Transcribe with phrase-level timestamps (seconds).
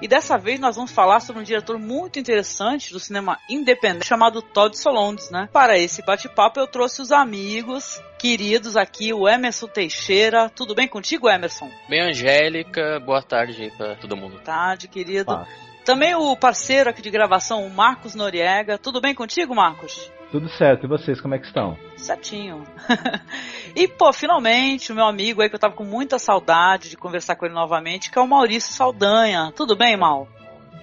[0.00, 4.40] E dessa vez nós vamos falar sobre um diretor muito interessante do cinema independente chamado
[4.40, 5.48] Todd Solondz, né?
[5.52, 10.48] Para esse bate-papo eu trouxe os amigos queridos aqui, o Emerson Teixeira.
[10.48, 11.68] Tudo bem contigo, Emerson?
[11.88, 13.00] Bem, Angélica.
[13.00, 14.34] Boa tarde aí pra todo mundo.
[14.34, 15.32] Boa tarde, querido.
[15.32, 15.46] Ah.
[15.84, 18.78] Também o parceiro aqui de gravação, o Marcos Noriega.
[18.78, 20.10] Tudo bem contigo, Marcos?
[20.30, 20.84] Tudo certo.
[20.84, 21.76] E vocês, como é que estão?
[21.96, 22.64] Certinho.
[23.74, 27.36] e, pô, finalmente, o meu amigo aí que eu tava com muita saudade de conversar
[27.36, 29.52] com ele novamente, que é o Maurício Saldanha.
[29.54, 30.28] Tudo bem, Mal?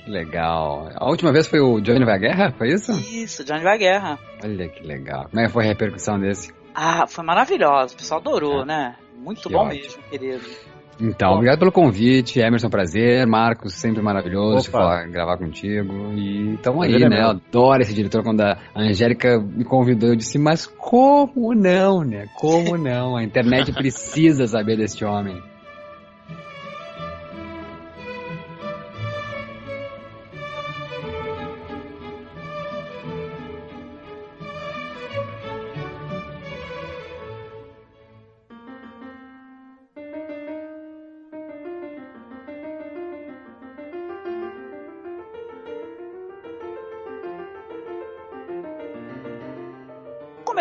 [0.03, 0.89] Que legal.
[0.95, 2.91] A última vez foi o Johnny vai guerra, foi isso?
[2.91, 4.19] Isso, Johnny vai guerra.
[4.43, 5.27] Olha que legal.
[5.29, 6.53] Como é que foi a repercussão desse?
[6.73, 7.95] Ah, foi maravilhoso.
[7.95, 8.65] O pessoal adorou, é.
[8.65, 8.95] né?
[9.17, 9.81] Muito que bom ótimo.
[9.81, 10.76] mesmo, querido.
[10.99, 16.11] Então, obrigado pelo convite, Emerson, prazer, Marcos, sempre maravilhoso de falar, gravar contigo.
[16.13, 17.21] E estamos aí, né?
[17.21, 18.23] Eu adoro esse diretor.
[18.23, 22.27] Quando a Angélica me convidou, eu disse, mas como não, né?
[22.39, 23.15] Como não?
[23.15, 25.37] A internet precisa saber deste homem.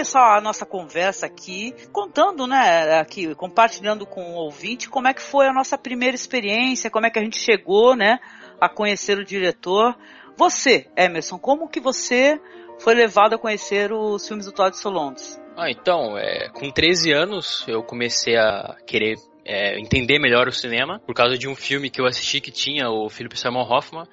[0.07, 5.21] Começar a nossa conversa aqui contando, né, aqui, compartilhando com o ouvinte como é que
[5.21, 8.21] foi a nossa primeira experiência, como é que a gente chegou, né,
[8.61, 9.97] a conhecer o diretor.
[10.37, 12.41] Você, Emerson, como que você
[12.79, 15.41] foi levado a conhecer os filmes do Todd Solondz?
[15.57, 21.01] Ah, então, é, com 13 anos eu comecei a querer é, entender melhor o cinema
[21.05, 24.07] por causa de um filme que eu assisti que tinha o Philip Simon Hoffman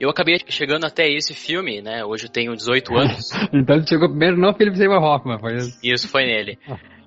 [0.00, 2.02] eu acabei chegando até esse filme, né?
[2.02, 3.30] Hoje eu tenho 18 anos.
[3.52, 5.78] então chegou primeiro no Philip Seymour Hoffman, foi isso?
[5.84, 6.58] Isso, foi nele.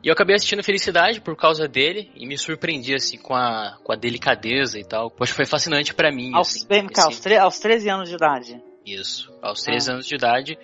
[0.04, 3.92] E eu acabei assistindo Felicidade por causa dele e me surpreendi, assim, com a, com
[3.92, 5.10] a delicadeza e tal.
[5.10, 6.68] Poxa, foi fascinante para mim, aos, assim.
[6.68, 7.34] Bem, assim.
[7.34, 8.62] aos, aos 13 anos de idade.
[8.86, 9.94] Isso, aos 13 ah.
[9.94, 10.58] anos de idade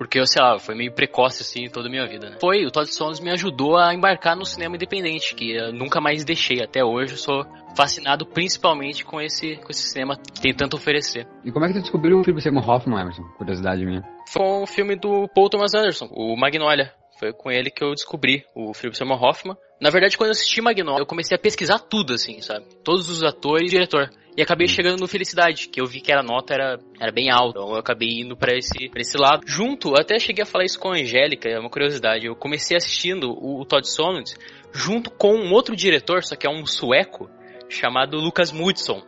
[0.00, 2.38] porque eu, sei lá, foi meio precoce assim toda a minha vida, né?
[2.40, 6.24] Foi, o Todd Solondz me ajudou a embarcar no cinema independente, que eu nunca mais
[6.24, 7.44] deixei até hoje, eu sou
[7.76, 11.28] fascinado principalmente com esse, com esse cinema que tem tanto a oferecer.
[11.44, 13.24] E como é que tu descobriu o filme Simon Hoffman, Emerson?
[13.36, 14.02] Curiosidade minha.
[14.26, 16.94] Foi um filme do Paul Thomas Anderson, o Magnolia.
[17.18, 19.54] Foi com ele que eu descobri o Philip Seymour Hoffman.
[19.78, 22.64] Na verdade, quando eu assisti Magnolia, eu comecei a pesquisar tudo, assim, sabe?
[22.82, 24.10] Todos os atores e diretor.
[24.40, 27.58] E acabei chegando no Felicidade, que eu vi que a nota era, era bem alta.
[27.58, 29.42] Então eu acabei indo para esse, pra esse lado.
[29.46, 32.24] Junto, até cheguei a falar isso com a Angélica, é uma curiosidade.
[32.24, 34.34] Eu comecei assistindo o, o Todd Solondz
[34.72, 37.28] junto com um outro diretor, só que é um sueco,
[37.68, 39.02] chamado Lucas Mudson.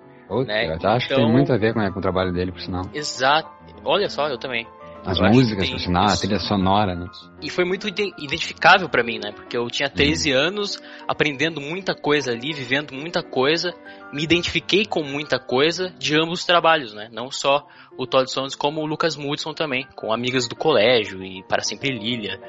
[0.45, 0.67] né?
[0.67, 2.83] Acho então, que tem então muito a ver com, com o trabalho dele, por sinal.
[2.93, 3.49] Exato.
[3.87, 4.67] Olha só, eu também.
[5.05, 7.09] As eu músicas, por sinal, a trilha sonora, né?
[7.43, 9.33] E foi muito identificável para mim, né?
[9.33, 10.39] Porque eu tinha 13 uhum.
[10.39, 13.75] anos, aprendendo muita coisa ali, vivendo muita coisa,
[14.13, 17.09] me identifiquei com muita coisa de ambos os trabalhos, né?
[17.13, 17.67] Não só
[17.99, 21.91] o Todd Solondz, como o Lucas Mudson também, com amigas do colégio e Para Sempre
[21.91, 22.41] Lilia.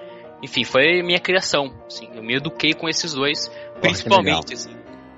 [0.42, 4.76] Enfim, foi minha criação, assim, eu me eduquei com esses dois, Pô, principalmente, que assim.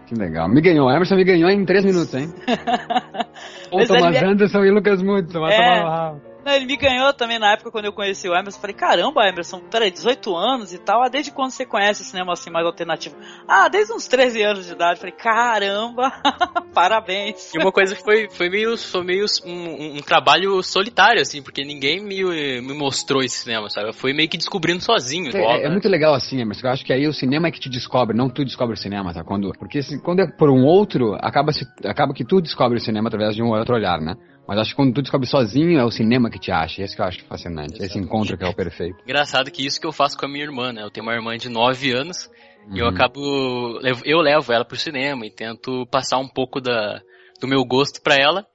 [0.08, 0.48] Que legal.
[0.48, 0.90] Me ganhou.
[0.90, 2.32] Emerson me ganhou em 3 minutos, hein?
[3.72, 4.26] o Thomas é...
[4.26, 5.40] Anderson e Lucas Mudson.
[5.40, 5.58] Vai é...
[5.58, 8.60] tomar ele me ganhou também na época quando eu conheci o Emerson.
[8.60, 11.04] Falei, caramba, Emerson, peraí, 18 anos e tal.
[11.04, 13.16] Ah, desde quando você conhece o cinema assim mais alternativo?
[13.48, 15.00] Ah, desde uns 13 anos de idade.
[15.00, 16.12] Falei, caramba,
[16.74, 17.54] parabéns.
[17.54, 21.64] E uma coisa que foi, foi meio, foi meio um, um, trabalho solitário, assim, porque
[21.64, 22.24] ninguém me,
[22.62, 23.90] me mostrou esse cinema, sabe?
[23.90, 25.36] Eu fui meio que descobrindo sozinho.
[25.36, 26.68] É, é, muito legal assim, Emerson.
[26.68, 29.14] Eu acho que aí o cinema é que te descobre, não tu descobre o cinema,
[29.14, 29.24] tá?
[29.24, 32.82] Quando, porque assim, quando é por um outro, acaba, se, acaba que tu descobre o
[32.82, 34.16] cinema através de um outro olhar, né?
[34.48, 36.84] Mas acho que quando tu descobre sozinho, é o cinema que te acha.
[36.84, 37.82] Esse que eu acho fascinante.
[37.82, 38.98] Esse encontro que é o perfeito.
[39.04, 40.84] Engraçado que isso que eu faço com a minha irmã, né?
[40.84, 42.30] Eu tenho uma irmã de 9 anos
[42.68, 42.78] Uhum.
[42.78, 43.80] e eu acabo.
[44.04, 47.02] Eu levo ela pro cinema e tento passar um pouco da,
[47.40, 48.46] do meu gosto pra ela.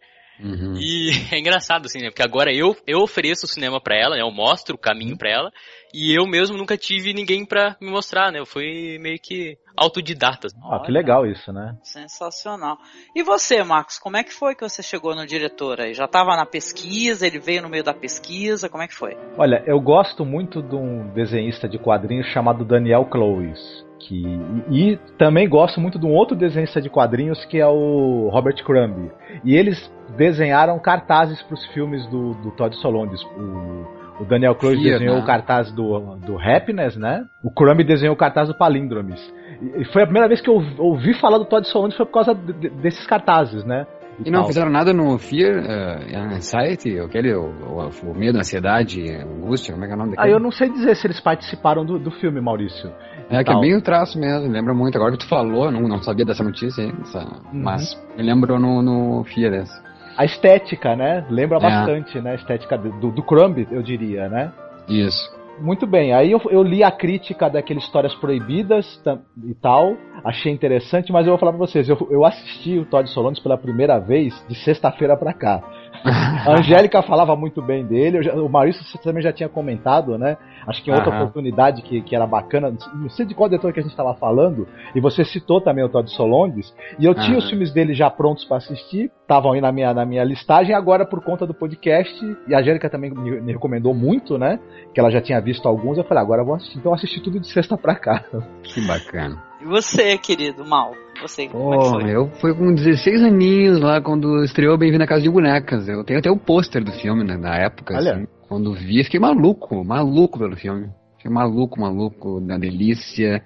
[0.40, 0.74] Uhum.
[0.76, 2.10] E é engraçado, assim, né?
[2.10, 4.22] Porque agora eu, eu ofereço o cinema pra ela, né?
[4.22, 5.52] Eu mostro o caminho pra ela.
[5.92, 8.38] E eu mesmo nunca tive ninguém pra me mostrar, né?
[8.38, 10.48] Eu fui meio que autodidata.
[10.62, 11.76] Ah, que legal isso, né?
[11.82, 12.76] Sensacional.
[13.14, 15.94] E você, Marcos, como é que foi que você chegou no diretor aí?
[15.94, 19.16] Já estava na pesquisa, ele veio no meio da pesquisa, como é que foi?
[19.36, 23.88] Olha, eu gosto muito de um desenhista de quadrinhos chamado Daniel Clowes.
[23.98, 24.22] Que,
[24.70, 28.62] e, e também gosto muito de um outro desenhista de quadrinhos que é o Robert
[28.64, 29.10] Crumb.
[29.44, 33.22] E eles desenharam cartazes para os filmes do, do Todd Solondz.
[33.22, 35.22] O, o Daniel Clowes Fear, desenhou né?
[35.22, 37.24] o cartaz do, do Happiness, né?
[37.42, 39.20] O Crumb desenhou o cartaz do Palíndromes.
[39.62, 42.12] E, e foi a primeira vez que eu ouvi falar do Todd Solondz foi por
[42.12, 43.86] causa de- de- desses cartazes, né?
[44.24, 44.48] E não tal.
[44.48, 49.86] fizeram nada no Fear, uh, Anxiety, aquele, o, o, o medo, ansiedade, angústia, como é
[49.88, 50.34] que é o nome Ah, daquele?
[50.34, 52.92] eu não sei dizer se eles participaram do, do filme, Maurício.
[53.30, 54.96] É, que é bem o traço mesmo, lembra muito.
[54.96, 57.20] Agora que tu falou, não, não sabia dessa notícia essa-
[57.50, 57.62] Uhum.
[57.62, 57.82] mas
[58.16, 59.89] me lembrou no, no Fear dessa.
[60.20, 61.24] A estética, né?
[61.30, 61.60] Lembra É.
[61.62, 62.32] bastante, né?
[62.32, 64.52] A estética do, do Crumb, eu diria, né?
[64.86, 65.40] Isso.
[65.58, 69.02] Muito bem, aí eu, eu li a crítica daqueles Histórias Proibidas
[69.44, 73.08] e tal, achei interessante, mas eu vou falar pra vocês, eu, eu assisti o Todd
[73.08, 75.62] Solondz pela primeira vez de sexta-feira pra cá.
[76.04, 80.36] A Angélica falava muito bem dele, já- o Maurício você também já tinha comentado, né?
[80.66, 81.20] Acho que em outra Aham.
[81.22, 84.66] oportunidade que, que era bacana, não sei de qual diretor que a gente estava falando,
[84.94, 88.44] e você citou também o Todd Solondz, e eu tinha os filmes dele já prontos
[88.44, 92.54] pra assistir, estavam aí na minha, na minha listagem, agora por conta do podcast, e
[92.54, 94.58] a Angélica também me, me recomendou muito, né?
[94.94, 96.78] Que ela já tinha visto alguns, eu falei, agora eu vou assistir.
[96.78, 98.24] Então eu assisti tudo de sexta pra cá.
[98.62, 99.42] Que bacana.
[99.60, 100.92] E você, querido, Mal?
[101.22, 102.14] Você, como é que Oh, foi?
[102.16, 105.88] eu fui com 16 aninhos lá quando estreou Bem-vindo à Casa de Bonecas.
[105.88, 107.94] Eu tenho até o pôster do filme né, na época.
[107.96, 108.14] Olha.
[108.14, 108.26] assim.
[108.48, 110.88] Quando vi, fiquei maluco, maluco pelo filme.
[111.16, 113.42] Fiquei maluco, maluco, na delícia.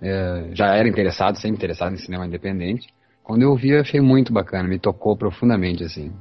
[0.00, 2.88] É, já era interessado, sempre interessado em cinema independente.
[3.22, 6.12] Quando eu vi, eu achei muito bacana, me tocou profundamente, assim.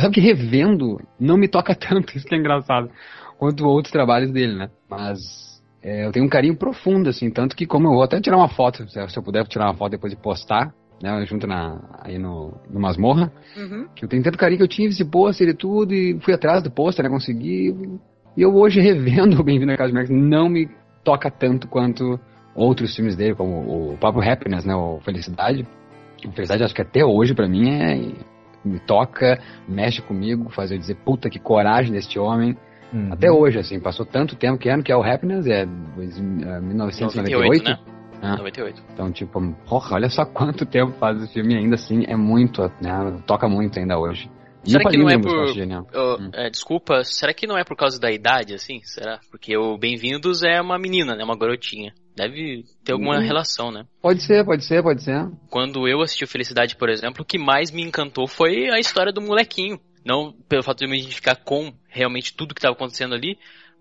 [0.00, 2.90] Sabe que revendo não me toca tanto, isso que é engraçado,
[3.38, 4.70] quanto outros trabalhos dele, né?
[4.90, 5.47] Mas
[5.82, 8.48] é, eu tenho um carinho profundo, assim, tanto que como eu vou até tirar uma
[8.48, 10.72] foto, se eu puder tirar uma foto depois de postar,
[11.02, 13.86] né, junto na, aí no, no Masmorra, Uhum.
[13.94, 16.62] que eu tenho tanto carinho que eu tive esse pôster e tudo, e fui atrás
[16.62, 17.74] do pôster, né, consegui,
[18.36, 20.68] e eu hoje revendo o Bem-vindo à Casa de Max não me
[21.04, 22.18] toca tanto quanto
[22.54, 25.66] outros filmes dele, como o próprio Happiness, né, o Felicidade.
[26.34, 28.12] Felicidade acho que até hoje pra mim é
[28.64, 29.38] me toca,
[29.68, 32.56] mexe comigo, faz eu dizer, puta que coragem deste homem.
[32.92, 33.12] Uhum.
[33.12, 36.60] Até hoje, assim, passou tanto tempo que ano que é o Happiness, é dois- é
[36.60, 37.64] 1998.
[37.64, 37.78] 98, né?
[38.22, 38.36] Ah.
[38.36, 38.82] 98.
[38.92, 43.22] Então, tipo, porra, olha só quanto tempo faz esse filme ainda assim é muito, né?
[43.26, 44.28] Toca muito ainda hoje.
[44.66, 45.86] E Será o que não é eu por- acho genial.
[45.94, 46.30] Ô, Hum.
[46.34, 48.80] é, desculpa, será que não é por causa da idade, assim?
[48.82, 49.20] Será?
[49.30, 51.22] Porque o Bem-vindos é uma menina, né?
[51.22, 51.92] Uma garotinha.
[52.16, 53.22] Deve ter alguma Hum.
[53.22, 53.84] relação, né?
[54.02, 55.28] Pode ser, pode ser, pode ser.
[55.48, 59.12] Quando eu assisti o Felicidade, por exemplo, o que mais me encantou foi a história
[59.12, 59.78] do molequinho.
[60.04, 63.36] Não pelo fato de eu me identificar com realmente tudo que estava acontecendo ali,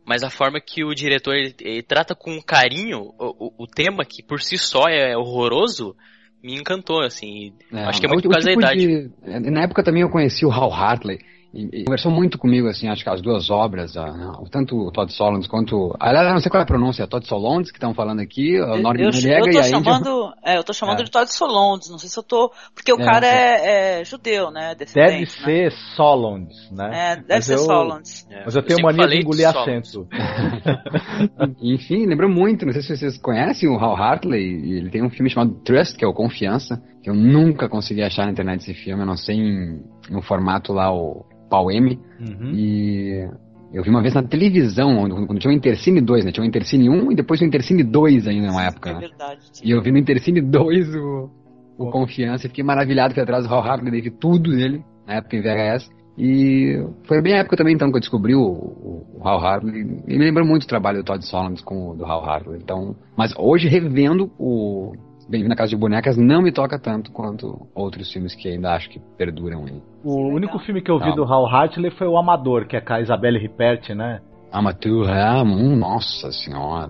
[0.06, 4.04] mas a forma que o diretor ele, ele trata com carinho o, o- o tema,
[4.04, 5.96] que por si só é horroroso,
[6.44, 7.54] me encantou, assim.
[7.71, 9.09] É, Acho que é muito por causa da tipo idade.
[9.44, 11.19] de- Na época também eu conheci o Hal Hartley.
[11.57, 15.11] E, e conversou muito comigo, assim, acho que as duas obras, a- tanto o Todd
[15.11, 15.95] Solondz quanto.
[15.99, 18.78] Aliás, eu não sei qual é a pronúncia, Todd Solondz, que estão falando aqui, o
[18.78, 19.83] Norman eu, Noriega eu e tô a Angel.
[19.83, 21.04] chamando, é, eu tô chamando É.
[21.04, 24.52] de Todd Solondz, não sei se eu tô, porque o É, cara é, é judeu,
[24.52, 25.26] né, Deve né?
[25.26, 26.92] ser Solondz, né?
[26.94, 28.28] É, deve Mas ser eu- Solondz.
[28.30, 29.68] É, Mas eu tenho sempre mania de engolir Solondz.
[29.68, 30.07] acento.
[31.61, 35.09] Enfim, lembra muito, não sei se vocês conhecem o Hal Hartley, e ele tem um
[35.09, 38.73] filme chamado Trust, que é o Confiança, que eu nunca consegui achar na internet esse
[38.73, 42.51] filme, a não sei em, no formato lá, o Pau M, Uhum.
[42.54, 43.27] e
[43.73, 46.89] eu vi uma vez na televisão, quando tinha o Intercine 2, né, tinha o Intercine
[46.89, 49.39] 1 e depois o Intercine 2 ainda numa época, É né, verdade.
[49.63, 51.30] e eu vi no Intercine 2 o,
[51.77, 55.35] o Confiança e fiquei maravilhado que atrás do Hal Hartley, vi tudo dele, na época
[55.37, 59.27] em VHS, e foi bem a época também então que eu descobri o, o, o
[59.27, 59.81] Hal Hartley.
[60.07, 62.59] E me lembrou muito o trabalho do Todd Solondz com o do Hal Hartley.
[62.59, 64.94] Então, mas hoje revendo o
[65.30, 68.90] Bem-vindo à Casa de Bonecas não me toca tanto quanto outros filmes que ainda acho
[68.90, 69.81] que perduram aí.
[70.02, 70.36] O Legal.
[70.36, 71.16] único filme que eu vi Calma.
[71.18, 74.22] do Hal Hartley foi o Amador, que é com a Isabelle Ripert, né?
[74.54, 75.06] Amateur,
[75.46, 76.90] hum, nossa senhora.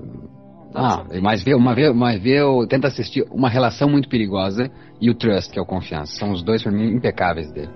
[0.75, 4.69] Ah, mas vê, uma vez, uma vez eu tento assistir Uma Relação Muito Perigosa
[5.01, 6.13] e o Trust, que é o Confiança.
[6.19, 7.71] São os dois, pra mim, impecáveis dele.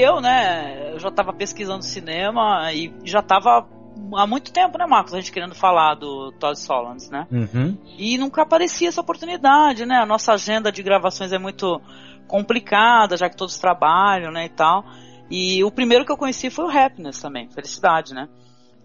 [0.00, 3.68] Eu, né, eu já tava pesquisando cinema e já tava
[4.14, 5.12] há muito tempo, né, Marcos?
[5.12, 7.26] A gente querendo falar do Todd Solondz, né?
[7.30, 7.76] Uhum.
[7.98, 9.96] E nunca aparecia essa oportunidade, né?
[9.96, 11.80] A nossa agenda de gravações é muito
[12.26, 14.84] complicada, já que todos trabalham, né, e tal.
[15.30, 18.28] E o primeiro que eu conheci foi o Happiness também, Felicidade, né?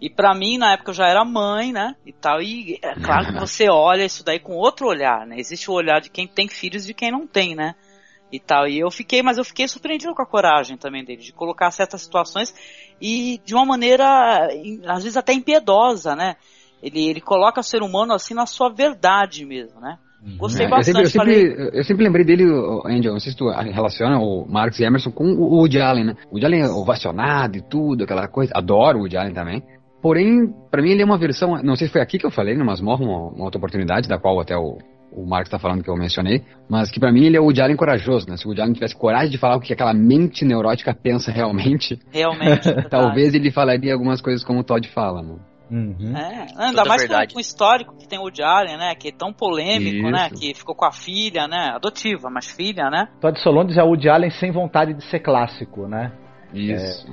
[0.00, 1.96] E para mim, na época, eu já era mãe, né?
[2.04, 2.42] E tal.
[2.42, 5.38] E é claro que você olha isso daí com outro olhar, né?
[5.38, 7.74] Existe o olhar de quem tem filhos e de quem não tem, né?
[8.30, 8.66] E tal.
[8.66, 12.02] E eu fiquei, mas eu fiquei surpreendido com a coragem também dele, de colocar certas
[12.02, 12.52] situações
[13.00, 14.48] e de uma maneira,
[14.86, 16.36] às vezes até impiedosa, né?
[16.82, 19.98] Ele, ele coloca o ser humano assim na sua verdade mesmo, né?
[20.36, 20.98] Gostei É, bastante.
[21.00, 22.44] Eu sempre, eu, sempre, falei, eu sempre lembrei dele,
[22.84, 26.16] Angel, não sei se tu relaciona o Marcos e Emerson com o Woody Allen, né?
[26.28, 28.52] O Woody Allen é ovacionado e tudo, aquela coisa.
[28.54, 29.62] Adoro o Woody Allen também.
[30.02, 32.56] Porém, pra mim ele é uma versão, não sei se foi aqui que eu falei,
[32.56, 34.78] no Masmorra, uma, uma outra oportunidade, da qual até o,
[35.12, 37.60] o Marcos tá falando que eu mencionei, mas que pra mim ele é o Woody
[37.60, 38.36] Allen corajoso, né?
[38.36, 41.98] Se o Woody Allen tivesse coragem de falar o que aquela mente neurótica pensa realmente,
[42.12, 42.68] realmente.
[42.68, 45.36] é talvez ele falaria algumas coisas como o Todd fala, né?
[45.70, 46.16] Uhum.
[46.16, 47.32] É, ainda Toda mais com, verdade.
[47.34, 48.94] com o histórico que tem o Woody Allen, né?
[48.94, 50.10] Que é tão polêmico, Isso.
[50.10, 50.30] né?
[50.30, 51.72] Que ficou com a filha, né?
[51.74, 53.08] Adotiva, mas filha, né?
[53.20, 56.12] Todd Solondz é o Woody Allen sem vontade de ser clássico, né?
[56.54, 57.06] Isso.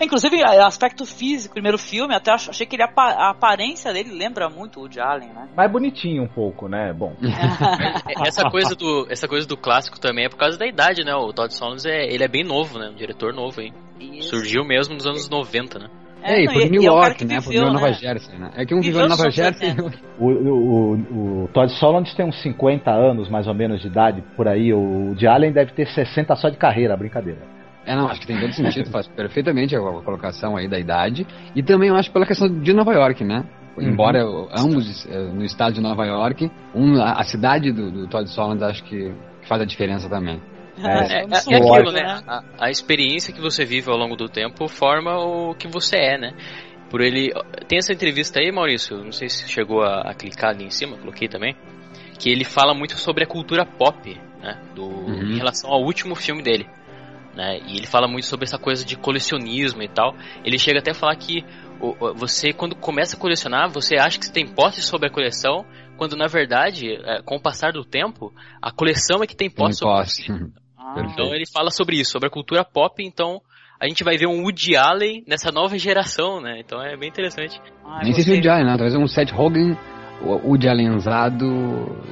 [0.00, 3.92] Inclusive, a- aspecto físico, primeiro filme, até ach- achei que ele, a apa- a aparência
[3.92, 5.48] dele lembra muito o Woody Allen, né?
[5.56, 6.92] Mais bonitinho um pouco, né?
[6.92, 7.14] Bom.
[7.22, 11.14] É, Essa coisa, do, essa coisa do clássico também é por causa da idade, né?
[11.14, 12.88] O Todd Solondz, é, ele é bem novo, né?
[12.90, 13.72] Um diretor novo aí.
[14.00, 14.30] Isso.
[14.30, 15.88] Surgiu mesmo nos anos 90, né?
[16.22, 17.40] É, e não, por New e é né?
[17.40, 17.92] Por viveu, Nova né?
[17.94, 18.50] Jersey, né?
[18.54, 19.70] É que um Viveu em Nova Jersey.
[19.70, 20.12] 80.
[20.20, 24.22] O, o, o, o Todd Solondz tem uns 50 anos, mais ou menos, de idade,
[24.36, 24.72] por aí.
[24.72, 27.40] O Woody Allen deve ter 60 só de carreira, brincadeira.
[27.84, 31.26] É, não, acho que tem todo sentido, faz perfeitamente a colocação aí da idade.
[31.54, 33.44] E também eu acho pela questão de Nova York, né?
[33.78, 34.22] Embora
[34.54, 38.62] ambos eh, no estado de Nova York, um, a, a cidade do, do Todd Solondz
[38.62, 39.12] acho que
[39.48, 40.40] faz a diferença também.
[40.82, 42.22] É, É, é, é aquilo, né?
[42.26, 46.18] A, a experiência que você vive ao longo do tempo forma o que você é,
[46.18, 46.32] né?
[46.90, 47.30] Por ele.
[47.68, 50.96] Tem essa entrevista aí, Maurício, não sei se chegou a, a clicar ali em cima,
[50.96, 51.54] coloquei também.
[52.18, 54.58] Que ele fala muito sobre a cultura pop, né?
[54.74, 56.66] Do, Em relação ao último filme dele.
[57.34, 57.60] Né?
[57.66, 60.14] E ele fala muito sobre essa coisa de colecionismo e tal.
[60.44, 61.44] Ele chega até a falar que
[62.14, 65.64] você, quando começa a colecionar, você acha que você tem posse sobre a coleção,
[65.96, 69.56] quando na verdade, é, com o passar do tempo, a coleção é que tem Tem
[69.56, 70.32] posse sobre posse.
[70.78, 73.40] Ah, então ele fala sobre isso, sobre a cultura pop, então
[73.80, 76.60] a gente vai ver um Woody Allen nessa nova geração, né?
[76.60, 77.60] Então é bem interessante.
[77.84, 78.34] ai, Nem sei se o gostei.
[78.36, 78.76] Woody Allen, né?
[78.76, 79.76] Talvez um Seth Rogen,
[80.24, 81.46] o Woody Allenzado,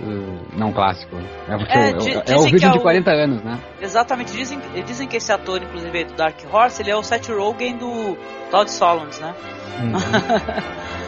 [0.03, 1.17] eh, não clássico.
[1.49, 3.59] É, porque É, o- di- é, o vídeo é de o- 40 anos, né?
[3.81, 7.77] Exatamente, dizem, dizem que esse ator, inclusive, do Dark Horse, ele é o Seth Rogen
[7.77, 8.17] do
[8.51, 9.35] Todd Solondz, né?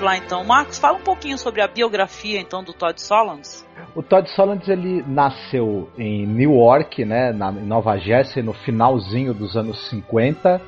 [0.00, 0.42] Lá então.
[0.44, 3.66] Marcos, fala um pouquinho sobre a biografia então do Todd Solondz.
[3.94, 9.56] O Todd Solondz ele nasceu em Newark, né, na, em Nova Jersey, no finalzinho dos
[9.56, 10.60] anos 50,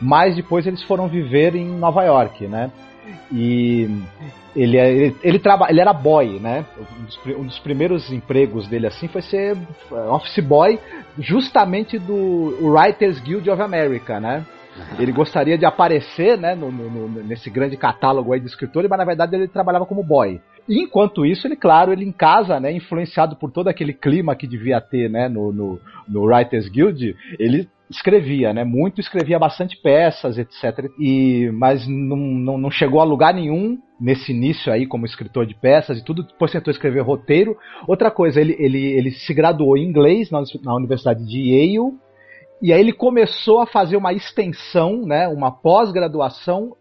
[0.00, 2.70] mas depois eles foram viver em Nova York, né?
[3.32, 3.88] E
[4.56, 6.64] ele, é- ele, ele, traba, ele era boy, né?
[6.78, 10.78] Um dos, um dos primeiros empregos dele assim foi ser eh, office boy,
[11.18, 14.44] justamente do Writers Guild of America, né?
[14.98, 18.98] Ele gostaria de aparecer, né, no, no- no- nesse grande catálogo aí de escritores, mas
[18.98, 20.40] na verdade ele trabalhava como boy.
[20.68, 24.46] E enquanto isso, ele, claro, ele em casa, né, influenciado por todo aquele clima que
[24.46, 30.38] devia ter, né, no, no, no Writers Guild, ele escrevia, né, muito, escrevia bastante peças,
[30.38, 30.88] etc.
[30.98, 35.54] E, mas não, não, não chegou a lugar nenhum nesse início aí como escritor de
[35.54, 37.56] peças e tudo, depois tentou escrever roteiro.
[37.86, 41.94] Outra coisa, ele, ele, ele se graduou em inglês na, na Universidade de Yale,
[42.64, 46.74] e aí ele começou a fazer uma extensão, né, uma pós-graduação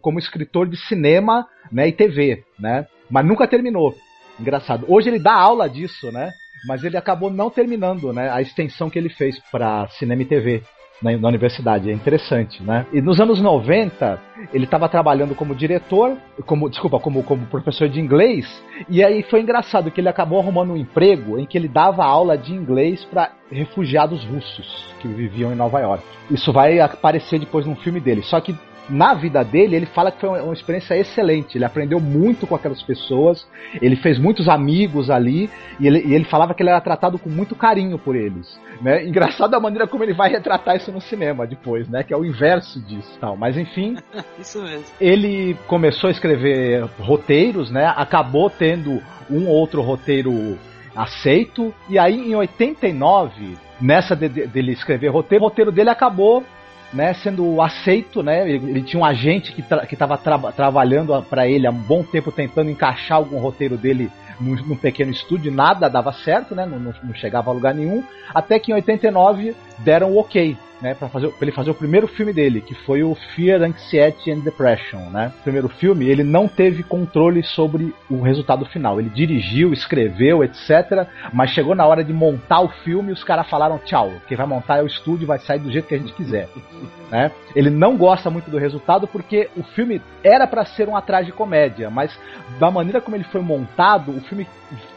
[0.00, 2.88] como escritor de cinema né, e TV, né?
[3.08, 3.94] Mas nunca terminou.
[4.40, 4.84] Engraçado.
[4.88, 6.32] Hoje ele dá aula disso, né?
[6.66, 8.28] Mas ele acabou não terminando, né?
[8.28, 10.64] A extensão que ele fez para cinema e TV
[11.02, 11.90] na, na universidade.
[11.90, 12.86] É interessante, né?
[12.92, 14.20] E nos anos 90,
[14.52, 16.16] ele estava trabalhando como diretor,
[16.46, 18.46] como desculpa, como, como professor de inglês.
[18.88, 22.36] E aí foi engraçado que ele acabou arrumando um emprego em que ele dava aula
[22.36, 26.04] de inglês para refugiados russos que viviam em Nova York.
[26.30, 28.22] Isso vai aparecer depois num filme dele.
[28.22, 28.54] Só que
[28.88, 31.56] na vida dele, ele fala que foi uma experiência excelente.
[31.56, 33.46] Ele aprendeu muito com aquelas pessoas,
[33.80, 37.30] ele fez muitos amigos ali, e ele, e ele falava que ele era tratado com
[37.30, 38.58] muito carinho por eles.
[38.82, 39.06] Né?
[39.06, 42.02] Engraçado a maneira como ele vai retratar isso no cinema depois, né?
[42.02, 43.36] Que é o inverso disso tal.
[43.36, 43.96] Mas enfim.
[44.38, 44.84] isso mesmo.
[45.00, 47.86] Ele começou a escrever roteiros, né?
[47.96, 50.58] Acabou tendo um outro roteiro
[50.96, 51.72] aceito.
[51.88, 56.44] E aí, em 89, nessa de, de, dele escrever roteiro, o roteiro dele acabou
[56.92, 58.48] né, sendo aceito, né?
[58.48, 61.74] Ele, ele tinha um agente que tra que estava tra trabalhando para ele há um
[61.74, 64.10] bom tempo tentando encaixar algum roteiro dele
[64.42, 66.66] num, num pequeno estúdio, nada dava certo, né?
[66.66, 68.02] Não, não, não, chegava a lugar nenhum,
[68.34, 72.08] até que em 89 deram o ok né, para fazer, pra ele fazer o primeiro
[72.08, 75.32] filme dele, que foi o Fear, Anxiety and Depression, né?
[75.38, 78.98] O primeiro filme, ele não teve controle sobre o resultado final.
[78.98, 83.48] Ele dirigiu, escreveu, etc, mas chegou na hora de montar o filme e os caras
[83.48, 86.12] falaram tchau, quem vai montar é o estúdio, vai sair do jeito que a gente
[86.14, 86.48] quiser,
[87.10, 87.30] né?
[87.54, 91.32] Ele não gosta muito do resultado porque o filme era para ser um atrás de
[91.32, 92.18] comédia, mas
[92.58, 94.48] da maneira como ele foi montado, o filme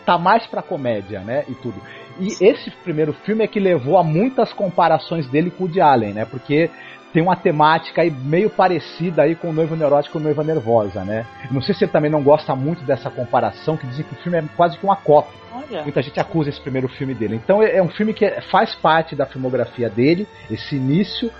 [0.06, 1.76] tá mais pra comédia, né, e tudo.
[2.20, 6.14] E esse primeiro filme é que levou a muitas comparações dele com o de Allen,
[6.14, 6.26] né?
[6.26, 6.70] Porque
[7.16, 11.26] tem uma temática aí meio parecida aí com o Noivo Neurótico e Noiva Nervosa, né?
[11.50, 14.38] Não sei se ele também não gosta muito dessa comparação, que dizem que o filme
[14.38, 15.34] é quase que uma cópia.
[15.54, 15.84] Olha.
[15.84, 17.40] Muita gente acusa esse primeiro filme dele.
[17.42, 21.32] Então é um filme que faz parte da filmografia dele, esse início,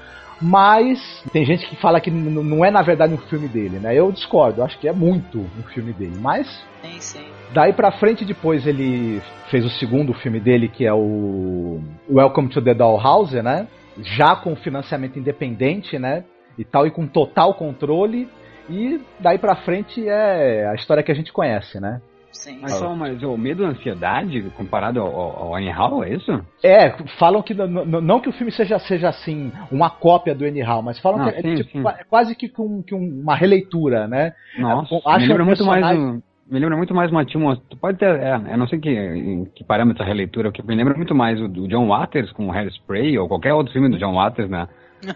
[0.42, 1.00] mas
[1.32, 3.96] tem gente que fala que não é na verdade um filme dele, né?
[3.96, 6.48] Eu discordo, acho que é muito um filme dele, mas
[6.82, 7.26] sim, sim.
[7.54, 12.62] daí para frente depois ele fez o segundo filme dele que é o Welcome to
[12.62, 13.68] the Dollhouse, né?
[14.02, 16.26] Já com financiamento independente, né?
[16.58, 18.28] E tal e com total controle
[18.70, 22.02] e daí para frente é a história que a gente conhece, né?
[22.36, 22.60] Sim.
[22.62, 26.32] Mas só mas o medo e a ansiedade comparado ao, ao Annie Hall, é isso?
[26.64, 30.82] É, falam que não que o filme seja, seja assim, uma cópia do Annie Hall,
[30.82, 34.34] mas falam não, que sim, é, tipo, é, quase que, com, que uma releitura, né?
[34.58, 37.98] Nossa, é, me lembra um muito mais um, me lembra muito mais uma Timo, pode
[37.98, 41.16] ter, é, eu não sei que, em que parâmetro a releitura, que me lembra muito
[41.16, 44.50] mais o do John Waters com o Hairspray ou qualquer outro filme do John Waters,
[44.50, 44.68] né,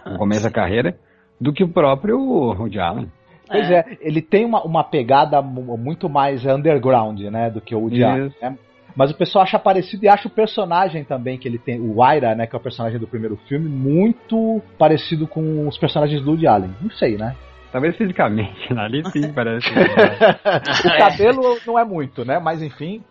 [0.06, 0.96] no começo da carreira,
[1.40, 3.12] do que o próprio Woody Allen.
[3.50, 3.80] Pois é.
[3.80, 8.34] é, ele tem uma, uma pegada muito mais underground, né, do que o Woody Allen.
[8.42, 8.58] Né?
[8.96, 12.36] Mas o pessoal acha parecido e acha o personagem também que ele tem, o Waira,
[12.36, 16.48] né, que é o personagem do primeiro filme, muito parecido com os personagens do Woody
[16.48, 16.72] Allen.
[16.82, 17.36] Não sei, né?
[17.72, 18.82] Talvez fisicamente, né?
[18.82, 19.70] ali sim parece.
[19.70, 22.40] o cabelo não é muito, né?
[22.40, 23.04] Mas enfim.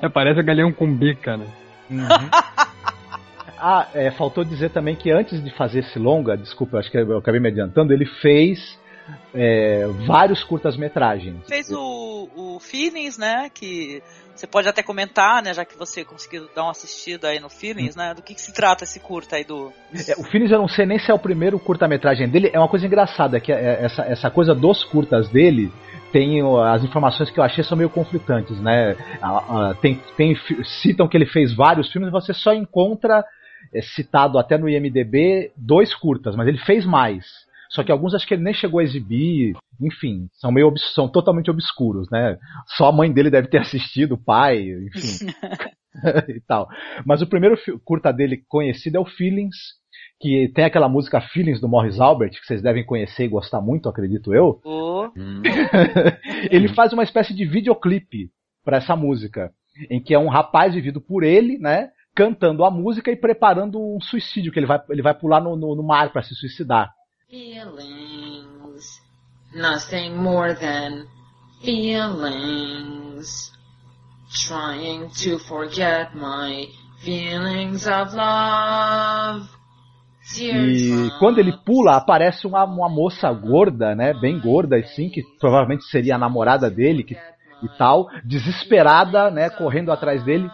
[0.00, 1.46] é, parece que ele é um cumbica, né?
[1.90, 2.06] Uhum.
[3.58, 7.18] ah, é, faltou dizer também que antes de fazer esse longa, desculpa, acho que eu
[7.18, 8.79] acabei me adiantando, ele fez
[9.34, 11.46] é, vários curtas-metragens.
[11.46, 13.50] Fez o, o Feelings, né?
[13.52, 14.02] Que
[14.34, 15.52] você pode até comentar, né?
[15.52, 18.14] Já que você conseguiu dar uma assistida aí no Feelings, né?
[18.14, 19.72] Do que, que se trata esse curta aí do.
[19.92, 22.50] É, o Feelings eu não sei nem se é o primeiro curta-metragem dele.
[22.52, 25.70] É uma coisa engraçada, que é essa, essa coisa dos curtas dele
[26.12, 28.96] tem as informações que eu achei são meio conflitantes, né?
[29.80, 30.34] Tem, tem,
[30.82, 33.24] citam que ele fez vários filmes você só encontra
[33.72, 37.24] é, citado até no IMDB dois curtas, mas ele fez mais.
[37.70, 41.50] Só que alguns acho que ele nem chegou a exibir, enfim, são meio são totalmente
[41.50, 42.36] obscuros, né?
[42.76, 45.26] Só a mãe dele deve ter assistido, o pai, enfim.
[46.28, 46.68] e tal.
[47.04, 49.56] Mas o primeiro curta dele conhecido é o Feelings,
[50.20, 53.88] que tem aquela música Feelings do Morris Albert, que vocês devem conhecer e gostar muito,
[53.88, 54.60] acredito eu.
[54.64, 55.10] Oh.
[56.50, 58.30] ele faz uma espécie de videoclipe
[58.64, 59.50] para essa música,
[59.90, 61.90] em que é um rapaz vivido por ele, né?
[62.14, 65.74] Cantando a música e preparando um suicídio, que ele vai, ele vai pular no, no,
[65.74, 66.92] no mar para se suicidar.
[67.30, 69.00] Feelings,
[69.54, 71.06] nothing more than
[71.62, 73.52] feelings.
[74.48, 76.66] Trying to forget my
[77.04, 79.48] feelings of love.
[80.36, 84.12] E quando ele pula, aparece uma, uma moça gorda, né?
[84.12, 89.48] Bem gorda, assim, que provavelmente seria a namorada dele que, e tal, desesperada, né?
[89.50, 90.50] Correndo atrás dele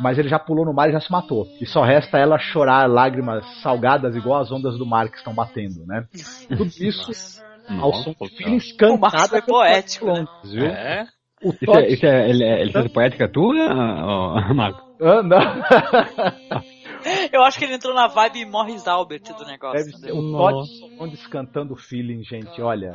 [0.00, 1.46] mas ele já pulou no mar e já se matou.
[1.60, 5.84] E só resta ela chorar lágrimas salgadas igual as ondas do mar que estão batendo,
[5.86, 6.06] né?
[6.48, 9.28] Tudo isso ao som de filhos cantados.
[9.28, 10.26] foi poético, né?
[10.44, 10.66] viu?
[10.66, 11.06] É.
[11.42, 14.88] O isso, é, isso é, ele, ele fez poética tua, Marco?
[15.00, 15.38] Ah, não.
[17.32, 19.84] Eu acho que ele entrou na vibe Morris Albert do negócio.
[19.84, 20.12] Deve ser.
[20.12, 22.92] O Todd Sondes cantando feeling, gente, olha,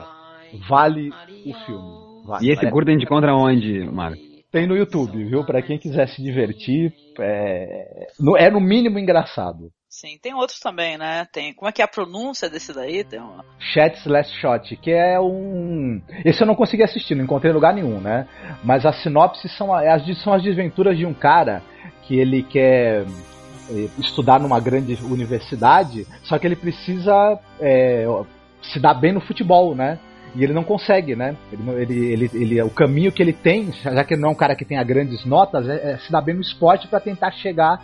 [0.68, 2.26] vale o filme.
[2.26, 4.33] Vale, e esse gente encontra onde, Marco?
[4.54, 5.44] Tem no YouTube, viu?
[5.44, 8.08] Para quem quiser se divertir, é...
[8.38, 9.72] é no mínimo engraçado.
[9.89, 11.28] Sim, tem outros também, né?
[11.34, 11.56] Tem.
[11.56, 13.04] Como é que é a pronúncia desse daí?
[13.04, 13.44] Tem uma...
[13.58, 16.00] Chat's Last Shot, que é um.
[16.24, 18.28] Esse eu não consegui assistir, não encontrei lugar nenhum, né?
[18.63, 21.63] Mas as sinopses são as, são as desventuras de um cara
[22.04, 23.06] que ele quer
[23.72, 28.06] é, estudar numa grande universidade, só que ele precisa é,
[28.62, 29.98] se dar bem no futebol, né?
[30.36, 31.36] E ele não consegue, né?
[31.52, 34.36] Ele, ele, ele, ele, o caminho que ele tem, já que ele não é um
[34.36, 37.80] cara que tenha grandes notas, é, é se dar bem no esporte para tentar chegar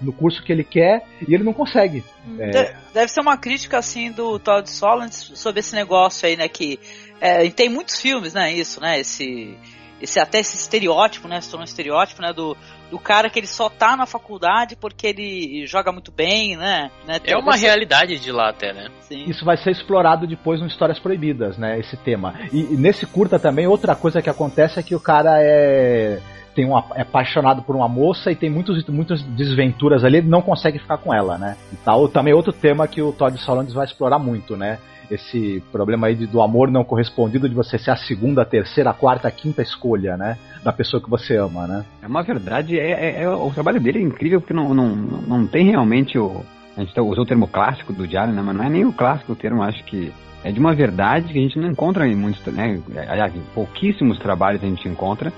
[0.00, 2.04] no curso que ele quer e ele não consegue.
[2.38, 2.74] É...
[2.92, 6.48] Deve ser uma crítica assim do Todd Solondz sobre esse negócio aí, né?
[6.48, 6.80] Que
[7.20, 8.52] é, tem muitos filmes, né?
[8.52, 8.98] Isso, né?
[8.98, 9.56] Esse
[10.02, 11.40] esse até esse estereótipo, né?
[11.40, 12.32] Se tornou um estereótipo, né?
[12.32, 12.56] Do,
[12.90, 16.90] do cara que ele só tá na faculdade porque ele joga muito bem, né?
[17.06, 17.20] né?
[17.24, 17.62] É uma essa...
[17.62, 18.88] realidade de lá até, né?
[19.00, 19.24] Sim.
[19.24, 21.78] Isso vai ser explorado depois no Histórias Proibidas, né?
[21.78, 22.34] Esse tema.
[22.52, 26.20] E, e nesse curta também, outra coisa que acontece é que o cara é
[26.54, 30.42] tem uma, é apaixonado por uma moça e tem muitos, muitas desventuras ali, ele não
[30.42, 31.56] consegue ficar com ela, né?
[31.72, 32.08] E tal.
[32.08, 34.78] Também outro tema que o Todd Solondz vai explorar muito, né?
[35.10, 38.90] Esse problema aí de, do amor não correspondido, de você ser a segunda, a terceira,
[38.90, 40.38] a quarta, a quinta escolha, né?
[40.62, 41.84] Da pessoa que você ama, né?
[42.02, 45.46] É uma verdade, é, é, é o trabalho dele é incrível porque não, não, não
[45.46, 46.42] tem realmente o.
[46.76, 48.40] A gente usou o termo clássico do diário, né?
[48.40, 50.10] Mas não é nem o clássico o termo, acho que
[50.44, 52.80] é de uma verdade que a gente não encontra em muitos, né?
[53.08, 55.32] Aliás, em pouquíssimos trabalhos a gente encontra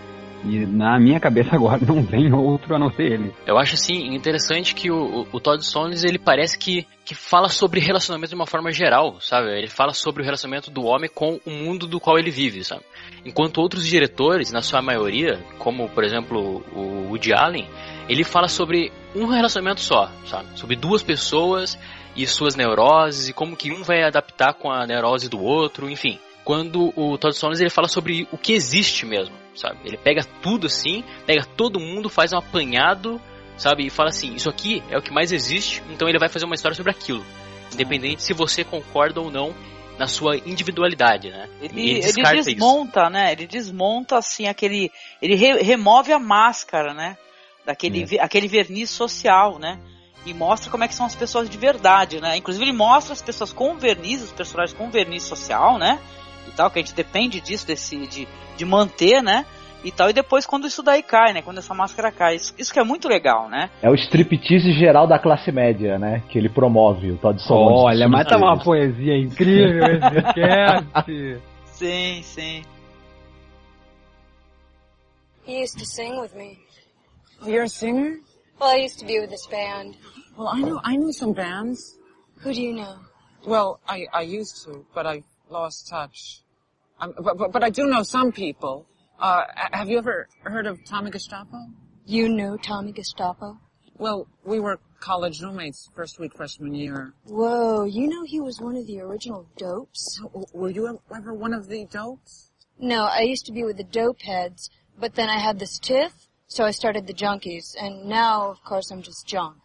[0.44, 3.34] e na minha cabeça agora não vem outro a não ser ele.
[3.46, 7.80] Eu acho assim interessante que o, o Todd Stones ele parece que, que fala sobre
[7.80, 9.50] relacionamento de uma forma geral, sabe?
[9.56, 12.82] Ele fala sobre o relacionamento do homem com o mundo do qual ele vive, sabe?
[13.24, 17.68] Enquanto outros diretores, na sua maioria, como por exemplo o Woody Allen,
[18.08, 20.48] ele fala sobre um relacionamento só, sabe?
[20.58, 21.78] Sobre duas pessoas
[22.16, 26.18] e suas neuroses e como que um vai adaptar com a neurose do outro, enfim
[26.44, 29.78] quando o Todd Solondz ele fala sobre o que existe mesmo, sabe?
[29.84, 33.20] Ele pega tudo assim, pega todo mundo, faz um apanhado,
[33.56, 33.86] sabe?
[33.86, 36.54] E fala assim, isso aqui é o que mais existe, então ele vai fazer uma
[36.54, 37.24] história sobre aquilo.
[37.72, 39.54] Independente se você concorda ou não
[39.98, 41.48] na sua individualidade, né?
[41.60, 43.10] Ele, ele, ele desmonta, isso.
[43.10, 43.32] né?
[43.32, 44.90] Ele desmonta assim aquele,
[45.22, 47.16] ele re, remove a máscara, né?
[47.64, 48.20] Daquele é.
[48.20, 49.78] aquele verniz social, né?
[50.26, 52.36] E mostra como é que são as pessoas de verdade, né?
[52.36, 56.00] Inclusive ele mostra as pessoas com verniz, os personagens com verniz social, né?
[56.48, 59.44] E tal, que a gente depende disso, desse, de, de manter, né?
[59.84, 61.42] E tal, e depois quando isso daí cai, né?
[61.42, 62.36] Quando essa máscara cai.
[62.36, 63.68] Isso, isso que é muito legal, né?
[63.82, 66.22] É o striptease geral da classe média, né?
[66.30, 67.80] Que ele promove, o Todd Solondz.
[67.82, 71.40] Olha, mas tá uma poesia incrível esse cast.
[71.66, 72.62] sim, sim.
[75.46, 76.58] He used to sing with me.
[77.42, 78.20] Oh, you're a singer?
[78.58, 79.96] Well, I used to be with this band.
[80.38, 81.98] Well, I know I know some bands.
[82.42, 82.96] Who do you know?
[83.46, 85.22] Well, I I used to, but I
[85.54, 86.42] lost touch.
[87.00, 88.86] Um, but, but, but I do know some people.
[89.18, 91.58] Uh, have you ever heard of Tommy Gestapo?
[92.04, 93.58] You know Tommy Gestapo?
[93.96, 97.14] Well, we were college roommates first week freshman year.
[97.26, 100.20] Whoa, you know he was one of the original dopes?
[100.52, 102.50] Were you ever one of the dopes?
[102.78, 106.12] No, I used to be with the dope heads, but then I had this tiff,
[106.48, 109.58] so I started the junkies, and now, of course, I'm just junk.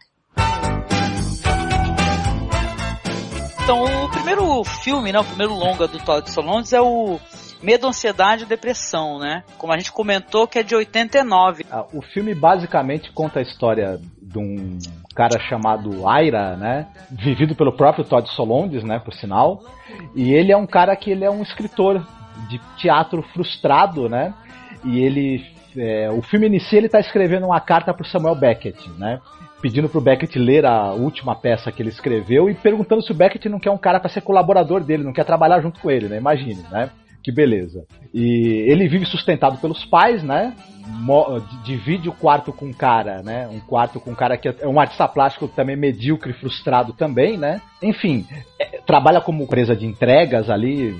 [3.70, 7.20] Então, o primeiro filme, né, o primeiro longa do Todd Solondz é o
[7.62, 9.44] Medo, Ansiedade e Depressão, né?
[9.60, 11.68] Como a gente comentou, que é de 89.
[11.70, 14.80] Ah, o filme basicamente conta a história de um
[15.14, 16.88] cara chamado Aira, né?
[17.12, 18.98] Vivido pelo próprio Todd Solondz, né?
[18.98, 19.62] Por sinal.
[20.16, 22.04] E ele é um cara que ele é um escritor
[22.50, 24.34] de teatro frustrado, né?
[24.84, 25.46] E ele...
[25.78, 29.22] É, o filme inicia ele está escrevendo uma carta para Samuel Beckett, né?
[29.62, 33.50] Pedindo pro Beckett ler a última peça que ele escreveu e perguntando se o Beckett
[33.50, 36.18] não quer um cara para ser colaborador dele, não quer trabalhar junto com ele, né?
[36.18, 36.90] Imagine, né?
[37.22, 37.86] Que beleza.
[38.14, 40.56] E ele vive sustentado pelos pais, né?
[40.88, 43.48] Mo divide o quarto com um cara, né?
[43.48, 47.62] Um quarto com um cara que é um artista plástico também medíocre, frustrado também, né?
[47.84, 48.26] Enfim,
[48.58, 50.98] é, trabalha como empresa de entregas ali,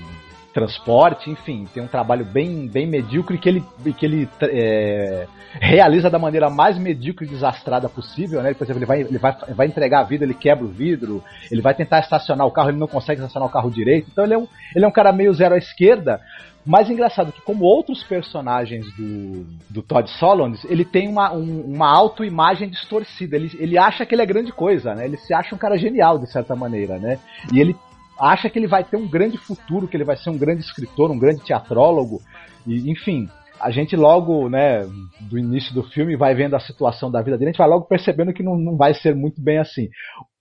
[0.52, 3.64] transporte, enfim, tem um trabalho bem, bem medíocre que ele,
[3.96, 5.26] que ele é,
[5.60, 8.52] realiza da maneira mais medíocre e desastrada possível, né?
[8.54, 11.60] Por exemplo, ele vai, ele vai, vai entregar a vida, ele quebra o vidro, ele
[11.60, 14.38] vai tentar estacionar o carro, ele não consegue estacionar o carro direito, então ele é
[14.38, 16.20] um, ele é um cara meio zero à esquerda,
[16.64, 21.90] mas engraçado que, como outros personagens do, do Todd Solondz, ele tem uma, um, uma
[21.90, 23.36] autoimagem distorcida.
[23.36, 25.06] Ele, ele acha que ele é grande coisa, né?
[25.06, 27.18] Ele se acha um cara genial, de certa maneira, né?
[27.52, 27.74] E ele
[28.20, 31.10] acha que ele vai ter um grande futuro, que ele vai ser um grande escritor,
[31.10, 32.20] um grande teatrólogo,
[32.66, 33.28] e, enfim.
[33.58, 34.86] A gente logo, né,
[35.20, 37.84] do início do filme, vai vendo a situação da vida dele, a gente vai logo
[37.84, 39.88] percebendo que não, não vai ser muito bem assim.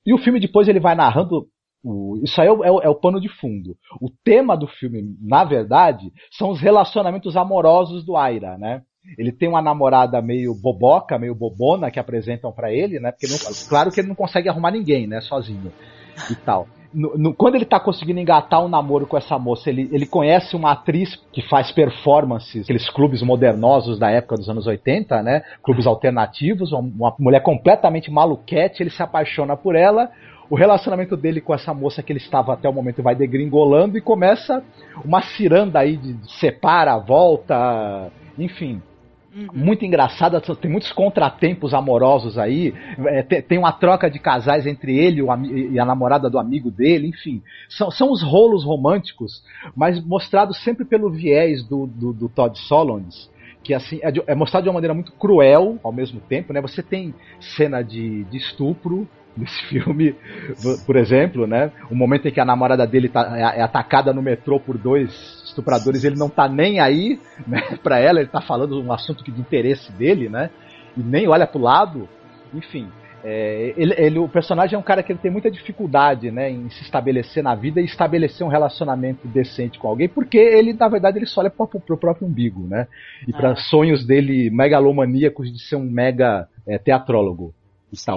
[0.06, 1.46] E o filme depois ele vai narrando
[1.84, 3.76] o, isso aí é o, é, o, é pano de fundo.
[4.02, 8.82] O tema do filme, na verdade, são os relacionamentos amorosos do Aira, né?
[9.18, 13.12] Ele tem uma namorada meio boboca, meio bobona que apresentam para ele, né?
[13.12, 13.38] Porque não,
[13.68, 15.20] claro que ele não consegue arrumar ninguém, né?
[15.22, 15.72] Sozinho
[16.30, 19.90] e tal no, no, quando ele tá conseguindo engatar um namoro com essa moça, ele,
[19.92, 25.22] ele conhece uma atriz que faz performances, aqueles clubes modernosos da época dos anos 80,
[25.22, 25.44] né?
[25.64, 30.10] Clubes alternativos, uma, uma mulher completamente maluquete, ele se apaixona por ela.
[30.50, 34.02] O relacionamento dele com essa moça que ele estava até o momento vai degringolando e
[34.02, 34.64] começa
[35.06, 38.82] uma ciranda aí de separa, volta, enfim.
[39.36, 39.48] Uhum.
[39.54, 42.74] Muito engraçada, tem muitos contratempos amorosos aí.
[43.06, 45.22] É, tem, tem, uma troca de casais entre ele
[45.72, 47.42] e a namorada do amigo dele, enfim.
[47.70, 49.44] São, são os rolos românticos,
[49.76, 53.30] mas mostrados sempre pelo viés do, do, do Todd Solondz,
[53.64, 56.60] que assim é, de, é, mostrado de uma maneira muito cruel ao mesmo tempo, né?
[56.62, 57.14] Você tem
[57.56, 60.16] cena de, de estupro nesse filme,
[60.86, 61.72] por exemplo, né?
[61.90, 65.10] O momento em que a namorada dele tá, é, é atacada no metrô por dois
[65.46, 69.32] estupradores, ele não tá nem aí, né, para ela, ele tá falando um assunto que
[69.32, 70.50] de interesse dele, né?
[70.98, 72.08] E nem olha pro lado,
[72.54, 72.90] enfim.
[73.22, 76.70] É, ele, ele, o personagem é um cara que ele tem muita dificuldade né, em
[76.70, 81.18] se estabelecer na vida e estabelecer um relacionamento decente com alguém, porque ele, na verdade,
[81.20, 82.88] ele só olha pro, pro próprio umbigo, né?
[83.28, 83.56] E para ah.
[83.56, 87.54] sonhos dele megalomaníacos de ser um mega é, teatrólogo.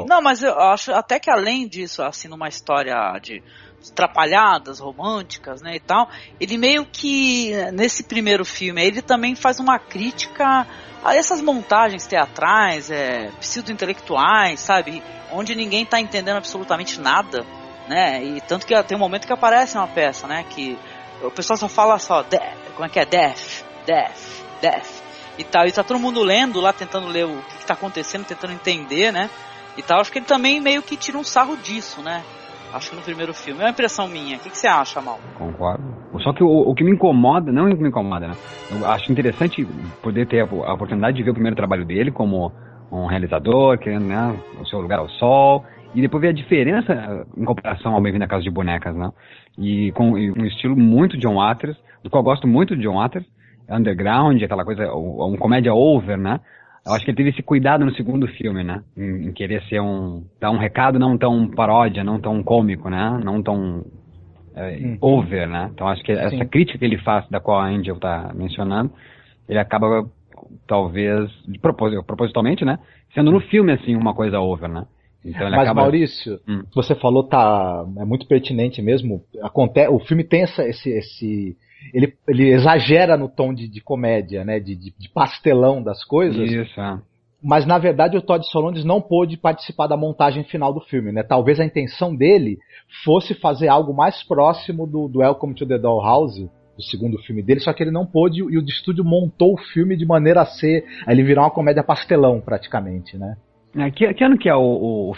[0.07, 3.43] Não, mas eu acho até que além disso, assim, numa história de
[3.91, 6.09] atrapalhadas, românticas, né, e tal,
[6.39, 10.67] ele meio que, nesse primeiro filme, ele também faz uma crítica
[11.03, 17.45] a essas montagens teatrais, é, pseudo-intelectuais, sabe, onde ninguém está entendendo absolutamente nada,
[17.89, 20.79] né, e tanto que tem um momento que aparece uma peça, né, que
[21.23, 22.25] o pessoal só fala só,
[22.75, 24.21] como é que é, death, death,
[24.61, 25.03] death,
[25.39, 28.53] e tal, e tá todo mundo lendo lá, tentando ler o que está acontecendo, tentando
[28.53, 29.29] entender, né,
[29.77, 30.01] e tal.
[30.01, 32.23] Acho que ele também meio que tira um sarro disso, né?
[32.73, 33.61] Acho que no primeiro filme.
[33.61, 34.37] É uma impressão minha.
[34.37, 35.19] O que, que você acha, Mal?
[35.37, 35.85] Concordo.
[36.23, 38.35] Só que o, o, que me incomoda, não que me incomoda, né?
[38.71, 39.67] Eu acho interessante
[40.03, 42.53] poder ter a, a oportunidade de ver o primeiro trabalho dele como
[42.91, 47.45] um realizador, querendo, né, o seu lugar ao sol, e depois ver a diferença em
[47.45, 49.11] comparação ao Bem-vindo à Casa de Bonecas, né?
[49.59, 52.97] E com e um estilo muito John Waters, do qual eu gosto muito de John
[52.97, 53.25] Waters,
[53.69, 56.41] underground, aquela coisa, um comédia over, né?
[56.85, 58.83] Eu acho que ele teve esse cuidado no segundo filme, né?
[58.97, 60.25] Em, em, querer ser um.
[60.41, 63.21] dar um recado não tão paródia, não tão cômico, né?
[63.23, 63.85] Não tão
[64.55, 64.99] é, uhum.
[65.01, 65.71] over, né?
[65.73, 66.21] Então acho que Sim.
[66.21, 68.91] essa crítica que ele faz, da qual a Angel está mencionando,
[69.49, 70.05] ele acaba,
[70.67, 72.79] talvez, de propós propositalmente, né?
[73.15, 74.85] Sendo no filme, assim, uma coisa over, né?
[75.25, 75.83] Então Mas acaba...
[75.83, 76.65] Maurício, hum.
[76.75, 79.23] você falou tá é muito pertinente mesmo.
[79.41, 81.57] Acontece, o filme tem essa, esse, esse
[81.93, 84.59] ele, ele exagera no tom de, de comédia, né?
[84.61, 86.51] De, de, de, pastelão das coisas.
[86.51, 86.99] Isso, é.
[87.43, 91.23] Mas na verdade o Todd Solondz não pôde participar da montagem final do filme, né?
[91.23, 92.59] Talvez a intenção dele
[93.05, 97.61] fosse fazer algo mais próximo do, do Welcome to the Dollhouse, do segundo filme dele,
[97.61, 100.85] só que ele não pôde e o estúdio montou o filme de maneira a ser,
[101.07, 103.37] a ele virar uma comédia pastelão praticamente, né?
[103.77, 105.15] É, que, que ano que é o, o, o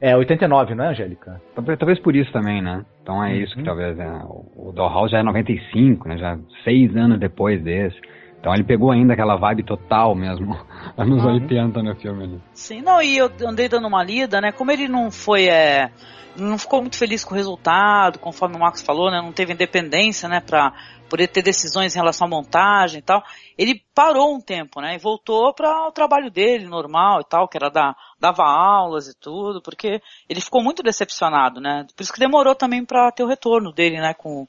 [0.00, 1.40] é, 89, não é, Angélica?
[1.78, 2.84] Talvez, por isso também, né?
[3.02, 3.40] Então é uhum.
[3.40, 3.98] isso que talvez.
[3.98, 6.18] É, o, o Dollhouse já é 95, né?
[6.18, 7.98] Já seis anos depois desse.
[8.38, 10.56] Então ele pegou ainda aquela vibe total mesmo,
[10.96, 11.34] anos uhum.
[11.34, 12.40] 80 no filme ali.
[12.52, 14.52] Sim, não, e eu andei dando uma lida, né?
[14.52, 15.48] Como ele não foi.
[15.48, 15.90] É,
[16.36, 19.20] não ficou muito feliz com o resultado, conforme o Marcos falou, né?
[19.22, 20.40] Não teve independência, né?
[20.40, 20.74] Pra
[21.08, 23.22] poder ter decisões em relação à montagem e tal.
[23.56, 24.94] Ele parou um tempo, né?
[24.94, 29.14] E voltou para o trabalho dele normal e tal, que era dar dava aulas e
[29.14, 31.86] tudo, porque ele ficou muito decepcionado, né?
[31.94, 34.14] Por isso que demorou também para ter o retorno dele, né?
[34.14, 34.46] Com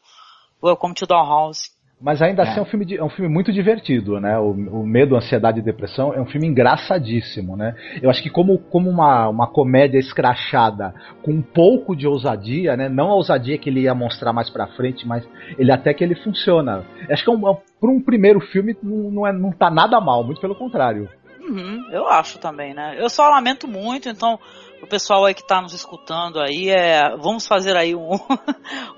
[0.63, 1.76] Welcome to Dollhouse.
[1.99, 2.53] Mas ainda assim é.
[2.53, 4.37] assim é um filme, de, é um filme muito divertido, né?
[4.37, 7.75] O, o, Medo, Ansiedade e Depressão é um filme engraçadíssimo, né?
[8.01, 12.87] Eu acho que como, como uma, uma comédia escrachada com um pouco de ousadia, né?
[12.87, 16.15] Não a ousadia que ele ia mostrar mais pra frente, mas ele até que ele
[16.15, 16.85] funciona.
[17.09, 20.23] Acho que é um, para um primeiro filme não, não, é, não tá nada mal,
[20.23, 21.09] muito pelo contrário.
[21.41, 22.95] Uhum, eu acho também, né?
[22.99, 24.37] Eu só lamento muito, então
[24.81, 28.17] o pessoal aí que está nos escutando aí, é, vamos fazer aí um,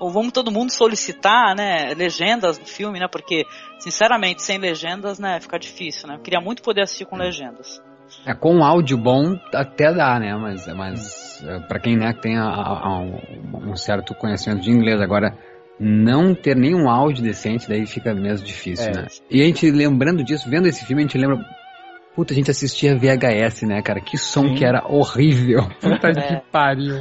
[0.00, 3.44] vamos todo mundo solicitar, né, legendas do filme, né, porque
[3.78, 6.14] sinceramente sem legendas, né, fica difícil, né.
[6.16, 7.82] Eu queria muito poder assistir com legendas.
[8.26, 12.36] É com um áudio bom até dá, né, mas, mas é, para quem né tem
[12.36, 15.36] a, a, um certo conhecimento de inglês agora
[15.78, 18.92] não ter nenhum áudio decente, daí fica mesmo difícil, é.
[18.92, 19.06] né?
[19.30, 21.38] E a gente lembrando disso, vendo esse filme, a gente lembra
[22.20, 23.98] Puta, a gente assistia VHS, né, cara?
[23.98, 24.54] Que som Sim.
[24.56, 25.62] que era horrível.
[25.80, 26.12] Puta é.
[26.12, 26.96] que pariu.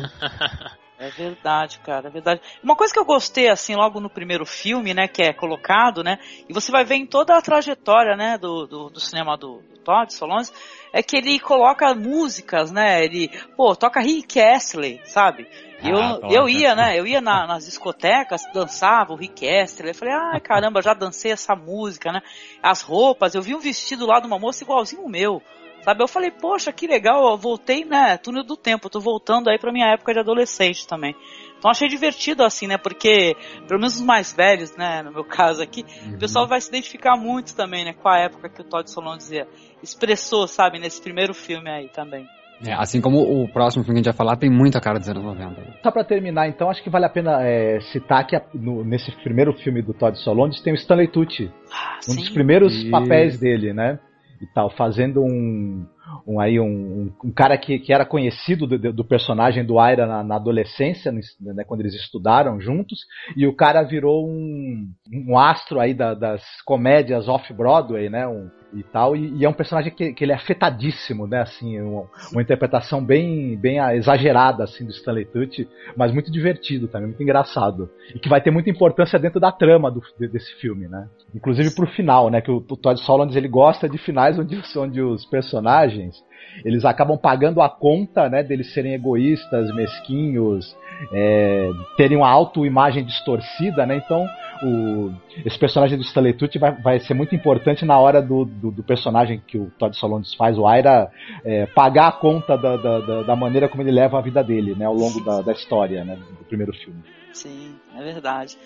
[0.97, 2.41] É verdade, cara, é verdade.
[2.63, 6.19] Uma coisa que eu gostei, assim, logo no primeiro filme, né, que é colocado, né,
[6.47, 9.79] e você vai ver em toda a trajetória, né, do, do, do cinema do, do
[9.79, 10.53] Todd Solondz,
[10.91, 15.47] é que ele coloca músicas, né, ele, pô, toca Rick Astley, sabe?
[15.83, 16.99] eu, ah, eu ia, né?
[16.99, 19.91] Eu ia na, nas discotecas, dançava o Rick Astley.
[19.91, 22.21] Eu falei, ai caramba, já dancei essa música, né?
[22.61, 25.41] As roupas, eu vi um vestido lá de uma moça igualzinho o meu.
[25.83, 26.03] Sabe?
[26.03, 28.17] Eu falei, poxa, que legal, eu voltei, né?
[28.17, 31.15] Túnel do tempo, eu tô voltando aí pra minha época de adolescente também.
[31.57, 32.77] Então achei divertido assim, né?
[32.77, 33.35] Porque,
[33.67, 35.01] pelo menos os mais velhos, né?
[35.03, 36.15] No meu caso aqui, uhum.
[36.15, 37.93] o pessoal vai se identificar muito também, né?
[37.93, 39.47] Com a época que o Todd Solondz dizia,
[39.83, 40.79] expressou, sabe?
[40.79, 42.27] Nesse primeiro filme aí também.
[42.65, 45.07] É, assim como o próximo filme que a gente vai falar tem muita cara dos
[45.07, 45.79] anos 90.
[45.81, 49.11] Só pra terminar, então, acho que vale a pena é, citar que a, no, nesse
[49.23, 51.49] primeiro filme do Todd Solondz tem o Stanley Tucci.
[51.71, 52.15] Ah, um sim.
[52.17, 52.89] dos primeiros e...
[52.89, 53.97] papéis dele, né?
[54.41, 55.85] E tal, fazendo um,
[56.25, 60.23] um, aí um, um, cara que, que era conhecido do, do personagem do Aira na,
[60.23, 62.99] na adolescência, né, quando eles estudaram juntos,
[63.35, 68.25] e o cara virou um, um astro aí da, das comédias off-Broadway, né?
[68.27, 71.79] Um, e tal, e, e, é um personagem que, que ele é afetadíssimo, né, assim,
[71.81, 77.23] uma, uma, interpretação bem, bem exagerada, assim, do Stanley Tucci, mas muito divertido também, muito
[77.23, 81.73] engraçado, e que vai ter muita importância dentro da trama do, desse filme, né, inclusive
[81.75, 85.25] pro final, né, que o, o Todd Solondz, ele gosta de finais onde, onde os
[85.25, 86.15] personagens,
[86.63, 90.75] eles acabam pagando a conta, né, deles serem egoístas, mesquinhos,
[91.11, 94.27] é, terem uma autoimagem distorcida, né, então
[94.63, 95.11] o,
[95.45, 99.41] esse personagem do Stanley vai, vai ser muito importante na hora do, do, do personagem
[99.45, 101.09] que o Todd Solondz faz, o Aira,
[101.45, 104.85] é, pagar a conta da, da, da, maneira como ele leva a vida dele, né,
[104.85, 107.03] ao longo da, da história, né, do primeiro filme.
[107.31, 108.57] Sim, é verdade.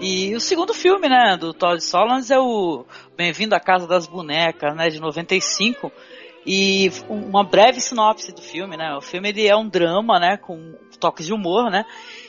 [0.00, 2.84] E o segundo filme, né, do Todd Solondz é o
[3.16, 5.90] Bem-vindo à Casa das Bonecas, né, de 95.
[6.46, 8.94] E uma breve sinopse do filme, né?
[8.96, 11.84] O filme ele é um drama, né, com toques de humor, né?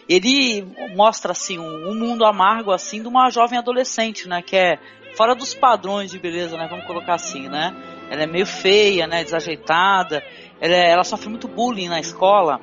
[0.07, 4.79] Ele mostra assim um, mundo amargo assim de uma jovem adolescente, né, que é
[5.15, 7.75] fora dos padrões de beleza, né, vamos colocar assim, né?
[8.09, 10.23] Ela é meio feia, né, desajeitada.
[10.61, 12.61] Ela, é, ela sofre muito bullying na escola.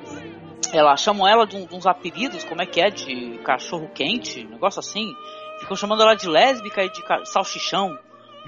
[0.71, 4.79] Ela chamam ela de, de uns apelidos, como é que é, de cachorro quente, negócio
[4.79, 5.13] assim.
[5.59, 7.97] Ficam chamando ela de lésbica e de salsichão.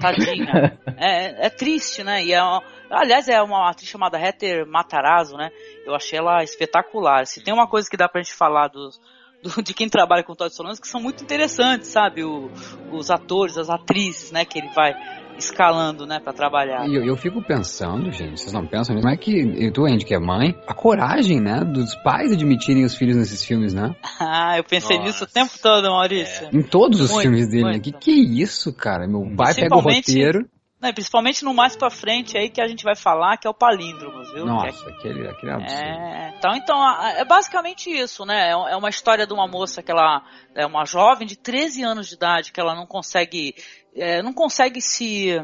[0.00, 0.78] Tadinha.
[0.96, 2.24] é, é, triste, né?
[2.24, 5.50] E é uma, aliás, é uma atriz chamada Heather Matarazzo, né?
[5.84, 7.26] Eu achei ela espetacular.
[7.26, 9.00] Se tem uma coisa que dá pra gente falar dos,
[9.42, 12.24] do, de quem trabalha com Todd Solondz que são muito interessantes, sabe?
[12.24, 12.50] O,
[12.92, 14.44] os atores, as atrizes, né?
[14.44, 14.94] Que ele vai
[15.38, 16.86] escalando, né, para trabalhar.
[16.88, 20.04] E eu, eu, fico pensando, gente, vocês não pensam nisso, mas é que tu, Andy,
[20.04, 23.94] que é mãe, a coragem, né, dos pais admitirem os filhos nesses filmes, né?
[24.20, 25.08] ah, eu pensei Nossa.
[25.08, 26.46] nisso o tempo todo, Maurício.
[26.46, 26.56] É.
[26.56, 27.76] Em todos os muito, filmes dele, muito.
[27.76, 27.80] né?
[27.80, 29.06] Que que é isso, cara?
[29.06, 30.48] Meu pai pega o roteiro...
[30.78, 33.54] Não, principalmente no mais pra frente aí que a gente vai falar, que é o
[33.54, 34.44] palíndromos, viu?
[34.44, 34.92] Nossa, é...
[34.92, 35.82] aquele, aquele é absurdo.
[35.82, 38.48] É, então, então, é basicamente isso, né?
[38.48, 40.22] É, é uma história de uma moça que ela
[40.54, 43.54] é uma jovem de 13 anos de idade, que ela não consegue
[43.96, 45.34] é, não consegue se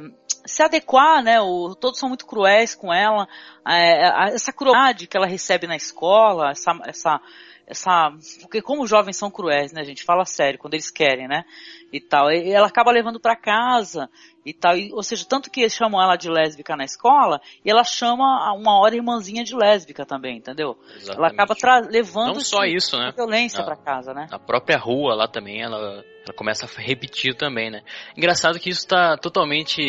[0.45, 1.41] se adequar, né?
[1.41, 3.29] O, todos são muito cruéis com ela.
[3.67, 7.21] É, essa crueldade que ela recebe na escola, essa, essa,
[7.67, 9.81] essa, porque como os jovens são cruéis, né?
[9.81, 11.45] A gente fala sério quando eles querem, né?
[11.93, 12.31] E tal.
[12.31, 14.11] E ela acaba levando para casa
[14.44, 14.76] e tal.
[14.76, 18.52] E, ou seja, tanto que eles chamam ela de lésbica na escola, e ela chama
[18.55, 20.76] uma hora irmãzinha de lésbica também, entendeu?
[20.96, 21.18] Exatamente.
[21.18, 21.55] Ela acaba
[21.88, 23.12] levando não só isso, né?
[23.14, 24.26] violência para casa, né?
[24.31, 27.83] A própria rua lá também, ela, ela começa a repetir também, né?
[28.16, 29.81] Engraçado que isso está totalmente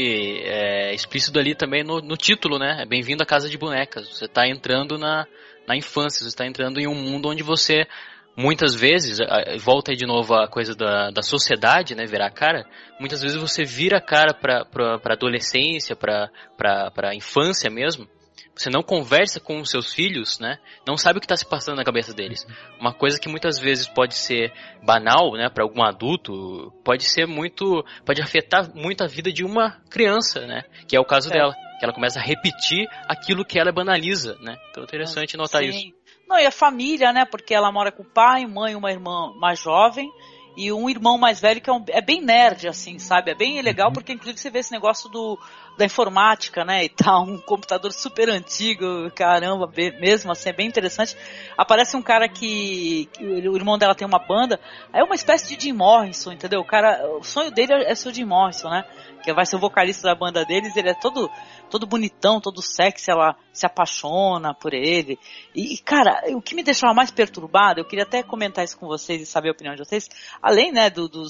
[0.44, 2.82] é, explícito ali também no, no título, né?
[2.82, 4.08] É Bem-vindo à Casa de Bonecas.
[4.10, 5.28] Você está entrando na,
[5.68, 7.88] na infância, você está entrando em um mundo onde você
[8.36, 9.20] muitas vezes,
[9.60, 12.66] volta aí de novo a coisa da, da sociedade, né, virar a cara,
[13.00, 18.08] muitas vezes você vira a cara para pra adolescência, para pra infância mesmo,
[18.56, 20.60] você não conversa com os seus filhos, né?
[20.88, 22.46] Não sabe o que está se passando na cabeça deles.
[22.80, 27.84] Uma coisa que muitas vezes pode ser banal, né, para algum adulto, pode ser muito,
[28.06, 30.64] pode afetar muito a vida de uma criança, né?
[30.88, 31.34] Que é o caso é.
[31.34, 34.56] dela, que ela começa a repetir aquilo que ela banaliza, né?
[34.70, 35.70] Então é interessante notar Sim.
[35.70, 36.03] isso.
[36.28, 37.26] Não, e a família, né?
[37.26, 40.12] Porque ela mora com o pai, mãe, uma irmã mais jovem
[40.56, 43.32] e um irmão mais velho que é, um, é bem nerd, assim, sabe?
[43.32, 43.94] É bem legal uhum.
[43.94, 45.40] porque inclusive você vê esse negócio do,
[45.78, 46.86] da informática, né?
[46.86, 51.18] E tal, um computador super antigo, caramba, mesmo assim, é bem interessante.
[51.58, 54.60] Aparece um cara que, que, o irmão dela tem uma banda,
[54.92, 56.62] é uma espécie de Jim Morrison, entendeu?
[56.62, 58.86] O cara, o sonho dele é ser o Jim Morrison, né?
[59.24, 61.30] Que vai ser o vocalista da banda deles, ele é todo
[61.70, 65.18] todo bonitão, todo sexy, ela se apaixona por ele.
[65.56, 69.24] E, cara, o que me deixava mais perturbado, eu queria até comentar isso com vocês
[69.24, 70.08] e saber a opinião de vocês,
[70.40, 71.24] além, né, do, do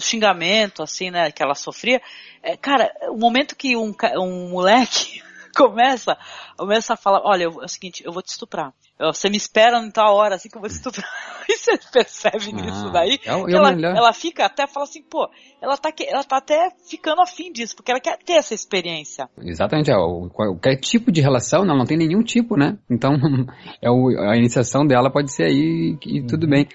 [0.00, 2.00] xingamento, assim, né, que ela sofria,
[2.42, 5.22] é, cara, o momento que um, um moleque
[5.54, 6.16] começa,
[6.56, 8.72] começa a falar, olha, é o seguinte, eu vou te estuprar.
[8.98, 11.06] Você me espera em tal hora, assim que eu vou te estuprar.
[11.46, 13.20] E você percebe ah, nisso daí.
[13.22, 15.28] É, é ela, ela fica até, fala assim, pô,
[15.60, 19.28] ela tá, ela tá até ficando afim disso, porque ela quer ter essa experiência.
[19.42, 22.78] Exatamente, é, o, qualquer tipo de relação, não, não tem nenhum tipo, né?
[22.90, 23.12] Então,
[23.82, 26.66] é o, a iniciação dela pode ser aí e, e tudo bem.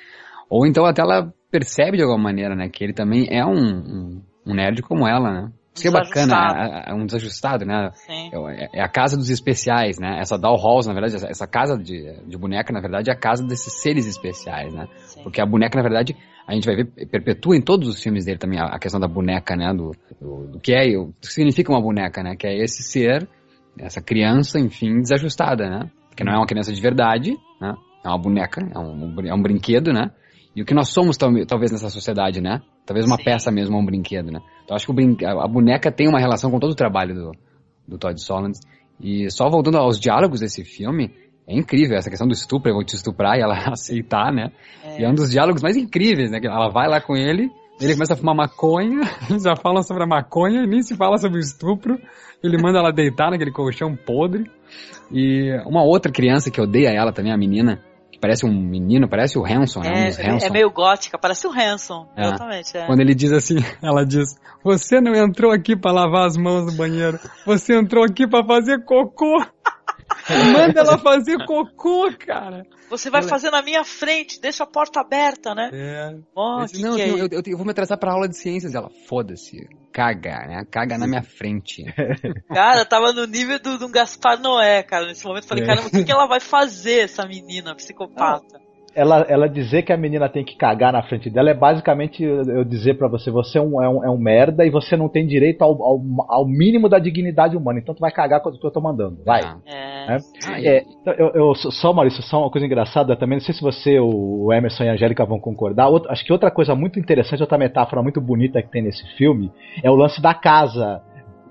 [0.48, 4.22] Ou então até ela percebe de alguma maneira, né, que ele também é um, um,
[4.46, 5.52] um nerd como ela, né?
[5.74, 7.92] Isso que é bacana, é, é, um desajustado, né?
[7.94, 8.32] Sim.
[8.34, 10.20] É, é, a casa dos especiais, né?
[10.20, 13.46] Essa doll house, na verdade, essa casa de, de boneca, na verdade, é a casa
[13.46, 14.88] desses seres especiais, né?
[15.06, 15.24] Sim.
[15.24, 16.16] Porque a boneca, na verdade,
[16.46, 19.08] a gente vai ver, perpetua em todos os filmes dele também a, a questão da
[19.08, 19.74] boneca, né?
[19.74, 22.36] Do, do, do, que é, o que significa uma boneca, né?
[22.36, 23.28] Que é esse ser,
[23.78, 25.90] essa criança, enfim, desajustada, né?
[26.16, 27.74] Que não é uma criança de verdade, né?
[28.04, 30.12] É uma boneca, é um, é um brinquedo, né?
[30.60, 32.62] E o que nós somos tal- talvez nessa sociedade, né?
[32.86, 33.24] Talvez uma Sim.
[33.24, 34.42] peça mesmo, um brinquedo, né?
[34.66, 37.32] Então acho que brin- a boneca tem uma relação com todo o trabalho do,
[37.88, 38.60] do Todd Solondz.
[39.00, 41.12] E só voltando aos diálogos desse filme,
[41.48, 44.52] é incrível essa questão do estupro, eu vou te estuprar e ela aceitar, né?
[45.00, 46.42] E é um dos diálogos mais incríveis, né?
[46.42, 47.50] Que ela vai lá com ele,
[47.80, 49.00] ele começa a fumar maconha,
[49.30, 51.98] eles já falam sobre a maconha, nem se fala sobre o estupro.
[52.44, 54.44] Ele manda ela deitar naquele colchão podre.
[55.10, 57.82] E uma outra criança que odeia ela também, a menina,
[58.20, 59.90] que parece um menino, parece o Hanson, né?
[59.90, 60.46] Um É, dos é, Hanson.
[60.48, 62.08] é meio gótica, parece o Hanson.
[62.16, 62.22] É.
[62.24, 62.86] Exatamente, é.
[62.86, 66.74] Quando ele diz assim, ela diz: Você não entrou aqui pra lavar as mãos no
[66.78, 69.44] banheiro, você entrou aqui pra fazer cocô.
[70.54, 72.64] Manda ela fazer cocô, cara.
[72.90, 75.70] Você vai Ela- fazer na minha frente, deixa a porta aberta, né?
[75.74, 76.16] É.
[76.36, 77.28] Oh, Eu disse, que não, que eu, é isso?
[77.32, 78.74] eu, eu vou me atrasar pra aula de ciências.
[78.74, 79.58] Ela, foda-se,
[79.94, 80.64] caga, né?
[80.72, 81.84] Caga na minha frente.
[82.50, 85.06] Cara, tava no nível do, do Gaspar Noé, cara.
[85.08, 85.68] Nesse momento eu falei, É.
[85.68, 88.60] caramba, o que, que ela vai fazer, essa menina psicopata?
[89.00, 92.64] Ela, ela dizer que a menina tem que cagar na frente dela é basicamente eu
[92.64, 95.26] dizer pra você, você é um, é, um, é um merda e você não tem
[95.26, 98.82] direito ao, ao, ao mínimo da dignidade humana, então tu vai cagar quando eu tô
[98.82, 99.42] mandando, vai.
[99.44, 99.58] Ah.
[99.66, 100.08] É.
[100.08, 100.18] né?
[100.66, 104.00] É, então, eu, eu- só, Maurício, só uma coisa engraçada também, não sei se você,
[104.00, 105.88] o o Emerson e a Angélica vão concordar.
[105.90, 109.52] Outra- acho que outra coisa muito interessante, outra metáfora muito bonita que tem nesse filme,
[109.84, 111.02] é o lance da casa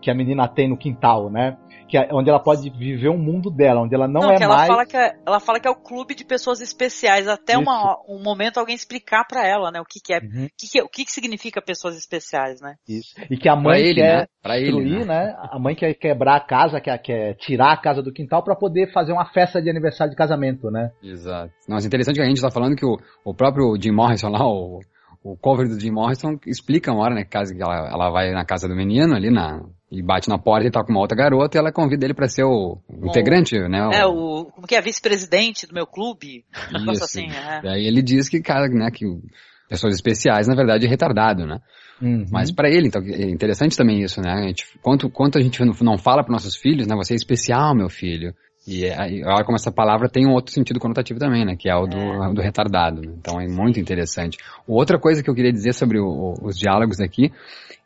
[0.01, 1.57] que a menina tem no quintal, né?
[1.89, 4.57] Que é onde ela pode viver um mundo dela, onde ela não, é que ela
[4.57, 4.68] mais.
[4.68, 8.22] fala que é, ela fala que é o clube de pessoas especiais, até uma, um
[8.22, 10.45] momento alguém explicar pra ela, né, o que que é, Uhum.
[10.45, 12.74] o que que, é- o que que significa pessoas especiais, né?
[12.89, 13.14] Isso.
[13.30, 14.26] E que a Pra mãe ele, quer né?
[14.43, 15.26] Pra ele, destruir, né?
[15.26, 15.36] né?
[15.51, 18.93] A mãe quer quebrar a casa, quer, quer tirar a casa do quintal pra poder
[18.93, 20.91] fazer uma festa de aniversário de casamento, né?
[21.03, 21.53] Exato.
[21.68, 24.80] Nossa, interessante que a gente tá falando que o, o próprio Jim Morrison lá, o,
[25.24, 28.68] o cover do Jim Morrison, explica uma hora, né, que ela, ela vai na casa
[28.68, 29.61] do menino ali na,
[29.91, 32.28] e bate na porta e tá com uma outra garota e ela convida ele pra
[32.28, 33.89] ser o, o integrante, né?
[33.95, 36.45] É, o, como que é, vice-presidente do meu clube,
[36.93, 37.05] Isso.
[37.05, 37.62] assim, é.
[37.62, 39.22] Daí ele diz que, cara, né, que o-
[39.68, 41.59] pessoas especiais, na verdade, é retardado, né?
[42.01, 42.26] Uhum.
[42.30, 44.30] Mas pra ele, então, é interessante também isso, né?
[44.30, 46.95] A gente, quanto, quanto a gente não- fala para nossos filhos, né?
[46.97, 48.34] Você é especial, meu filho.
[48.66, 51.57] E é- aí, olha como essa palavra tem um outro sentido conotativo também, né?
[51.59, 53.01] Que é o do, do retardado.
[53.01, 53.14] né?
[53.18, 54.36] Então é muito interessante.
[54.66, 57.32] Outra coisa que eu queria dizer sobre o- o- os diálogos aqui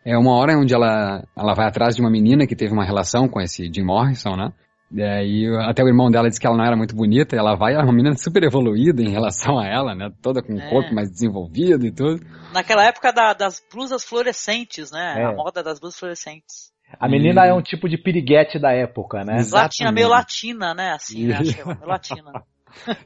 [0.05, 3.28] é uma hora onde ela, ela vai atrás de uma menina que teve uma relação
[3.28, 4.53] com esse Jim Morrison, né?
[4.94, 7.55] E aí, até o irmão dela disse que ela não era muito bonita, e ela
[7.55, 10.11] vai, ela é uma menina super evoluída em relação a ela, né?
[10.20, 10.68] Toda com um É.
[10.68, 12.22] corpo mais desenvolvido e tudo.
[12.53, 15.14] Naquela época da- das blusas fluorescentes, né?
[15.18, 15.24] É.
[15.24, 16.70] A moda das blusas fluorescentes.
[17.00, 19.42] A menina é um tipo de piriguete da época, né?
[19.50, 20.92] Latina, meio latina, né?
[20.92, 21.36] Assim, né?
[21.38, 22.32] Acho que é meio latina.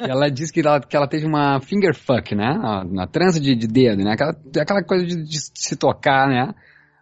[0.01, 2.53] E ela disse que ela, que ela teve uma finger fuck, né?
[2.61, 4.14] Na, na trança de, de dedo, né?
[4.14, 6.53] Aquela, aquela coisa de, de se tocar, né?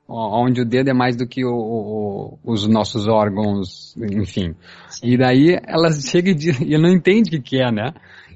[0.07, 4.55] Onde o dedo é mais do que o- o- os nossos órgãos, enfim.
[5.03, 7.93] E daí ela chega e, diz, e não entende o que, que é, né?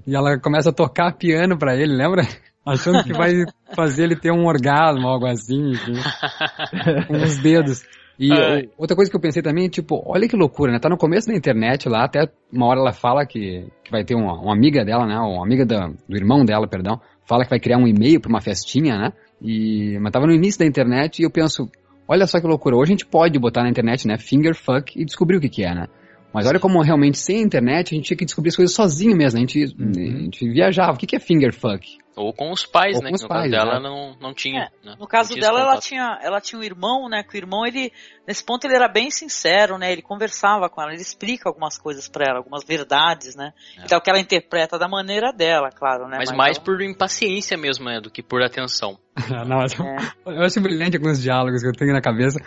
[0.07, 2.23] E ela começa a tocar piano pra ele, lembra?
[2.64, 3.33] Achando que vai
[3.75, 5.95] fazer ele ter um orgasmo, algo assim, enfim.
[7.07, 7.83] com os dedos.
[8.19, 8.69] E Ai.
[8.77, 10.79] outra coisa que eu pensei também, tipo, olha que loucura, né?
[10.81, 14.14] Tá no começo da internet lá, até uma hora ela fala que, que vai ter
[14.16, 15.16] uma, uma amiga dela, né?
[15.19, 18.41] Uma amiga da- do irmão dela, perdão, fala que vai criar um e-mail pra uma
[18.41, 19.12] festinha, né?
[19.41, 21.70] E, mas tava no início da internet e eu penso,
[22.07, 24.18] olha só que loucura, hoje a gente pode botar na internet, né?
[24.18, 25.86] Finger fuck e descobrir o que que é, né?
[26.32, 29.16] Mas olha como realmente sem a internet a gente tinha que descobrir as coisas sozinho
[29.16, 30.93] mesmo, a gente, a gente viajava.
[30.93, 31.86] O que que é finger fuck?
[32.14, 33.11] Ou com os pais, Ou né?
[33.11, 33.89] com que os no pais, caso dela né?
[33.89, 34.70] não, não tinha.
[34.84, 34.97] né?
[34.99, 37.22] No caso Não tinha dela, ela tinha, ela tinha um irmão, né?
[37.22, 37.93] Que o irmão, ele,
[38.29, 39.91] nesse ponto, ele era bem sincero, né?
[39.91, 43.53] Ele conversava com ela, ele explica algumas coisas pra ela, algumas verdades, né?
[43.79, 43.85] É.
[43.85, 46.18] Então, que ela interpreta da maneira dela, claro, né?
[46.18, 48.01] Mas mais ela- por impaciência mesmo, né?
[48.01, 48.99] Do que por atenção.
[49.49, 49.97] Não, mas É.
[50.26, 52.39] eu acho brilhante alguns diálogos que eu tenho na cabeça.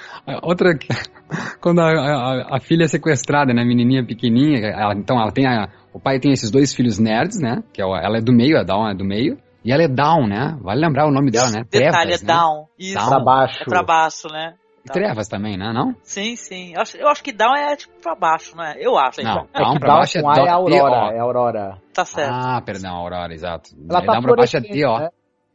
[0.43, 0.69] Outra,
[1.59, 5.67] quando a, a- a filha é sequestrada, né, menininha pequenininha, ela- então ela tem a,
[5.93, 8.63] o pai tem esses dois filhos nerds, né, que é, ela é do meio, a
[8.63, 11.63] Dawn é do meio, e ela é Down, né, vale lembrar o nome dela, né,
[11.69, 12.33] Detalhe, Trevas, é né?
[12.33, 12.65] down.
[12.79, 13.09] Isso, Down.
[13.09, 13.61] Pra baixo.
[13.61, 14.53] é pra baixo, né?
[14.83, 15.95] E Trevas também, né, não?
[16.03, 16.73] Sim, sim.
[16.73, 18.75] Eu acho, eu acho que down é tipo pra baixo, né?
[18.79, 19.21] Eu acho.
[19.21, 21.77] Não, Então, É Down que pra Down baixo é com A é Aurora, é Aurora.
[21.93, 22.31] tá certo.
[22.33, 23.69] Ah, perdão, Aurora, exato.
[23.89, 24.99] Ela tá Down pra baixo é florescendo, D-O.
[24.99, 25.09] né?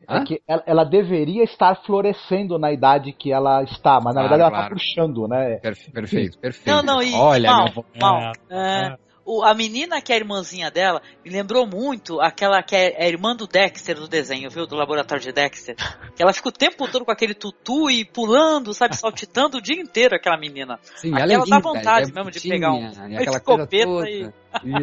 [0.08, 4.28] É que ela, ela deveria estar florescendo na idade que ela está, mas na Claro,
[4.28, 4.64] verdade ela claro.
[4.68, 5.56] tá puxando, né?
[5.56, 6.76] Perfe- Perfeito, perfeito.
[6.76, 8.32] Não, não, e Olha, mal, vo- mal.
[8.48, 8.96] É,
[9.26, 13.08] o- a menina que é a irmãzinha dela me lembrou muito aquela que é a
[13.08, 14.66] irmã do Dexter do desenho, viu?
[14.66, 15.74] Do laboratório de Dexter.
[16.16, 19.78] Que ela fica o tempo todo com aquele tutu e pulando, sabe, saltitando o dia
[19.78, 20.78] inteiro, aquela menina.
[20.96, 24.08] Sim, Aquela ela é dá vontade é mesmo de pegar um- e uma escopeta toda.
[24.08, 24.32] e-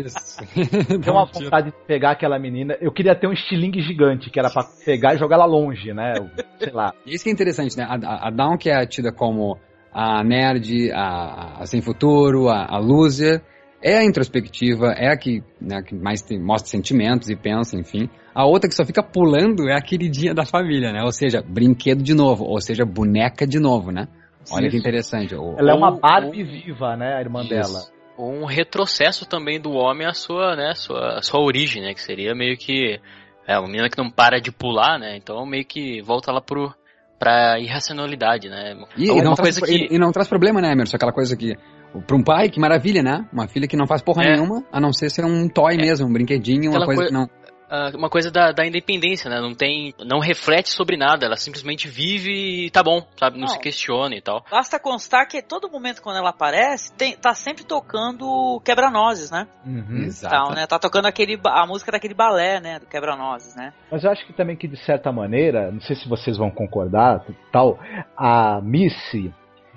[0.06, 0.38] Isso.
[1.04, 2.78] Tem uma vontade de pegar aquela menina.
[2.80, 6.14] Eu queria ter um estilingue gigante, que era pra pegar e jogar ela longe, né?
[6.60, 6.94] Sei lá.
[7.04, 7.84] E Isso que é interessante, né?
[7.90, 9.58] A, a- a Dawn, que é tida como
[9.92, 13.42] a nerd, a, a sem futuro, a, a loser,
[13.84, 18.10] é a introspectiva, é a que, né, que mais tem, mostra sentimentos e pensa, enfim.
[18.34, 21.04] A outra que só fica pulando é a queridinha da família, né?
[21.04, 24.08] Ou seja, brinquedo de novo, ou seja, boneca de novo, né?
[24.52, 24.72] Olha Isso.
[24.72, 25.36] que interessante.
[25.36, 27.16] Ou, Ela é uma Ou- Barbie viva, né?
[27.16, 27.50] A irmã Isso.
[27.50, 27.80] dela.
[28.18, 31.94] Um retrocesso também do homem à sua, né, sua, sua origem, né?
[31.94, 33.00] Que seria meio que
[33.48, 35.18] é uma menina que não para de pular, né?
[35.18, 36.74] Então meio que volta lá pro
[37.20, 38.76] pra irracionalidade, né?
[38.98, 40.98] E, e não traz, que e, e não traz problema, né, Emerson?
[40.98, 41.56] Aquela coisa que.
[42.02, 43.26] Pra um pai, que maravilha, né?
[43.32, 44.32] Uma filha que não faz porra É.
[44.34, 47.14] nenhuma, a não ser ser um toy mesmo, um brinquedinho, uma Aquela coisa coi- que
[47.14, 47.30] não.
[47.70, 49.40] ah, uma coisa da, da independência, né?
[49.42, 53.38] Não tem, não reflete sobre nada, ela simplesmente vive e tá bom, sabe?
[53.38, 53.48] Não, Não.
[53.48, 54.44] se questiona e tal.
[54.50, 59.48] Basta constar que todo momento quando ela aparece, tem, tá sempre tocando quebra-nozes, né?
[59.66, 60.04] Uhum.
[60.06, 60.34] Exato.
[60.36, 60.68] Tal, né?
[60.68, 62.80] Tá tocando aquele, a música daquele balé, né?
[62.80, 63.74] Do quebra-nozes, né?
[63.92, 67.26] Mas eu acho que também que de certa maneira, não sei se vocês vão concordar,
[67.52, 67.80] tal,
[68.18, 69.34] a Missy,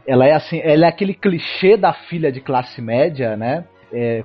[0.07, 3.65] ela é assim, ela é aquele clichê da filha de classe média, né?
[3.93, 4.23] É,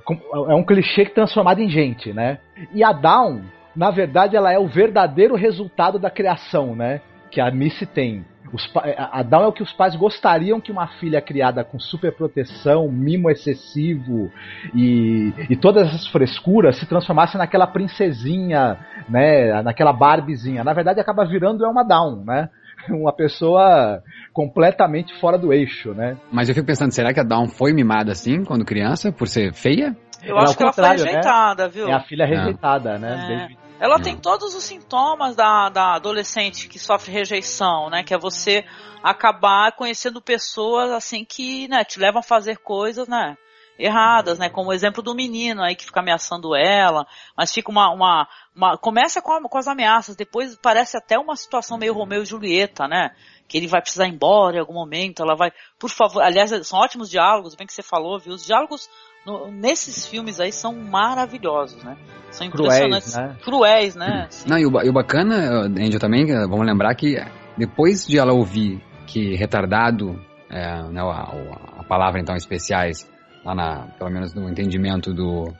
[0.48, 2.38] é um clichê transformado em gente, né?
[2.72, 3.42] E a Dawn,
[3.74, 7.00] na verdade, ela é o verdadeiro resultado da criação, né?
[7.30, 8.24] Que a Missy tem.
[8.52, 11.78] Os pa- a Dawn é o que os pais gostariam que uma filha criada com
[11.78, 14.30] super proteção, mimo excessivo
[14.74, 18.76] e, e todas essas frescuras se transformasse naquela princesinha,
[19.08, 19.62] né?
[19.62, 20.62] Naquela Barbiezinha.
[20.62, 22.50] Na verdade, acaba virando é uma Dawn, né?
[22.90, 24.02] Uma pessoa
[24.32, 26.16] completamente fora do eixo, né?
[26.30, 29.52] Mas eu fico pensando, será que a Dawn foi mimada assim quando criança, por ser
[29.52, 29.96] feia?
[30.22, 30.90] Eu Ela acho que ela foi né?
[30.90, 31.88] rejeitada, viu?
[31.88, 33.24] É a filha rejeitada, né?
[33.24, 33.36] É.
[33.36, 34.02] Desde- Ela Não.
[34.04, 38.04] tem todos os sintomas da, da adolescente que sofre rejeição, né?
[38.04, 38.64] Que é você
[39.02, 43.36] acabar conhecendo pessoas assim que, né, te levam a fazer coisas, né?
[43.78, 44.48] Erradas, né?
[44.48, 47.06] Como o exemplo do menino aí que fica ameaçando ela,
[47.36, 47.90] mas fica uma.
[47.90, 52.22] uma, uma- começa com, a- com as ameaças, depois parece até uma situação meio Romeu
[52.22, 53.10] e Julieta, né?
[53.48, 55.50] Que ele vai precisar ir embora em algum momento, ela vai.
[55.78, 58.34] Por favor, aliás, são ótimos diálogos, bem que você falou, viu?
[58.34, 58.88] Os diálogos
[59.26, 61.96] no- nesses filmes aí são maravilhosos, né?
[62.30, 63.14] São Cruéis, impressionantes.
[63.16, 63.36] né?
[63.44, 64.26] Cruéis, né?
[64.28, 64.48] Assim.
[64.50, 67.16] Não, e o, e o bacana, Angel, também, eh, vamos lembrar que
[67.56, 70.18] depois de ela ouvir que retardado,
[70.48, 73.10] é, né, a, a palavra então especiais,
[73.44, 75.52] lá na, pelo menos no entendimento do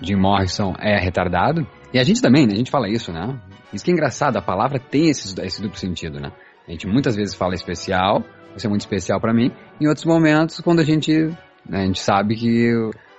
[0.00, 3.38] Jim Morrison, é retardado, e a gente também, né, a gente fala isso, né?
[3.72, 6.30] Isso que é engraçado, a palavra tem esse, esse duplo sentido, né?
[6.66, 8.22] A gente muitas vezes fala especial,
[8.54, 11.12] você é muito especial pra mim, em outros momentos, quando a gente,
[11.68, 12.72] né, a gente sabe que,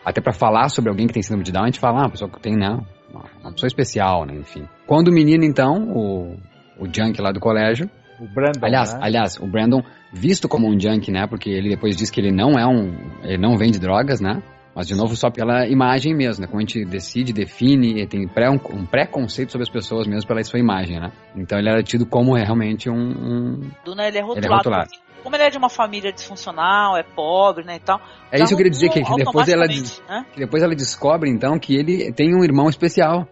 [0.05, 2.11] até pra falar sobre alguém que tem síndrome de Down, a gente fala, ah, uma
[2.11, 4.67] pessoa que tem, né, uma, uma pessoa especial, né, enfim.
[4.85, 6.37] Quando o menino, então, o,
[6.79, 7.89] o junk lá do colégio,
[8.19, 8.99] O Brandon, aliás, né?
[9.01, 9.81] aliás, o Brandon,
[10.11, 12.93] visto como um junk, né, porque ele depois diz que ele não é um,
[13.23, 14.41] ele não vende drogas, né,
[14.75, 18.27] mas de novo só pela imagem mesmo, né, como a gente decide, define, e tem
[18.27, 21.11] pré, um, um pré-conceito sobre as pessoas mesmo pela sua imagem, né.
[21.35, 24.37] Então ele era tido como realmente um, um Do, né, ele é rotulado.
[24.37, 24.89] Ele é rotulado.
[25.23, 27.99] Como ele é de uma família disfuncional, é pobre, né, e tal.
[28.31, 30.25] É isso que eu queria dizer, que, que depois ela, né?
[30.31, 33.27] que depois ela descobre, então, que ele tem um irmão especial.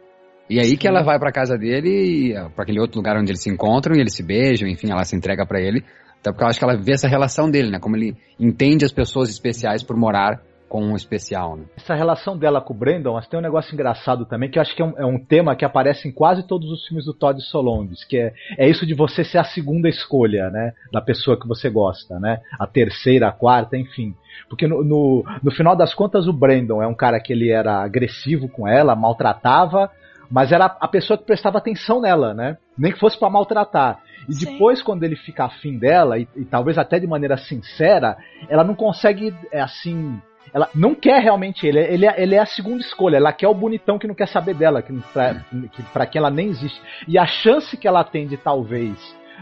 [0.50, 3.42] E aí que ela vai pra casa dele, ó, pra aquele outro lugar onde eles
[3.42, 5.84] se encontram, e eles se beijam, enfim, ela se entrega pra ele.
[6.26, 7.80] Até porque eu acho que ela vê essa relação dele, né?
[7.80, 11.66] Como ele entende as pessoas especiais por morar com um especial, né?
[11.78, 14.76] Essa relação dela com o Brandon, mas tem um negócio engraçado também, que eu acho
[14.76, 17.40] que é um, é um tema que aparece em quase todos os filmes do Todd
[17.44, 20.74] Solondz, que é, é isso de você ser a segunda escolha, né?
[20.92, 22.42] Da pessoa que você gosta, né?
[22.60, 24.16] A terceira, a quarta, enfim.
[24.50, 27.84] Porque no, no, no final das contas o Brandon é um cara que ele era
[27.84, 29.92] agressivo com ela, maltratava,
[30.32, 32.58] mas era a pessoa que prestava atenção nela, né?
[32.76, 34.00] Nem que fosse pra maltratar.
[34.28, 34.46] E Sim.
[34.46, 38.18] depois, quando ele fica afim dela, e, e talvez até de maneira sincera,
[38.50, 40.20] ela não consegue, é, assim,
[40.54, 41.80] ela não quer realmente ele.
[41.80, 43.18] Ele é, ele é a segunda escolha.
[43.18, 45.36] Ela quer o bonitão que não quer saber dela, que, pra,
[45.72, 46.82] que pra quem ela nem existe.
[47.08, 48.98] E a chance que ela tem de talvez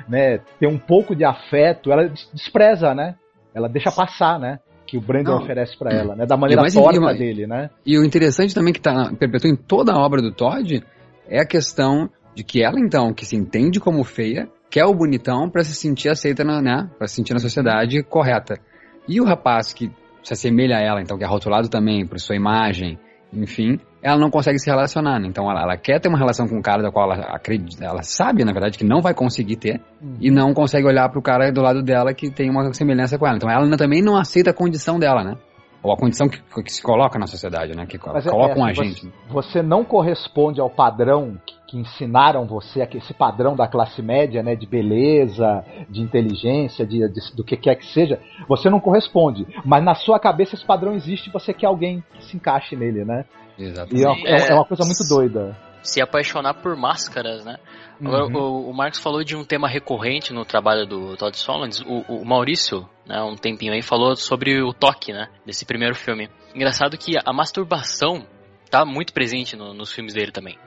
[0.07, 3.15] né, ter um pouco de afeto, ela des- despreza, né?
[3.53, 4.59] Ela deixa passar, né?
[4.87, 5.43] Que o Brandon Não.
[5.43, 6.25] oferece pra ela, né?
[6.25, 7.69] Da maneira mais- torta mais- dele, né?
[7.85, 10.83] E o interessante também que tá, perpetua em toda a obra do Todd
[11.29, 15.47] é a questão de que ela, então, que se entende como feia, quer o bonitão
[15.47, 16.89] pra se sentir aceita, na, né?
[16.97, 18.59] Pra se sentir na sociedade correta.
[19.07, 19.91] E o rapaz que
[20.23, 22.97] se assemelha a ela, então, que é rotulado também por sua imagem,
[23.31, 25.27] enfim, ela não consegue se relacionar, né?
[25.27, 28.01] Então ela, ela quer ter uma relação com um cara da qual ela acredita, ela
[28.01, 29.79] sabe, na verdade, que não vai conseguir ter,
[30.19, 33.35] e não consegue olhar pro cara do lado dela que tem uma semelhança com ela.
[33.35, 35.35] Então ela também não aceita a condição dela, né?
[35.83, 37.85] Ou a condição que, que se coloca na sociedade, né?
[37.85, 39.11] Que Mas é- colocam é, a gente.
[39.29, 41.37] Você não corresponde ao padrão
[41.73, 44.55] que, ensinaram você, esse padrão da classe média, né?
[44.55, 48.19] De beleza, de inteligência, de, de- do que quer que seja.
[48.47, 49.45] Você não corresponde.
[49.65, 53.03] Mas na sua cabeça esse padrão existe e você quer alguém que se encaixe nele,
[53.03, 53.25] né?
[53.57, 53.95] Exato.
[53.95, 55.57] E é uma, é- é- é uma coisa muito doida.
[55.81, 57.57] se apaixonar por máscaras, né?
[57.99, 58.35] Agora, Uhum.
[58.37, 61.81] o, o Marcos falou de um tema recorrente no trabalho do Todd Solondz.
[61.81, 66.29] O, o Maurício, né, um tempinho aí, falou sobre o toque, né, desse primeiro filme.
[66.55, 68.25] Engraçado que a masturbação
[68.71, 70.57] tá muito presente no- nos filmes dele também?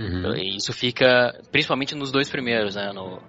[0.00, 0.34] Uhum.
[0.34, 2.90] E isso fica principalmente nos dois primeiros, né?
[2.94, 3.20] No,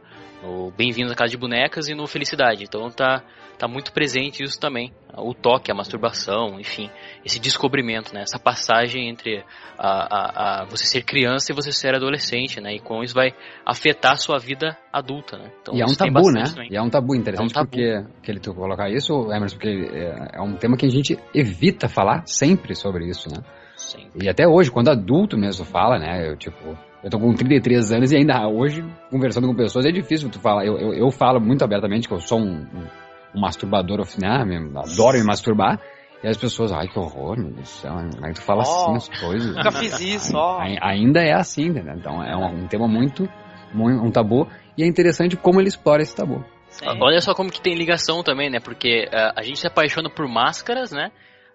[0.42, 2.64] no Bem-vindo à Casa de Bonecas e no Felicidade.
[2.64, 3.22] Então tá,
[3.60, 4.94] tá muito presente isso também.
[5.18, 6.90] O toque, a masturbação, enfim,
[7.26, 8.22] esse descobrimento, né?
[8.22, 9.44] Essa passagem entre
[9.78, 12.76] a, a, a você ser criança e você ser adolescente, né?
[12.76, 13.34] E como isso vai
[13.66, 15.52] afetar a sua vida adulta, né?
[15.62, 16.44] Então, e é um tabu, né?
[16.46, 16.70] também.
[16.72, 17.70] E é um tabu interessante É um tabu.
[17.70, 21.20] porque que ele tu colocar isso, Emerson, porque é, é um tema que a gente
[21.36, 23.44] evita falar sempre sobre isso, né?
[23.92, 24.08] Sim.
[24.22, 26.30] E até hoje, quando adulto mesmo fala, né?
[26.30, 30.30] Eu, tipo, eu tô com 33 anos e ainda hoje, conversando com pessoas, é difícil
[30.30, 30.66] tu falar.
[30.66, 32.88] Eu, eu, eu falo muito abertamente que eu sou um, um,
[33.36, 34.46] um masturbador, né?
[34.46, 35.80] me- Adoro me masturbar.
[36.24, 38.62] E as pessoas, ai que horror, meu Deus do céu, como é que tu fala
[38.64, 39.56] Ó, assim as coisas?
[39.56, 40.60] Nunca fiz isso, ó.
[40.60, 41.96] Ai- Ainda é assim, entendeu?
[41.96, 43.28] Então é um, um tema muito,
[43.74, 44.48] muito, um tabu.
[44.78, 46.46] E é interessante como ele explora esse tabu.
[46.70, 46.86] Sim.
[47.02, 48.60] Olha só como que tem ligação também, né?
[48.60, 51.12] Porque ah, a gente se apaixona por máscaras, né?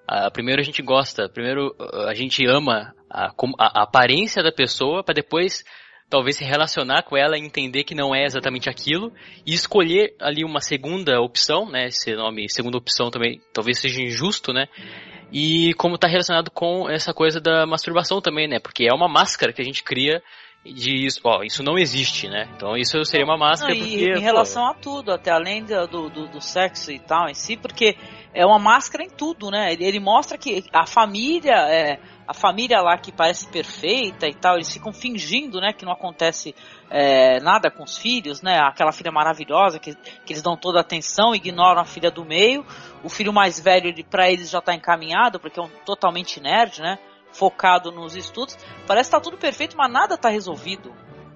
[0.08, 5.02] Ah, primeiro a gente gosta, primeiro ah, a gente ama a- a aparência da pessoa
[5.02, 5.64] para depois
[6.08, 9.12] talvez se relacionar com ela e entender que não é exatamente aquilo
[9.44, 11.86] e escolher ali uma segunda opção, né?
[11.88, 14.66] Esse nome segunda opção também talvez seja injusto, né?
[15.32, 18.60] E como está relacionado com essa coisa da masturbação também, né?
[18.60, 20.22] Porque é uma máscara que a gente cria
[20.72, 22.48] de isso, ó, isso não existe, né?
[22.56, 25.86] Então isso seria uma máscara Não, porque em pô, relação a tudo, até além do,
[25.86, 27.96] do, do- do sexo e tal em si, porque
[28.34, 29.72] é uma máscara em tudo, né?
[29.72, 34.56] Ele, ele mostra que a família, é, a família lá que parece perfeita e tal,
[34.56, 36.54] eles ficam fingindo, né, que não acontece
[36.90, 38.58] é, nada com os filhos, né?
[38.58, 42.64] Aquela filha maravilhosa que, que eles dão toda a atenção, ignoram a filha do meio.
[43.02, 46.80] O filho mais velho, ele, pra eles já tá encaminhado, porque é um totalmente nerd,
[46.80, 46.98] né?
[47.38, 48.56] Focado nos estudos.
[48.86, 50.92] Parece que tá tudo perfeito, mas nada tá resolvido.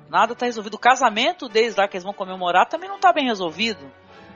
[0.08, 0.74] Nada tá resolvido.
[0.74, 3.80] O casamento deles lá que eles vão comemorar também não tá bem resolvido.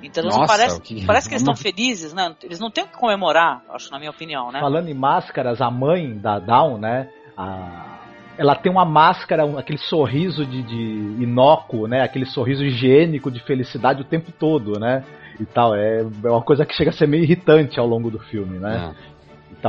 [0.03, 2.35] Então Nossa, parece, que- parece que eles estão felizes, né?
[2.43, 4.61] Eles não têm o que comemorar, acho, na minha opinião, né?
[4.61, 7.09] Falando em máscaras, a mãe da Dawn, né?
[7.37, 7.91] a-
[8.37, 12.03] ela tem uma máscara, um- aquele sorriso de, de inócuo, né?
[12.03, 15.05] Aquele sorriso higiênico de felicidade o tempo todo, né?
[15.41, 15.75] E tal.
[15.75, 18.93] É, é uma coisa que chega a ser meio irritante ao longo do filme, né?
[18.93, 19.14] É.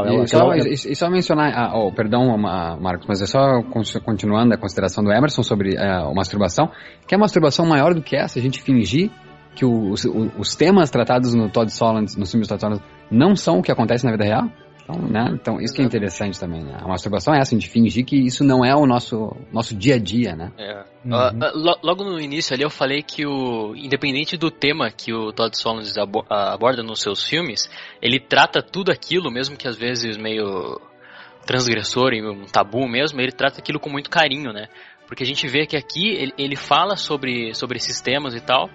[0.04, 0.24] E.
[0.24, 3.82] E só, e- e só mencionar, ah, oh, perdão, ah, Marcos, mas é só con-
[4.04, 6.70] continuando a consideração do Emerson sobre ah, a masturbação,
[7.08, 9.10] que a masturbação maior do que essa, a gente fingir
[9.56, 10.04] que os,
[10.38, 13.72] os temas tratados no Todd Solondz, nos filmes do Todd Solondz, não são o que
[13.72, 14.50] acontece na vida real.
[14.88, 15.32] Então, né?
[15.34, 16.64] então isso que é interessante também.
[16.64, 16.78] Né?
[16.80, 19.96] A masturbação é essa, a gente fingir que isso não é o nosso, nosso dia
[19.96, 20.52] a dia, né?
[20.58, 20.84] É.
[21.04, 21.40] Uhum.
[21.56, 25.58] Lo- logo no início ali eu falei que o independente do tema que o Todd
[25.58, 27.70] Solondz abo- aborda nos seus filmes,
[28.00, 30.80] ele trata tudo aquilo, mesmo que às vezes meio
[31.48, 34.68] transgressor e um tabu mesmo, ele trata aquilo com muito carinho, né?
[35.08, 38.70] Porque a gente vê que aqui ele, ele fala sobre, sobre esses temas e tal,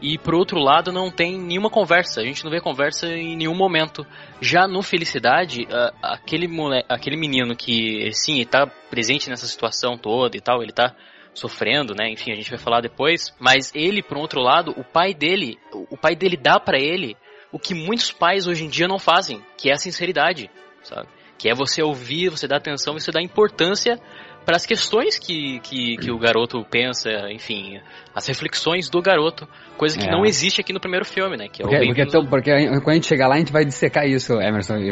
[0.00, 3.54] e por outro lado não tem nenhuma conversa, a gente não vê conversa em nenhum
[3.54, 4.06] momento.
[4.40, 5.66] Já no Felicidade,
[6.02, 10.94] aquele, mole, aquele menino que, sim, está presente nessa situação toda e tal, ele tá
[11.32, 12.10] sofrendo, né?
[12.10, 13.34] Enfim, a gente vai falar depois.
[13.38, 17.16] Mas ele, por outro lado, o pai dele, o pai dele dá pra ele
[17.52, 20.50] o que muitos pais hoje em dia não fazem, que é a sinceridade,
[20.82, 21.08] sabe?
[21.38, 24.00] Que é você ouvir, você dar atenção, você dar importância
[24.44, 27.80] para as questões que, que, que o garoto pensa, enfim,
[28.16, 29.46] as reflexões do garoto,
[29.76, 30.10] coisa que É.
[30.10, 31.48] não existe aqui no primeiro filme, né?
[31.52, 32.50] Que é Porque, porque, então, porque
[32.80, 34.88] quando a gente chegar lá, a gente vai dissecar isso, Emerson e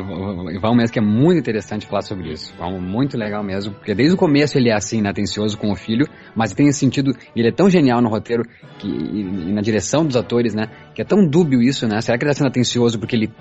[0.54, 2.54] e Vão mesmo, que é muito interessante falar sobre isso.
[2.58, 6.06] Vão, muito legal mesmo, porque desde o começo ele é assim, inatencioso com o filho,
[6.36, 8.42] mas tem esse sentido, ele é tão genial no roteiro
[8.78, 10.66] que, e, e na direção dos atores, né?
[10.94, 12.02] Que é tão dúbio isso, né?
[12.02, 13.32] Será que ele tá sendo atencioso porque ele,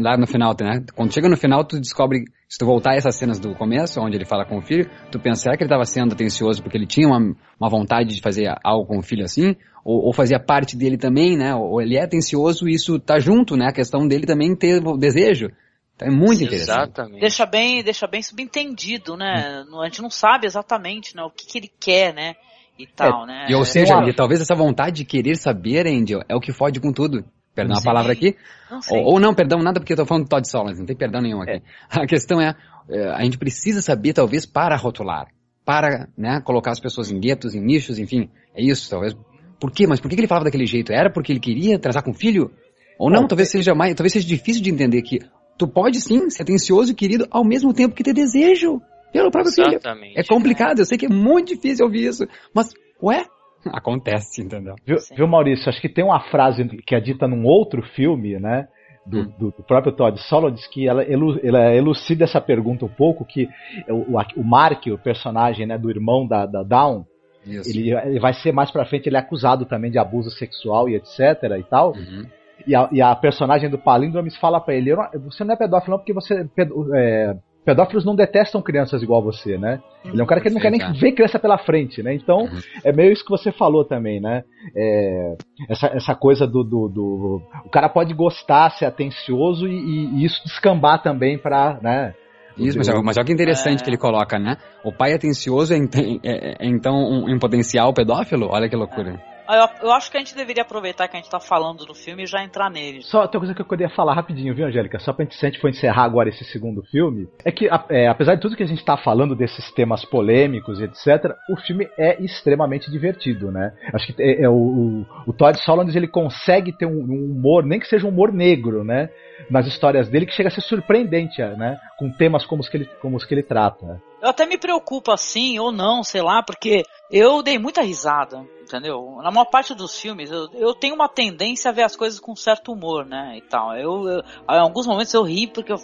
[0.00, 0.84] lá no final, né?
[0.94, 4.16] Quando chega no final, tu descobre, se tu voltar a essas cenas do começo, onde
[4.16, 6.86] ele fala com o filho, tu pensa, será que ele estava sendo atencioso porque ele
[6.86, 9.56] tinha uma, uma vontade de fazer algo com o filho assim?
[9.84, 11.54] Ou, ou fazia parte dele também, né?
[11.54, 13.66] Ou ele é atencioso e isso tá junto, né?
[13.68, 15.50] A questão dele também ter o desejo.
[15.96, 16.78] Então é muito interessante.
[16.78, 17.20] Exatamente.
[17.20, 19.64] Deixa bem, deixa bem subentendido, né?
[19.68, 22.34] Não- A gente não sabe exatamente, né, o que, que ele quer, né?
[22.78, 23.46] E tal, né?
[23.48, 26.40] E ou É, seja, uma- e talvez essa vontade de querer saber, Angel, é o
[26.40, 27.24] que fode com tudo.
[27.54, 28.34] Perdão a palavra aqui.
[28.70, 28.80] não.
[28.90, 31.20] Ou, ou não, perdão, nada porque eu tô falando do Todd Solondz, não tem perdão
[31.20, 31.60] nenhum aqui.
[31.90, 32.54] A questão é,
[32.88, 35.26] é, a gente precisa saber, talvez, para rotular.
[35.64, 38.28] Para, né, colocar as pessoas em guetos, em nichos, enfim.
[38.54, 39.16] É isso, talvez.
[39.60, 39.86] Por quê?
[39.86, 40.92] Mas por que ele falava daquele jeito?
[40.92, 42.50] Era porque ele queria transar com o filho?
[42.98, 45.20] Ou não, talvez seja mais, talvez seja difícil de entender que
[45.56, 48.80] tu pode sim ser atencioso e querido ao mesmo tempo que ter desejo
[49.12, 49.68] pelo próprio filho.
[49.68, 50.18] Exatamente.
[50.18, 53.24] É complicado, eu sei que é muito difícil ouvir isso, mas, ué,
[53.72, 54.74] acontece, entendeu?
[54.86, 55.68] Viu, viu, Maurício?
[55.68, 58.66] Acho que tem uma frase que é dita num outro filme, né?
[59.04, 59.32] Do, hum.
[59.38, 63.48] do, do, próprio Todd Solondz que ela, ela elucida essa pergunta um pouco que
[63.88, 67.04] o, o Mark, o personagem né, do irmão da, da Dawn,
[67.44, 70.94] ele, ele, vai ser mais pra frente, ele é acusado também de abuso sexual e
[70.94, 71.18] etc
[71.58, 71.92] e tal.
[71.92, 72.24] Uhum.
[72.66, 74.94] E, a, e a personagem do Palindromes fala para ele,
[75.26, 76.46] você não é pedófilo não porque você
[76.94, 79.80] é, pedófilos não detestam crianças igual você, né?
[80.04, 82.14] Ele é um cara que não quer nem ver criança pela frente, né?
[82.14, 82.60] Então, uhum.
[82.84, 84.42] é meio isso que você falou também, né?
[84.76, 85.36] É,
[85.68, 90.42] essa, essa coisa do, do, do, O cara pode gostar, ser atencioso e, e isso
[90.44, 92.14] descambar também pra, né?
[92.58, 93.84] Isso, mas, mas olha que interessante é...
[93.84, 94.56] que ele coloca, né?
[94.84, 98.48] O pai atencioso é, é, é então um, um potencial pedófilo?
[98.50, 99.31] Olha que loucura.
[99.52, 102.22] Eu, eu, acho que a gente deveria aproveitar que a gente tá falando do filme
[102.22, 103.02] e já entrar nele.
[103.02, 104.98] Só tem uma coisa que eu queria falar rapidinho, viu, Angélica?
[104.98, 108.34] Só pra gente, a gente for encerrar agora esse segundo filme, é que, é, apesar
[108.34, 112.22] de tudo que a gente tá falando desses temas polêmicos e etc., o filme é
[112.22, 113.72] extremamente divertido, né?
[113.92, 117.64] Acho que é, é o, o, o, Todd Solondz, ele consegue ter um, um humor,
[117.64, 119.10] nem que seja um humor negro, né?
[119.50, 121.78] nas histórias dele que chega a ser surpreendente, né?
[121.98, 124.00] Com temas como os que ele, como os que ele trata.
[124.22, 129.18] Eu até me preocupo assim ou não, sei lá, porque eu dei muita risada, entendeu?
[129.20, 132.36] Na maior parte dos filmes, eu, eu tenho uma tendência a ver as coisas com
[132.36, 133.34] certo humor, né?
[133.36, 133.76] E tal.
[133.76, 135.78] Eu, eu em alguns momentos eu ri porque eu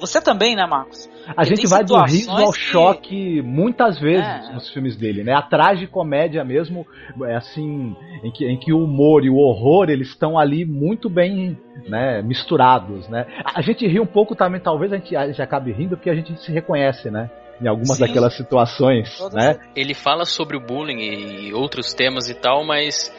[0.00, 1.10] você também, né, Marcos?
[1.36, 2.58] A gente vai do riso ao que...
[2.58, 4.52] choque muitas vezes é.
[4.54, 5.34] nos filmes dele, né?
[5.34, 6.86] A tragicomédia mesmo,
[7.24, 11.10] é assim, em que, em que o humor e o horror, eles estão ali muito
[11.10, 13.26] bem né, misturados, né?
[13.44, 16.14] A gente ri um pouco também, talvez a gente, a gente acabe rindo porque a
[16.14, 17.30] gente se reconhece, né?
[17.60, 18.06] Em algumas Sim.
[18.06, 19.60] daquelas situações, né?
[19.76, 23.12] Ele fala sobre o bullying e outros temas e tal, mas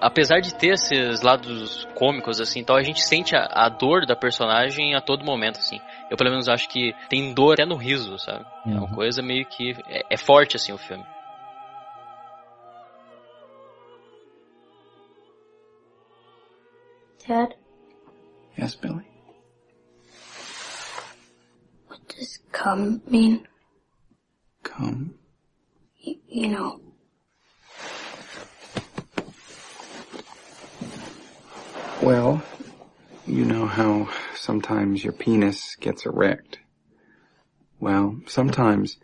[0.00, 4.16] apesar de ter esses lados cômicos, assim, então a gente sente a, a, dor da
[4.16, 5.78] personagem a todo momento, assim.
[6.10, 8.44] Eu pelo menos acho que tem dor até no riso, sabe?
[8.64, 8.72] Uhum.
[8.72, 8.94] É uma uhum.
[8.94, 9.72] coisa meio que.
[9.88, 11.04] É, é forte, assim, o filme.
[17.28, 17.52] Dad?
[18.58, 19.06] Yes, Billy?
[21.88, 23.44] What does come mean?
[24.62, 25.14] Come?
[26.06, 26.80] Y you know,
[32.02, 32.42] Well,
[33.26, 36.58] you know how sometimes your penis gets erect.
[37.78, 38.96] Well, sometimes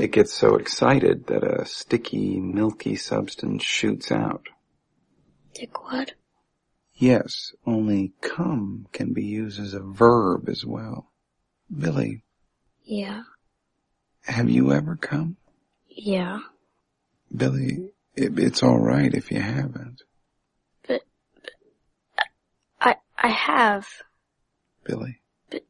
[0.00, 4.48] it gets so excited that a sticky, milky substance shoots out.
[5.52, 6.14] Dick what?
[6.94, 11.12] Yes, only come can be used as a verb as well.
[11.70, 12.22] Billy.
[12.82, 13.24] Yeah.
[14.28, 15.38] Have you ever come?
[15.88, 16.40] Yeah.
[17.34, 20.02] Billy, it, it's alright if you haven't.
[20.86, 21.02] But,
[22.14, 22.20] but
[22.80, 23.88] I I have.
[24.84, 25.20] Billy.
[25.50, 25.64] But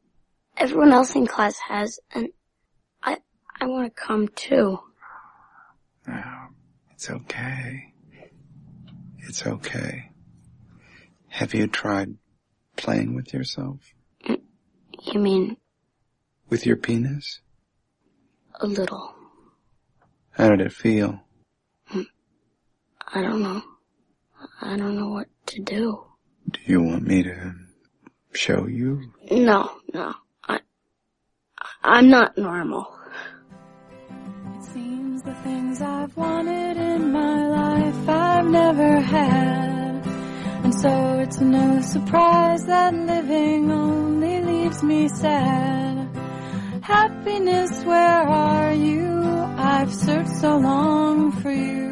[0.57, 2.29] everyone else in class has, and
[3.01, 3.17] I,
[3.59, 4.79] I want to come too.
[6.07, 6.47] Oh,
[6.91, 7.93] it's okay.
[9.19, 10.11] It's okay.
[11.29, 12.15] Have you tried
[12.75, 13.93] playing with yourself?
[14.27, 14.41] Mm,
[15.01, 15.57] you mean?
[16.49, 17.39] With your penis?
[18.55, 19.13] A little.
[20.31, 21.19] How did it feel?
[21.93, 22.05] Mm,
[23.13, 23.61] I don't know.
[24.61, 26.05] I don't know what to do.
[26.51, 27.53] Do you want me to
[28.33, 29.11] show you?
[29.31, 30.13] No, no.
[30.47, 30.59] I,
[31.83, 32.87] I'm not normal.
[34.57, 40.05] It seems the things I've wanted in my life I've never had.
[40.63, 46.08] And so it's no surprise that living only leaves me sad.
[46.89, 49.21] Happiness, where are you?
[49.57, 51.87] I've searched so long for you.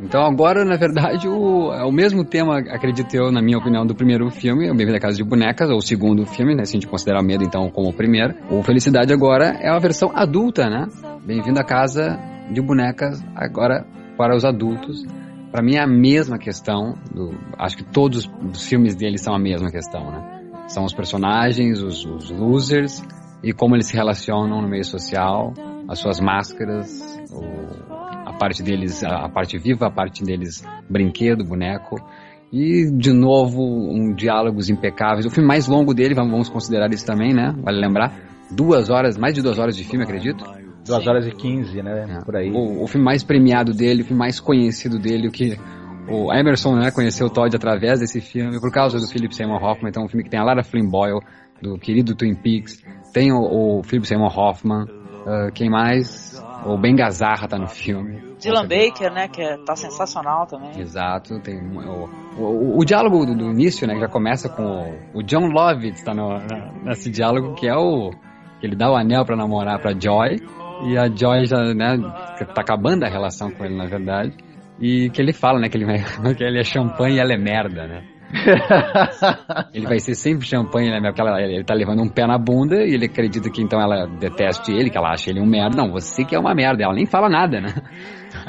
[0.00, 3.94] Então agora, na verdade, o, é o mesmo tema, acredito eu, na minha opinião, do
[3.94, 6.80] primeiro filme, O Bem-vindo à Casa de Bonecas, ou o segundo filme, né, se a
[6.80, 8.34] gente considerar Medo, então, como o primeiro.
[8.50, 10.86] O Felicidade agora é a versão adulta, né?
[11.22, 12.18] Bem-vindo à Casa
[12.50, 15.04] de Bonecas, agora para os adultos.
[15.52, 19.38] Para mim é a mesma questão, do, acho que todos os filmes dele são a
[19.38, 20.40] mesma questão, né?
[20.68, 23.02] São os personagens, os, os losers,
[23.44, 25.52] e como eles se relacionam no meio social,
[25.88, 26.88] as suas máscaras,
[27.30, 27.74] o,
[28.34, 31.96] parte deles, a parte viva, a parte deles brinquedo, boneco.
[32.52, 35.26] E, de novo, um diálogos impecáveis.
[35.26, 37.54] O filme mais longo dele, vamos considerar isso também, né?
[37.62, 38.12] Vale lembrar.
[38.50, 40.44] Duas horas, mais de duas horas de filme, acredito.
[40.86, 42.06] Duas horas e quinze, né?
[42.08, 42.24] É.
[42.24, 42.50] Por aí.
[42.50, 45.58] O, o, filme mais premiado dele, o filme mais conhecido dele, o que
[46.08, 49.88] o Emerson né, conheceu o Todd através desse filme, por causa do Philip Seymour Hoffman.
[49.88, 51.20] Então, um filme que tem a Lara Flynn Boyle,
[51.60, 52.84] do querido Twin Peaks.
[53.14, 54.82] Tem o, o Philip Seymour Hoffman.
[54.82, 56.34] Uh, quem mais?
[56.66, 58.20] O Ben Gazzara tá no filme.
[58.38, 60.78] Dylan Baker, né, que é, tá sensacional também.
[60.78, 62.08] Exato, tem o,
[62.38, 64.62] o, o diálogo do, do, início, né, que já começa com
[65.14, 66.38] o, o John Lovitz tá no,
[66.84, 68.10] nesse diálogo que é o
[68.60, 70.36] que ele dá o anel para namorar para Joy
[70.86, 71.98] e a Joy já, né,
[72.54, 74.34] tá acabando a relação com ele na verdade
[74.80, 75.86] e que ele fala, né, que ele,
[76.36, 78.02] que ele é champanhe e ela é merda, né.
[79.72, 81.00] ele vai ser sempre champanhe, né?
[81.08, 84.06] Porque ela, ele tá levando um pé na bunda e ele acredita que então ela
[84.06, 85.76] deteste ele, que ela acha ele um merda.
[85.76, 86.82] Não, você que é uma merda.
[86.82, 87.74] Ela nem fala nada, né?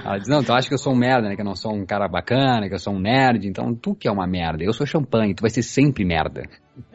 [0.03, 1.35] Ela diz, não, tu acha que eu sou um merda, né?
[1.35, 3.47] Que eu não sou um cara bacana, que eu sou um nerd.
[3.47, 4.63] Então tu que é uma merda.
[4.63, 6.43] Eu sou champanhe, tu vai ser sempre merda.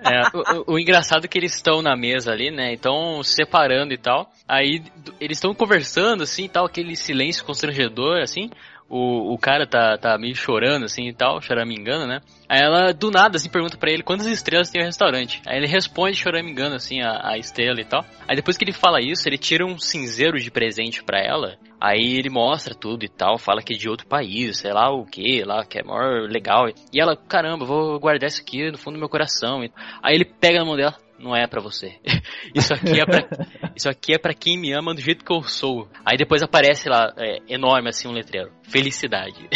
[0.05, 2.73] É, o, o, o, engraçado é que eles estão na mesa ali, né?
[2.73, 4.31] Então, separando e tal.
[4.47, 4.83] Aí
[5.21, 8.51] eles estão conversando, assim, tal, aquele silêncio constrangedor, assim
[8.91, 12.21] o, o cara tá, tá meio chorando, assim, e tal, choramingando, né?
[12.49, 15.41] Aí ela, do nada, assim, pergunta para ele quantas estrelas tem o restaurante.
[15.47, 18.05] Aí ele responde choramingando, assim, a, a estrela e tal.
[18.27, 21.57] Aí depois que ele fala isso, ele tira um cinzeiro de presente para ela.
[21.81, 25.07] Aí ele mostra tudo e tal, fala que é de outro país, sei lá o
[25.07, 26.69] que, lá, que é maior legal.
[26.93, 29.63] E ela, caramba, vou guardar isso aqui no fundo do meu coração.
[30.03, 31.93] Aí ele pega na mão dela, não é para você.
[32.55, 33.29] isso aqui é para
[33.77, 35.89] isso aqui é para quem me ama do jeito que eu sou.
[36.05, 39.49] Aí depois aparece lá é, enorme assim um letreiro, felicidade.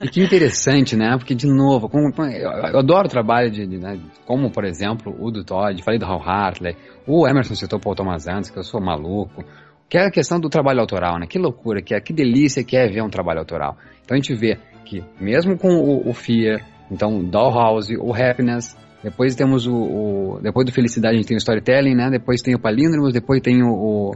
[0.00, 1.16] e que interessante, né?
[1.18, 3.98] Porque de novo, como, eu, adoro o trabalho de, de né?
[4.24, 6.76] como por exemplo o do Todd, falei do Hal Hartley,
[7.06, 9.44] o Emerson citou Paul Thomas Anderson, que eu sou maluco.
[9.88, 11.26] Que é a questão do trabalho autoral, né?
[11.26, 13.76] Que loucura, que é, que delícia que é ver um trabalho autoral.
[14.02, 19.34] Então a gente vê que mesmo com o, o Fear, então Dollhouse, o Happiness, depois
[19.34, 22.08] temos o, o, Depois do Felicidade a gente tem o Storytelling, né?
[22.10, 24.12] Depois tem o Palíndromos, depois tem o,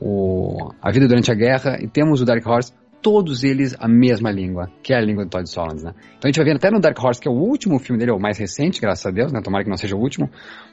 [0.00, 2.72] o, A Vida Durante a Guerra e temos o Dark Horse.
[3.02, 5.94] Todos eles a mesma língua, que é a língua do Todd Solondz, né?
[6.18, 8.10] Então a gente vai ver até no Dark Horse, que é o último filme dele,
[8.10, 9.40] é o mais recente, graças a Deus, né?
[9.42, 10.30] Tomara que não seja o último.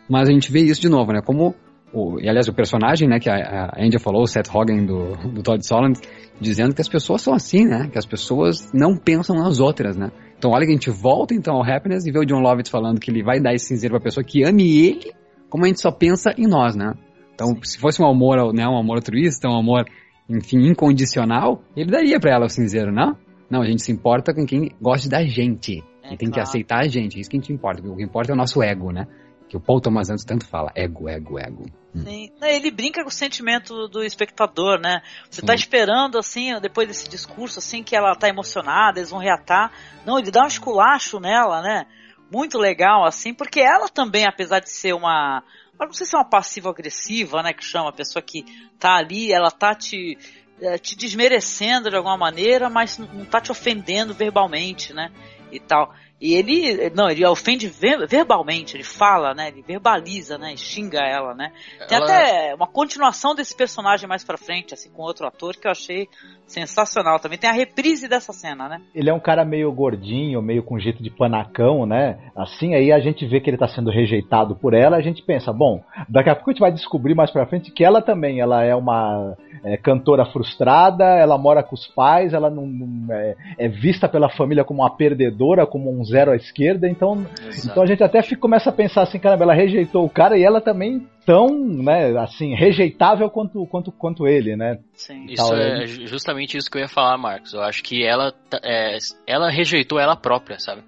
[0.10, 1.22] Mas a gente vê isso de novo, né?
[1.26, 1.56] Como
[1.94, 5.16] o, e aliás, o personagem, né, que a, a Andy falou, o Seth Rogen do,
[5.32, 6.02] do Todd Solondz,
[6.40, 7.88] dizendo que as pessoas são assim, né?
[7.90, 10.12] Que as pessoas não pensam nas outras, né?
[10.38, 13.00] Então olha que a gente volta então ao Happiness e vê o John Lovitz falando
[13.00, 15.14] que ele vai dar esse cinzeiro pra pessoa que ame ele,
[15.50, 16.94] como a gente só pensa em nós, né?
[17.34, 17.62] Então, Sim.
[17.64, 19.86] se fosse um amor, né, um amor altruísta, um amor,
[20.30, 23.16] enfim, incondicional, ele daria para ela o cinzeiro, não?
[23.50, 25.84] Não, a gente se importa com quem gosta da gente.
[26.04, 26.34] É, e tem claro.
[26.34, 27.82] que aceitar a gente, é isso que a gente importa.
[27.88, 29.08] O que importa é o nosso ego, né?
[29.50, 31.66] Que o Paul Thomas Anderson tanto fala, ego, ego, ego.
[31.96, 32.04] Hum.
[32.04, 32.32] Sim.
[32.42, 35.02] Ele brinca com o sentimento do espectador, né?
[35.30, 39.72] Você tá esperando, assim, depois desse discurso, assim, que ela tá emocionada, eles vão reatar.
[40.06, 41.86] Não, ele dá um esculacho nela, né?
[42.32, 45.44] Muito legal, assim, porque ela também, apesar de ser uma.
[45.80, 47.54] Não sei se é uma passiva-agressiva, né?
[47.54, 48.44] Que chama a pessoa que
[48.78, 50.18] tá ali, ela tá te,
[50.60, 55.10] eh, te desmerecendo de alguma maneira, mas não tá te ofendendo verbalmente, né?
[55.52, 55.94] E tal.
[56.20, 59.50] E ele, não, ele ofende verbalmente, ele fala, né?
[59.50, 60.56] Ele verbaliza, né?
[60.58, 61.52] Xinga ela, né?
[61.88, 62.06] Tem ela...
[62.06, 66.08] até uma continuação desse personagem mais pra frente, assim, com outro ator que eu achei
[66.48, 67.20] sensacional.
[67.20, 68.82] Também tem a reprise dessa cena, né?
[68.96, 72.18] Ele é um cara meio gordinho, meio com jeito de panacão, né?
[72.36, 75.54] Assim, aí a gente vê que ele tá sendo rejeitado por ela, a gente pensa,
[75.54, 78.64] bom, daqui a pouco a gente vai descobrir mais pra frente que ela também, ela
[78.64, 83.68] é uma é, cantora frustrada, ela mora com os pais, ela não, não é, é,
[83.68, 87.26] vista pela família como uma perdedora, como um zero à esquerda, então,
[87.64, 90.44] então a gente até fica, começa a pensar assim, caramba, ela rejeitou o cara e
[90.44, 94.80] ela também tão, né, assim, rejeitável quanto, quanto, quanto ele, né?
[94.94, 95.26] Sim.
[95.26, 97.54] Isso é justamente isso que eu ia falar, Marcos.
[97.54, 98.34] Eu acho que ela,
[98.64, 98.98] é,
[99.28, 100.84] ela rejeitou ela própria, sabe?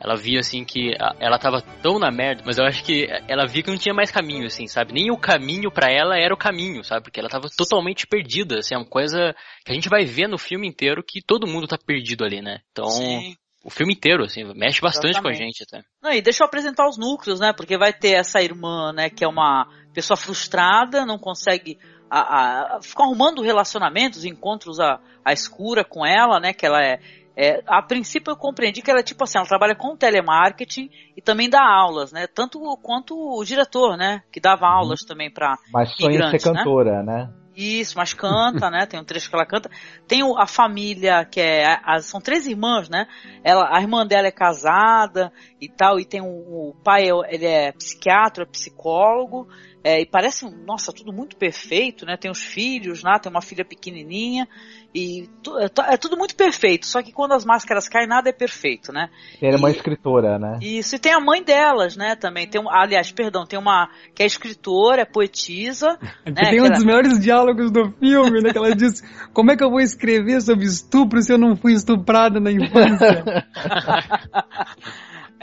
[0.00, 3.62] Ela via assim que ela tava tão na merda, mas eu acho que ela via
[3.62, 4.92] que não tinha mais caminho, assim, sabe?
[4.92, 7.04] Nem o caminho para ela era o caminho, sabe?
[7.04, 10.36] Porque ela tava totalmente perdida, assim, é uma coisa que a gente vai ver no
[10.36, 12.58] filme inteiro que todo mundo tá perdido ali, né?
[12.70, 15.38] Então, Sim o filme inteiro, assim, mexe bastante Exatamente.
[15.38, 15.82] com a gente até.
[16.02, 17.52] Não, e deixa eu apresentar os núcleos, né?
[17.52, 21.78] Porque vai ter essa irmã, né, que é uma pessoa frustrada, não consegue
[22.10, 26.52] a, a, ficar arrumando relacionamentos, encontros a, a escura com ela, né?
[26.52, 27.00] Que ela é,
[27.34, 31.22] é, a princípio eu compreendi que ela é tipo assim, ela trabalha com telemarketing e
[31.22, 32.26] também dá aulas, né?
[32.26, 34.22] Tanto quanto o diretor, né?
[34.30, 34.72] Que dava uhum.
[34.72, 37.24] aulas também para Mas sonha ser cantora, né?
[37.24, 37.43] né?
[37.56, 38.84] Isso, mas canta, né?
[38.86, 39.70] Tem um trecho que ela canta.
[40.08, 41.78] Tem a família que é.
[42.00, 43.06] são três irmãs, né?
[43.44, 47.72] Ela, a irmã dela é casada e tal, e tem um, o pai, ele é
[47.72, 49.48] psiquiatra, é psicólogo,
[49.84, 52.16] é, e parece, nossa, tudo muito perfeito, né?
[52.16, 54.48] Tem os filhos lá, tem uma filha pequenininha,
[54.94, 55.28] e
[55.60, 59.10] é, é, tudo muito perfeito, só que quando as máscaras caem, nada é perfeito, né?
[59.42, 60.58] Ela é uma escritora, né?
[60.62, 62.48] Isso, e tem a mãe delas, né, também.
[62.48, 65.98] Tem, aliás, perdão, tem uma que é escritora, é poetisa.
[66.24, 68.52] né, tem um dos melhores diálogos do filme, né?
[68.52, 69.02] Que ela diz:
[69.34, 73.24] Como é que eu vou escrever sobre estupro se eu não fui estuprada na infância?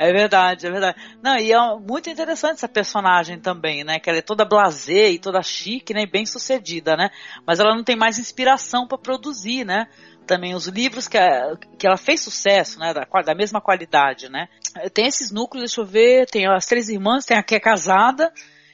[0.01, 0.99] É verdade, é verdade.
[1.21, 3.99] Não, e é muito interessante essa personagem também, né?
[3.99, 6.01] Que ela é toda blasé e toda chique, né?
[6.01, 7.11] E bem sucedida, né?
[7.45, 9.87] Mas ela não tem mais inspiração para produzir, né?
[10.25, 12.95] Também os livros que, a, que ela fez sucesso, né?
[12.95, 14.47] Da, da mesma qualidade, né?
[14.91, 18.33] Tem esses núcleos, deixa eu ver, tem as três irmãs, tem a que é casada,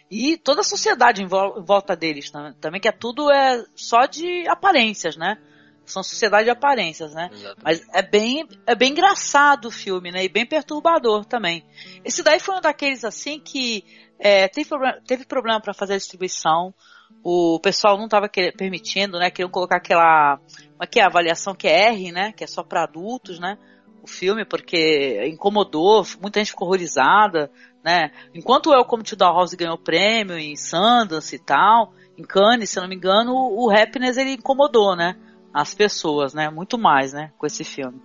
[0.10, 4.06] e toda a sociedade em, vol em volta deles também, que é tudo é só
[4.06, 5.38] de aparências, né?
[5.88, 7.30] São sociedade de aparências, né?
[7.64, 10.24] Mas é bem, é bem engraçado o filme, né?
[10.24, 11.66] E bem perturbador também.
[12.04, 13.86] Esse daí foi um daqueles assim que
[14.20, 16.74] é, teve, problema, teve problema para fazer a distribuição.
[17.24, 19.32] O pessoal não estava permitindo, né?
[19.32, 20.40] Queriam colocar aquela,
[20.78, 22.34] aqui é a avaliação que é R, né?
[22.34, 23.58] Que é só para adultos, né?
[24.04, 27.50] O filme porque incomodou, muita gente ficou horrorizada,
[27.84, 28.12] né?
[28.34, 32.78] Enquanto o Welcome to the House ganhou prêmio em Sundance e tal, em Cannes, se
[32.78, 35.16] eu não me engano, o Happiness ele incomodou, né?
[35.58, 36.52] As pessoas, né?
[36.52, 37.32] Muito mais, né?
[37.36, 38.00] Com esse filme.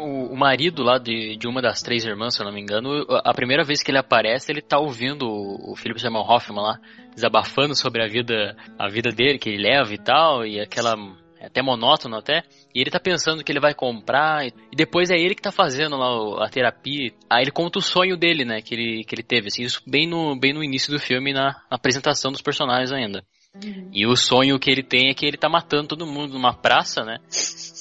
[0.00, 3.34] o marido lá de, de uma das três irmãs, se eu não me engano, a
[3.34, 6.78] primeira vez que ele aparece, ele tá ouvindo o, o Philip Seymour Hoffman lá,
[7.12, 10.94] desabafando sobre a vida, a vida dele, que ele leva e tal, e aquela
[11.40, 12.42] é até monótono até,
[12.74, 15.96] e ele tá pensando que ele vai comprar, e depois é ele que tá fazendo
[15.96, 19.48] lá a terapia, aí ele conta o sonho dele, né, que ele, que ele teve,
[19.48, 23.24] assim, isso bem no, bem no início do filme, na, na apresentação dos personagens ainda.
[23.64, 23.90] Uhum.
[23.92, 27.02] E o sonho que ele tem é que ele tá matando todo mundo numa praça,
[27.02, 27.18] né?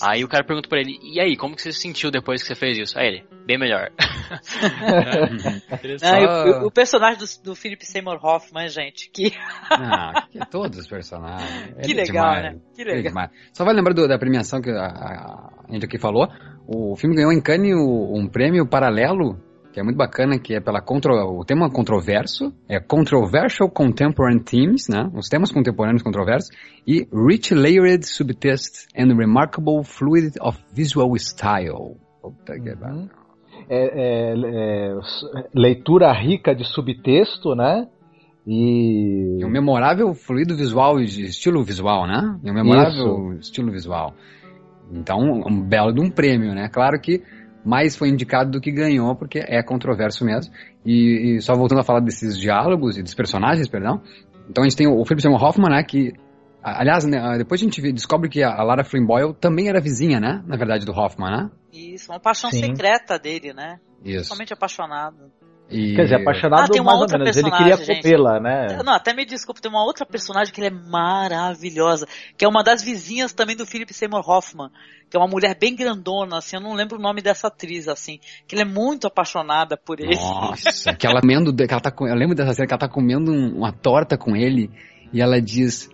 [0.01, 2.47] Aí o cara pergunta pra ele, e aí, como que você se sentiu depois que
[2.47, 2.97] você fez isso?
[2.97, 3.91] Aí ele, bem melhor.
[6.03, 9.33] ah, o, o, personagem do, do Philip Seymour Hoffman, gente, que...
[9.69, 11.75] ah, que todos os personagens.
[11.83, 12.61] Que é legal, demais, né?
[12.75, 13.23] Que legal.
[13.23, 16.27] É Só vai lembrar do, da premiação que a, a, gente aqui falou,
[16.67, 19.46] o filme ganhou em Cannes um prêmio paralelo
[19.77, 24.87] que é muito bacana, que é pela contro, o tema controverso, é Controversial Contemporary Themes,
[24.89, 25.07] né?
[25.13, 26.49] Os temas contemporâneos controversos,
[26.87, 31.95] e Rich Layered Subtext and Remarkable Fluidity of Visual Style.
[32.19, 33.07] Puta que uhum.
[33.69, 34.95] é, é, é,
[35.53, 37.87] leitura rica de subtexto, né?
[38.47, 39.37] E...
[39.39, 42.39] e um memorável fluido visual estilo visual, né?
[42.43, 43.41] E um memorável Isso.
[43.41, 44.15] estilo visual.
[44.91, 46.67] Então, um belo de um prêmio, né?
[46.67, 47.21] Claro que
[47.67, 50.53] mais foi indicado do que ganhou, porque é controverso mesmo.
[50.85, 54.01] E, e, só voltando a falar desses diálogos e dos personagens, perdão.
[54.49, 56.13] Então a gente tem o, o Philip Seymour Hoffman, né, que
[56.63, 60.43] Aliás, né, depois a gente descobre que a Lara Flynn Boyle também era vizinha, né?
[60.45, 61.51] Na verdade, do Hoffman, né?
[61.71, 62.59] Isso, uma paixão Sim.
[62.59, 63.79] secreta dele, né?
[64.03, 64.23] Isso.
[64.23, 65.31] Totalmente apaixonado.
[65.69, 65.95] E...
[65.95, 67.37] Quer dizer, apaixonado ah, mais ou menos.
[67.37, 68.81] Ele queria copê-la, né?
[68.83, 72.07] Não, até me desculpe, tem uma outra personagem que é maravilhosa,
[72.37, 74.69] que é uma das vizinhas também do Philip Seymour Hoffman,
[75.09, 78.19] que é uma mulher bem grandona, assim, eu não lembro o nome dessa atriz, assim,
[78.47, 80.15] que ele é muito apaixonada por ele.
[80.15, 83.31] Nossa, que ela comendo, que ela tá, eu lembro dessa cena que ela tá comendo
[83.31, 84.71] uma torta com ele,
[85.11, 85.89] e ela diz,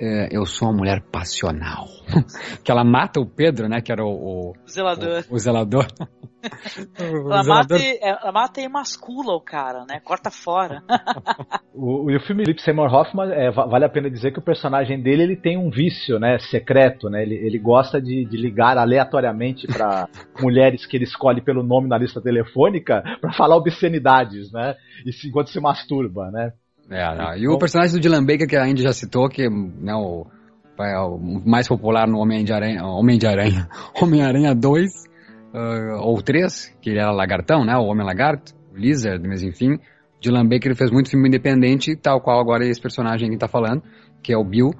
[0.00, 1.86] é, eu sou uma mulher passional.
[2.64, 3.80] que ela mata o Pedro, né?
[3.80, 5.24] Que era o, o zelador.
[5.28, 5.86] O, o zelador.
[6.98, 7.78] o ela, zelador.
[7.78, 10.00] Mata e, ela mata e emascula o cara, né?
[10.00, 10.82] Corta fora.
[11.74, 15.02] o, e o filme Philip Seymour Hoffman, é, vale a pena dizer que o personagem
[15.02, 16.38] dele ele tem um vício, né?
[16.38, 17.22] Secreto, né?
[17.22, 20.08] Ele, ele gosta de, de ligar aleatoriamente para
[20.40, 24.76] mulheres que ele escolhe pelo nome na lista telefônica para falar obscenidades, né?
[25.04, 26.52] E se, enquanto se masturba, né?
[26.90, 27.36] É, não.
[27.36, 30.26] E o personagem do Dylan Baker, que a Indy já citou, que né, o,
[30.80, 33.68] é o mais popular no Homem de Aranha, Homem de Aranha,
[34.00, 34.86] Homem-Aranha 2,
[35.54, 39.78] uh, ou 3, que ele era lagartão, né, o Homem-Lagarto, o Lizard, mas enfim.
[40.20, 43.82] Dylan Baker fez muito filme independente, tal qual agora esse personagem que está falando,
[44.22, 44.70] que é o Bill,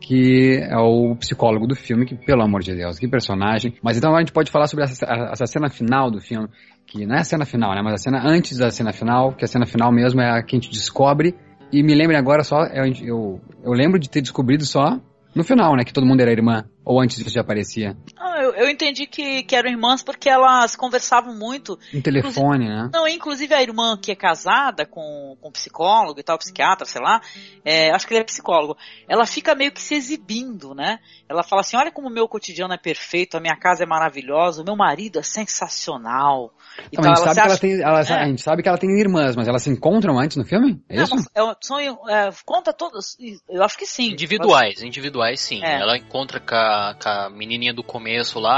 [0.00, 3.74] que é o psicólogo do filme, que, pelo amor de Deus, que personagem.
[3.82, 6.48] Mas então a gente pode falar sobre essa, essa cena final do filme,
[6.86, 9.44] que não é a cena final, né, mas a cena antes da cena final, que
[9.44, 11.36] a cena final mesmo é a que a gente descobre
[11.72, 14.98] e me lembrem agora só, eu, eu, eu lembro de ter descobrido só
[15.34, 15.84] no final, né?
[15.84, 16.64] Que todo mundo era irmã.
[16.84, 17.96] Ou antes isso já aparecia?
[18.18, 21.78] Ah, eu, eu entendi que, que eram irmãs porque elas conversavam muito.
[21.92, 22.90] No telefone, né?
[22.92, 27.20] Não, inclusive a irmã que é casada com, com psicólogo e tal, psiquiatra, sei lá,
[27.64, 28.76] é, acho que ele é psicólogo,
[29.08, 30.98] ela fica meio que se exibindo, né?
[31.28, 34.62] Ela fala assim, olha como o meu cotidiano é perfeito, a minha casa é maravilhosa,
[34.62, 36.52] o meu marido é sensacional.
[36.92, 38.24] Então, a, gente sabe que ela tem, ela, é.
[38.24, 40.82] a gente sabe que ela tem irmãs, mas elas se encontram antes no filme?
[40.88, 41.30] É não, isso?
[41.34, 43.16] É, são, é, conta todas,
[43.48, 44.12] eu acho que sim.
[44.12, 45.62] Individuais, individuais sim.
[45.62, 45.80] É.
[45.80, 48.49] Ela encontra com a, com a menininha do começo lá,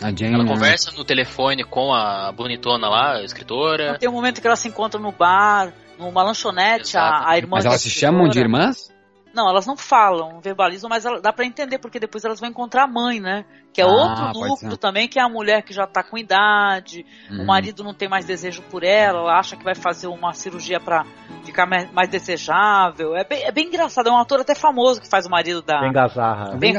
[0.00, 0.50] a Jane, ela né?
[0.50, 3.98] conversa no telefone com a bonitona lá, a escritora.
[3.98, 7.56] Tem um momento que ela se encontra no bar, numa lanchonete, a, a, irmã.
[7.56, 8.94] Mas elas se chamam de irmãs?
[9.34, 12.86] Não, elas não falam, verbalizam, mas dá para entender, porque depois elas vão encontrar a
[12.86, 13.44] mãe, né?
[13.70, 17.04] Que é ah, outro núcleo também, que é a mulher que já tá com idade,
[17.30, 17.42] hum.
[17.42, 20.80] o marido não tem mais desejo por ela, ela acha que vai fazer uma cirurgia
[20.80, 21.04] para
[21.44, 23.14] ficar mais desejável.
[23.14, 25.80] É bem, é bem engraçado, é um ator até famoso que faz o marido da.
[25.80, 26.56] Bem Gazarra.
[26.56, 26.72] Bem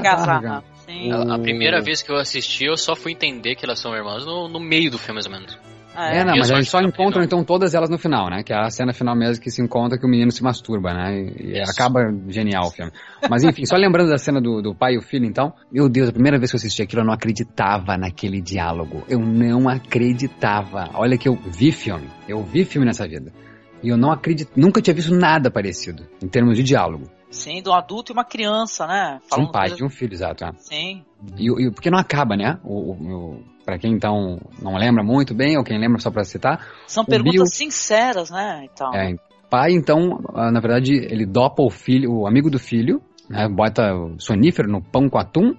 [0.87, 1.33] Gazarra.
[1.33, 4.25] A, a, primeira vez que eu assisti, eu só fui entender que elas são irmãs
[4.25, 5.57] no, no meio do filme, mais ou menos.
[5.99, 8.43] Ah, É, não, E mas eles só encontram então todas elas no final, né?
[8.43, 11.19] Que é a cena final mesmo que se encontra que o menino se masturba, né?
[11.19, 12.91] E, e acaba genial o filme.
[13.27, 16.09] Mas enfim, só lembrando da cena do, do pai e o filho, então, meu Deus,
[16.09, 19.03] a primeira vez que eu assisti aquilo eu não acreditava naquele diálogo.
[19.09, 20.91] Eu não acreditava.
[20.93, 23.33] Olha que eu vi filme, eu vi filme nessa vida.
[23.81, 27.09] E eu não acredito, nunca tinha visto nada parecido em termos de diálogo.
[27.29, 29.19] Sim, de um adulto e uma criança, né?
[29.33, 30.45] De um pai, de um filho, exato.
[30.45, 30.51] é.
[30.57, 31.03] Sim.
[31.37, 32.57] E, e porque não acaba, né?
[32.63, 36.65] O, o, pra quem então não lembra muito bem, ou quem lembra só pra citar.
[36.87, 38.65] São perguntas Bill- sinceras, né?
[38.71, 38.93] Então.
[38.93, 39.13] É,
[39.49, 43.93] pai, então, ah, na verdade, ele dopa o filho, o amigo do filho, né, bota
[43.93, 45.53] o sonífero no pão com atum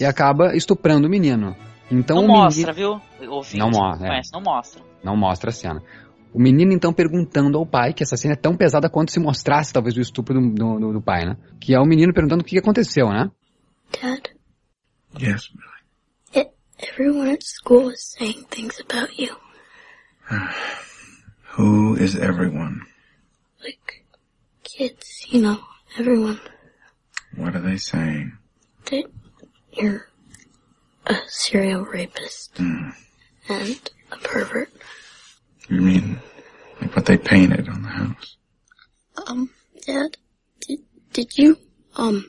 [0.00, 1.54] e acaba estuprando o menino.
[1.90, 3.28] Então não o mostra, menino, viu?
[3.30, 4.10] Ouvinte, Não mostra, é.
[4.10, 4.82] conhece, não mostra.
[5.04, 5.82] não mostra a cena.
[6.32, 9.72] O menino então perguntando ao pai, que essa cena é tão pesada quanto se mostrasse
[9.72, 11.36] talvez o estupro do, do, do- do pai, né?
[11.60, 13.30] Que é o menino perguntando o que aconteceu, né?
[14.00, 14.28] Dad,
[15.20, 15.50] Yes,
[16.78, 19.34] everyone at school is saying things about you.
[21.58, 22.80] Who is everyone?
[23.62, 24.04] Like,
[24.62, 25.58] kids, you know,
[25.98, 26.40] everyone.
[27.36, 28.32] What are they saying?
[28.86, 29.04] That
[29.72, 30.06] you're
[31.06, 32.90] a serial rapist Hmm.
[33.48, 33.80] and
[34.12, 34.70] a pervert.
[35.70, 36.18] You mean
[36.80, 38.36] like what they painted on the house?
[39.26, 39.50] Um,
[39.86, 40.16] Dad,
[40.60, 40.80] did,
[41.12, 41.56] did you,
[41.96, 42.28] um,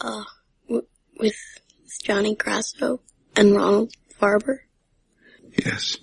[0.00, 0.24] uh,
[0.66, 0.86] w-
[1.18, 1.36] with
[2.02, 3.00] Johnny Grasso
[3.36, 4.60] and Ronald Farber?
[5.64, 5.98] Yes,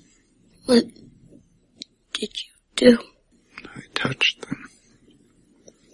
[0.65, 0.83] What
[2.13, 2.99] did you do?
[3.75, 4.69] I touched them.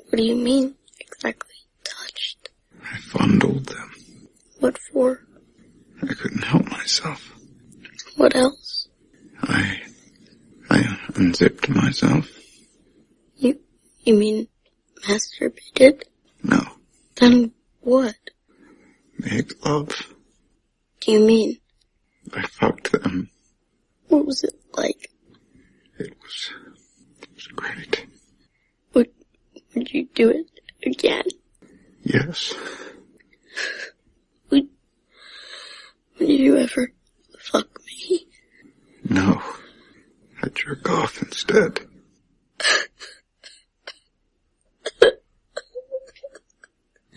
[0.10, 2.50] What do you mean exactly touched?
[2.84, 3.92] I fondled them.
[4.60, 5.22] What for?
[6.02, 7.32] I couldn't help myself.
[8.18, 8.88] What else?
[9.44, 9.82] I,
[10.74, 12.28] I unzipped myself.
[13.38, 13.60] You,
[14.04, 14.48] you mean
[15.08, 16.02] masturbated?
[16.42, 16.62] No,
[17.18, 17.52] Then
[17.82, 18.16] what
[19.20, 20.14] make love.
[21.02, 21.58] do you mean?
[22.34, 23.30] I fucked them.
[24.08, 25.10] What was it like?
[26.00, 26.52] It was,
[27.22, 28.08] it was great.
[28.96, 29.10] Would,
[29.76, 30.50] would you do it
[30.86, 31.26] again?
[32.04, 32.54] Yes,
[34.50, 34.68] Would,
[36.20, 36.92] would you ever
[37.40, 38.26] fuck me?
[39.08, 39.40] no.
[40.44, 41.88] I jerk off instead.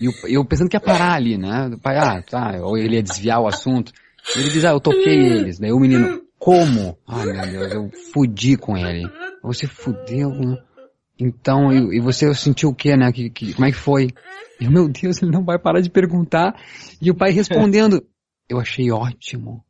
[0.01, 1.69] E eu, eu pensando que ia parar ali, né?
[1.69, 3.93] O pai, ah, tá, ou ele ia desviar o assunto.
[4.37, 5.59] Ele diz, ah, eu toquei eles.
[5.59, 6.99] Daí o menino, como?
[7.07, 9.11] Ai, meu Deus, eu fudi com ele.
[9.43, 10.59] Você fudeu, né?
[11.19, 13.11] Então, e, e você sentiu o quê, né?
[13.11, 14.09] Que, que, como é que foi?
[14.61, 16.55] E, meu Deus, ele não vai parar de perguntar.
[17.01, 18.07] E o pai respondendo,
[18.49, 19.65] eu achei ótimo.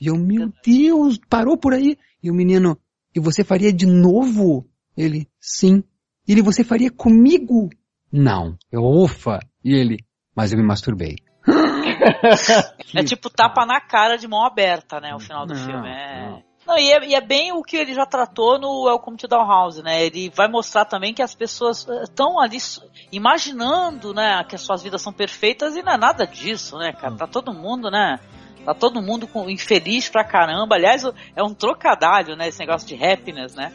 [0.00, 1.98] E eu, meu Deus, parou por aí.
[2.22, 2.76] E o menino,
[3.14, 4.66] e você faria de novo?
[4.96, 5.82] Ele, sim.
[6.26, 7.70] Ele, você faria comigo?
[8.12, 8.56] Não.
[8.70, 9.40] Eu, ufa.
[9.64, 9.98] E ele,
[10.34, 11.16] mas eu me masturbei.
[12.94, 15.14] É tipo tapa na cara de mão aberta, né?
[15.14, 15.88] O final do Não, filme.
[15.88, 16.42] É...
[16.66, 19.82] Não, e, é, e é bem o que ele já tratou no Welcome to Dollhouse,
[19.82, 20.04] né?
[20.04, 22.80] Ele vai mostrar também que as pessoas estão ali s-
[23.12, 27.16] imaginando, né, que as suas vidas são perfeitas e não é nada disso, né, cara?
[27.16, 28.18] Tá todo mundo, né?
[28.64, 30.76] Tá todo mundo com, infeliz pra caramba.
[30.76, 31.02] Aliás,
[31.34, 32.48] é um trocadilho, né?
[32.48, 33.72] Esse negócio de happiness, né?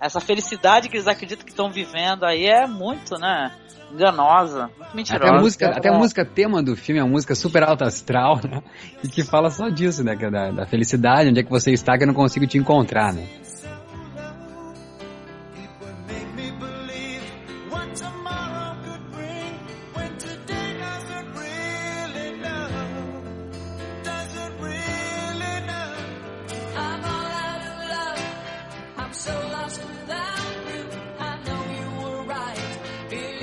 [0.00, 3.52] Essa felicidade que eles acreditam que estão vivendo aí é muito, né?
[3.92, 5.24] Enganosa, muito mentirosa.
[5.24, 8.38] Até a música, até a música tema do filme é uma música super alta astral,
[8.44, 8.62] né?
[9.02, 10.16] E que fala só disso, né?
[10.20, 13.12] é Da, da felicidade, onde é que você está que eu não consigo te encontrar,
[13.12, 13.26] né?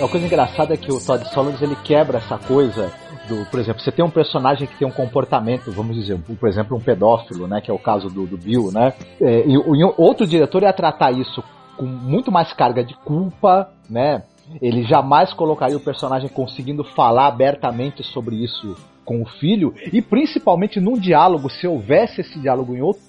[0.06, 2.93] Uma coisa engraçada é que o Todd Solondz ele quebra essa coisa
[3.28, 6.78] do, por exemplo, você tem um personagem que tem um comportamento, vamos dizer, por exemplo,
[6.78, 9.84] um pedófilo, né, que é o caso do, do Bill, né, é, e, o- e
[9.97, 11.43] outro diretor ia tratar isso
[11.76, 14.22] com muito mais carga de culpa, né,
[14.62, 20.80] ele jamais colocaria o personagem conseguindo falar abertamente sobre isso com o filho, e principalmente
[20.80, 23.01] num diálogo, se houvesse esse diálogo em outro,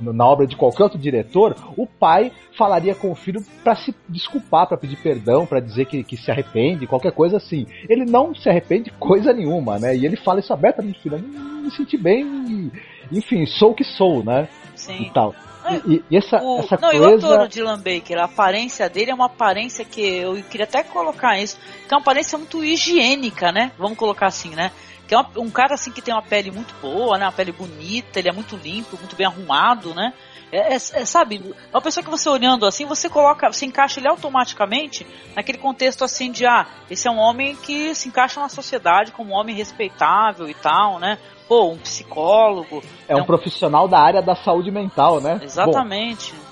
[0.00, 4.66] na obra de qualquer outro diretor, o pai falaria com o filho para se desculpar,
[4.66, 7.66] para pedir perdão, para dizer que, que se arrepende, qualquer coisa assim.
[7.88, 9.96] Ele não se arrepende de coisa nenhuma, né?
[9.96, 12.24] E ele fala isso abertamente, filho, me senti bem,
[13.10, 14.48] e, enfim, sou o que sou, né?
[14.74, 15.02] Sim.
[15.02, 15.34] E tal.
[15.86, 17.26] E, e essa, O- essa não, coisa.
[17.26, 18.18] adoro o Dylan Baker.
[18.18, 21.58] A aparência dele é uma aparência que eu queria até colocar isso,
[21.88, 23.72] que é uma aparência muito higiênica, né?
[23.78, 24.70] Vamos colocar assim, né?
[25.14, 27.24] Que é uma- um cara assim que tem uma pele muito boa, né?
[27.24, 30.12] Uma pele bonita, ele é muito limpo, muito bem arrumado, né?
[30.50, 33.98] É, é- é, sabe, é uma pessoa que você olhando assim, você coloca, você encaixa
[34.00, 38.48] ele automaticamente naquele contexto assim de ah, esse é um homem que se encaixa na
[38.48, 41.18] sociedade como um homem respeitável e tal, né?
[41.48, 42.82] pô, um psicólogo.
[43.06, 45.40] É um profissional da área da saúde mental, né?
[45.42, 46.32] Exatamente.
[46.32, 46.43] Bom,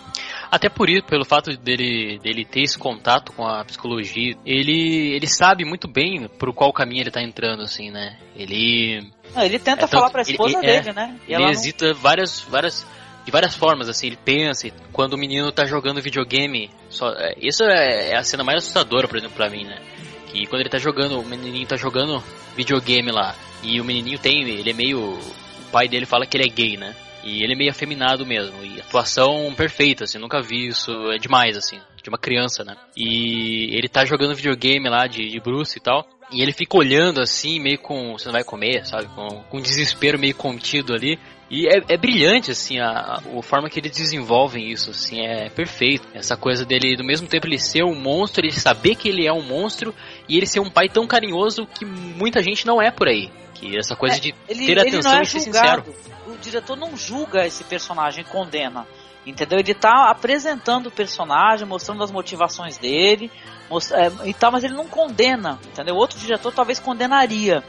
[0.53, 5.27] até por isso, pelo fato dele, dele ter esse contato com a psicologia, ele, ele
[5.27, 8.19] sabe muito bem por qual caminho ele tá entrando, assim, né?
[8.37, 9.11] Ele.
[9.35, 11.19] Não, ele tenta é falar pra esposa ele, dele, é, né?
[11.27, 11.95] E ele hesita não...
[11.95, 12.87] várias, várias.
[13.25, 17.63] De várias formas, assim, ele pensa, quando o menino tá jogando videogame, só, é, isso
[17.63, 19.81] é, é a cena mais assustadora, por exemplo, pra mim, né?
[20.27, 22.23] Que quando ele tá jogando, o menininho tá jogando
[22.57, 25.01] videogame lá, e o menininho tem, ele é meio.
[25.01, 26.95] O pai dele fala que ele é gay, né?
[27.23, 28.65] E ele é meio afeminado mesmo.
[28.65, 30.91] E atuação perfeita, assim, nunca vi isso.
[31.13, 32.77] É demais, assim, de uma criança, né?
[32.97, 36.07] E ele tá jogando videogame lá de, de Bruce e tal.
[36.33, 38.13] E ele fica olhando assim, meio com.
[38.13, 39.07] Você não vai comer, sabe?
[39.15, 41.19] Com, com desespero meio contido ali.
[41.51, 46.09] E é, é brilhante, assim, a, a, forma que eles desenvolvem isso, assim, é perfeito.
[46.15, 49.33] Essa coisa dele, do mesmo tempo, ele ser um monstro, ele saber que ele é
[49.33, 49.95] um monstro,
[50.27, 53.31] e ele ser um pai tão carinhoso que muita gente não é por aí.
[53.71, 55.85] Que essa coisa é, de ele, ter atenção é e ser sincero
[56.27, 58.87] o diretor não julga esse personagem, condena.
[59.25, 59.59] Entendeu?
[59.59, 63.31] Ele está apresentando o personagem, mostrando as motivações dele,
[63.71, 65.95] mostra, é, e tal, mas ele não condena, entendeu?
[65.95, 67.63] Outro diretor talvez condenaria.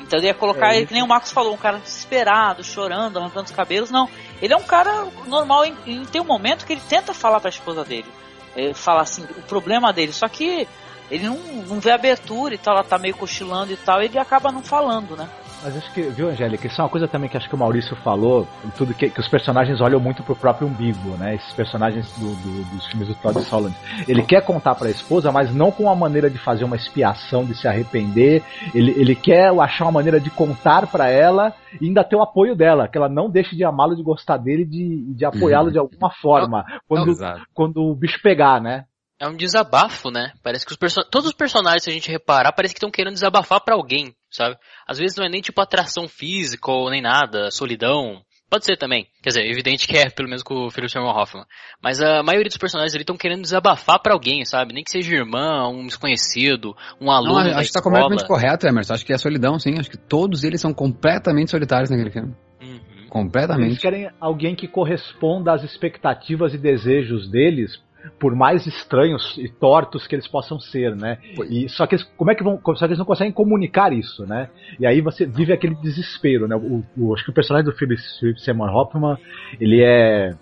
[0.00, 3.18] Então ele ia colocar, é, ele, que nem o Marcos falou, um cara desesperado, chorando,
[3.18, 3.90] arrancando os cabelos.
[3.90, 4.08] Não,
[4.40, 7.50] ele é um cara normal e, tem um momento que ele tenta falar para a
[7.50, 8.08] esposa dele.
[8.54, 10.68] Ele fala assim, o problema dele, só que
[11.10, 11.36] ele não,
[11.66, 14.62] não vê abertura e tal, ela tá meio cochilando e tal, e ele acaba não
[14.62, 15.28] falando, né?
[15.62, 17.96] Mas acho que, viu, Angélica, isso é uma coisa também que acho que o Maurício
[17.96, 21.34] falou, tudo que, que os personagens olham muito pro próprio umbigo, né?
[21.34, 23.76] Esses personagens do, do, dos filmes do Todd Solondz.
[24.06, 27.44] Ele quer contar para a esposa, mas não com a maneira de fazer uma expiação,
[27.44, 28.42] de se arrepender.
[28.72, 32.54] Ele, ele quer achar uma maneira de contar para ela e ainda ter o apoio
[32.54, 35.72] dela, que ela não deixe de amá-lo, de gostar dele, de, de apoiá-lo uhum.
[35.72, 36.64] de alguma forma.
[36.86, 37.16] Quando,
[37.52, 38.84] quando o bicho pegar, né?
[39.20, 40.32] É um desabafo, né?
[40.42, 41.02] Parece que os person...
[41.10, 44.56] todos os personagens, se a gente reparar, parece que estão querendo desabafar para alguém, sabe?
[44.86, 48.22] Às vezes não é nem tipo atração física ou nem nada, solidão.
[48.48, 49.06] Pode ser também.
[49.22, 51.44] Quer dizer, evidente que é, pelo menos com o Philip Seymour Hoffman.
[51.82, 54.72] Mas a maioria dos personagens ali estão querendo desabafar para alguém, sabe?
[54.72, 57.44] Nem que seja irmã, um desconhecido, um aluno.
[57.44, 58.94] Não, acho que tá completamente correto, Emerson.
[58.94, 59.74] Acho que é solidão, sim.
[59.78, 62.34] Acho que todos eles são completamente solitários naquele filme.
[62.62, 62.80] Uhum.
[63.10, 63.70] Completamente.
[63.70, 67.78] Eles querem alguém que corresponda às expectativas e desejos deles
[68.18, 71.18] por mais estranhos e tortos que eles possam ser, né?
[71.48, 74.26] E só que eles, como é que vão, só que eles não conseguem comunicar isso,
[74.26, 74.48] né?
[74.78, 76.56] E aí você vive aquele desespero, né?
[76.56, 78.00] O, o acho que o personagem do Philip,
[78.38, 79.16] Seymour Hoffman,
[79.60, 80.34] ele é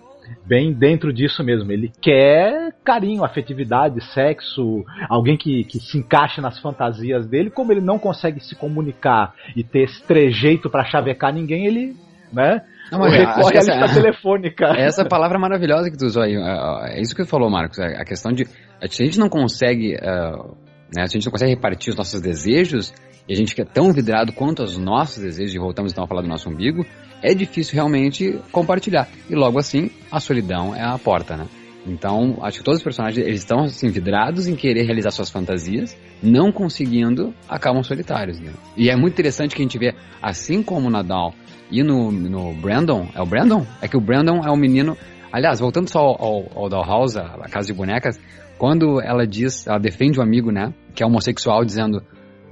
[0.45, 1.71] bem dentro disso mesmo.
[1.71, 7.51] Ele quer carinho, afetividade, sexo, alguém que, que se encaixe nas fantasias dele.
[7.51, 11.97] Como ele não consegue se comunicar e ter esse trejeito para chavecar ninguém, ele,
[12.37, 12.61] né?
[12.93, 14.67] Não, mas recorre à lista essa, telefônica.
[14.79, 16.37] Essa palavra maravilhosa que tu usou aí.
[16.37, 17.79] É, é isso que tu falou, Marcos.
[17.79, 18.47] É a questão de.
[18.81, 19.97] A gente não consegue.
[19.97, 20.55] Uh,
[20.95, 22.93] né, se a gente não consegue repartir os nossos desejos,
[23.29, 26.23] e a gente é tão vidrado quanto os nossos desejos, e voltamos então a falar
[26.23, 26.87] do nosso umbigo,
[27.23, 29.09] é difícil realmente compartilhar.
[29.29, 31.47] E logo assim, a solidão é a porta, né?
[31.87, 35.97] Então, acho que todos os personagens eles estão assim, vidrados em querer realizar suas fantasias,
[36.21, 38.41] não conseguindo, acabam solitários.
[38.41, 38.53] Né?
[38.77, 41.33] E é muito interessante que a gente vê, assim como o Nadal
[41.71, 43.67] e no, no Brandon, é o Brandon?
[43.81, 44.97] É que o Brandon é um menino.
[45.33, 48.19] Aliás, voltando só ao, ao Dollhouse, a casa de bonecas,
[48.59, 52.03] quando ela diz, ela defende um amigo, né, que é homossexual, dizendo,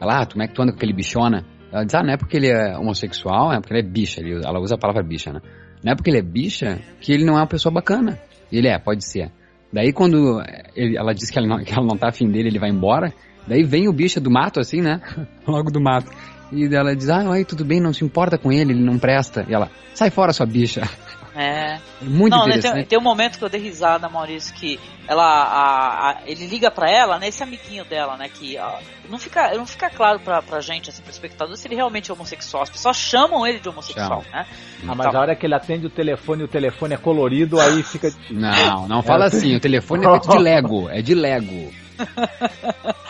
[0.01, 1.45] ela, ah, como é que tu anda com aquele bichona?
[1.73, 4.61] Ela diz, ah, não é porque ele é homossexual, é porque ele é bicha, ela
[4.61, 5.41] usa a palavra bicha, né?
[5.82, 8.19] Não é porque ele é bicha que ele não é uma pessoa bacana.
[8.51, 9.31] Ele é, pode ser.
[9.73, 10.41] Daí quando
[10.77, 13.12] ele, ela diz que ela, não, que ela não tá afim dele, ele vai embora,
[13.47, 15.01] daí vem o bicho do mato, assim, né?
[15.47, 16.11] Logo do mato.
[16.55, 19.45] E ela diz, ah, oi, tudo bem, não se importa com ele, ele não presta.
[19.49, 20.89] E ela, sai fora, sua bicha.
[21.37, 21.81] É.
[22.01, 24.79] Muito não, né, tem, tem, um momento que eu dei risada, Maurício, que
[25.09, 28.79] ela, a, a, ele liga pra ela, né, esse amiguinho dela, né, que a,
[29.11, 32.15] não, fica, não fica claro pra, pra gente, assim, pro espectador, se ele realmente é
[32.15, 32.63] homossexual.
[32.63, 34.37] As pessoas chamam ele de homossexual, Chama.
[34.37, 34.47] né?
[34.83, 37.61] Ah, mas então, a hora que ele atende o telefone e o telefone é colorido,
[37.61, 38.13] aí fica...
[38.31, 41.73] Não, não fala é, assim, o telefone é feito de Lego, é de Lego.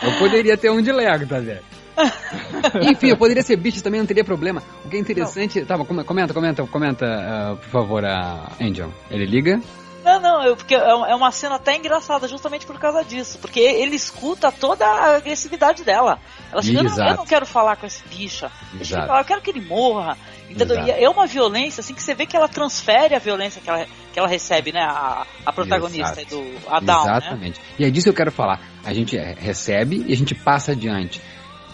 [0.01, 1.84] Eu poderia ter um de Lego, tá vendo?
[2.91, 4.61] Enfim, eu poderia ser bicho também, não teria problema.
[4.83, 5.59] O que é interessante.
[5.59, 5.67] Não.
[5.67, 8.91] Tá, comenta, comenta, comenta, uh, por favor, a Angel.
[9.09, 9.59] Ele liga?
[10.05, 13.39] Não, não, eu, porque é, é uma cena até engraçada justamente por causa disso.
[13.39, 16.19] Porque ele escuta toda a agressividade dela.
[16.51, 18.51] Ela chega, eu não, eu não quero falar com esse bicha.
[18.79, 20.15] Eu quero que ele morra.
[20.47, 20.85] Entendeu?
[20.85, 23.87] E é uma violência, assim, que você vê que ela transfere a violência que ela,
[24.13, 24.81] que ela recebe, né?
[24.81, 26.35] A, a protagonista Exato.
[26.35, 27.03] do Adão.
[27.03, 27.17] Né?
[27.17, 27.59] Exatamente.
[27.59, 27.65] Né?
[27.79, 28.61] E é disso que eu quero falar.
[28.83, 31.19] A gente recebe e a gente passa adiante.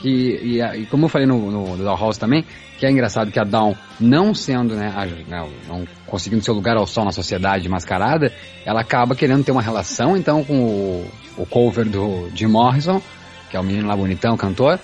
[0.01, 2.43] Que, e, e, como eu falei no, no, no House também,
[2.79, 6.75] que é engraçado que a Dawn, não sendo, né, a, não, não, conseguindo seu lugar
[6.75, 8.33] ao sol na sociedade mascarada,
[8.65, 12.99] ela acaba querendo ter uma relação, então, com o, o cover do Jim Morrison,
[13.49, 14.79] que é o menino lá bonitão, cantor,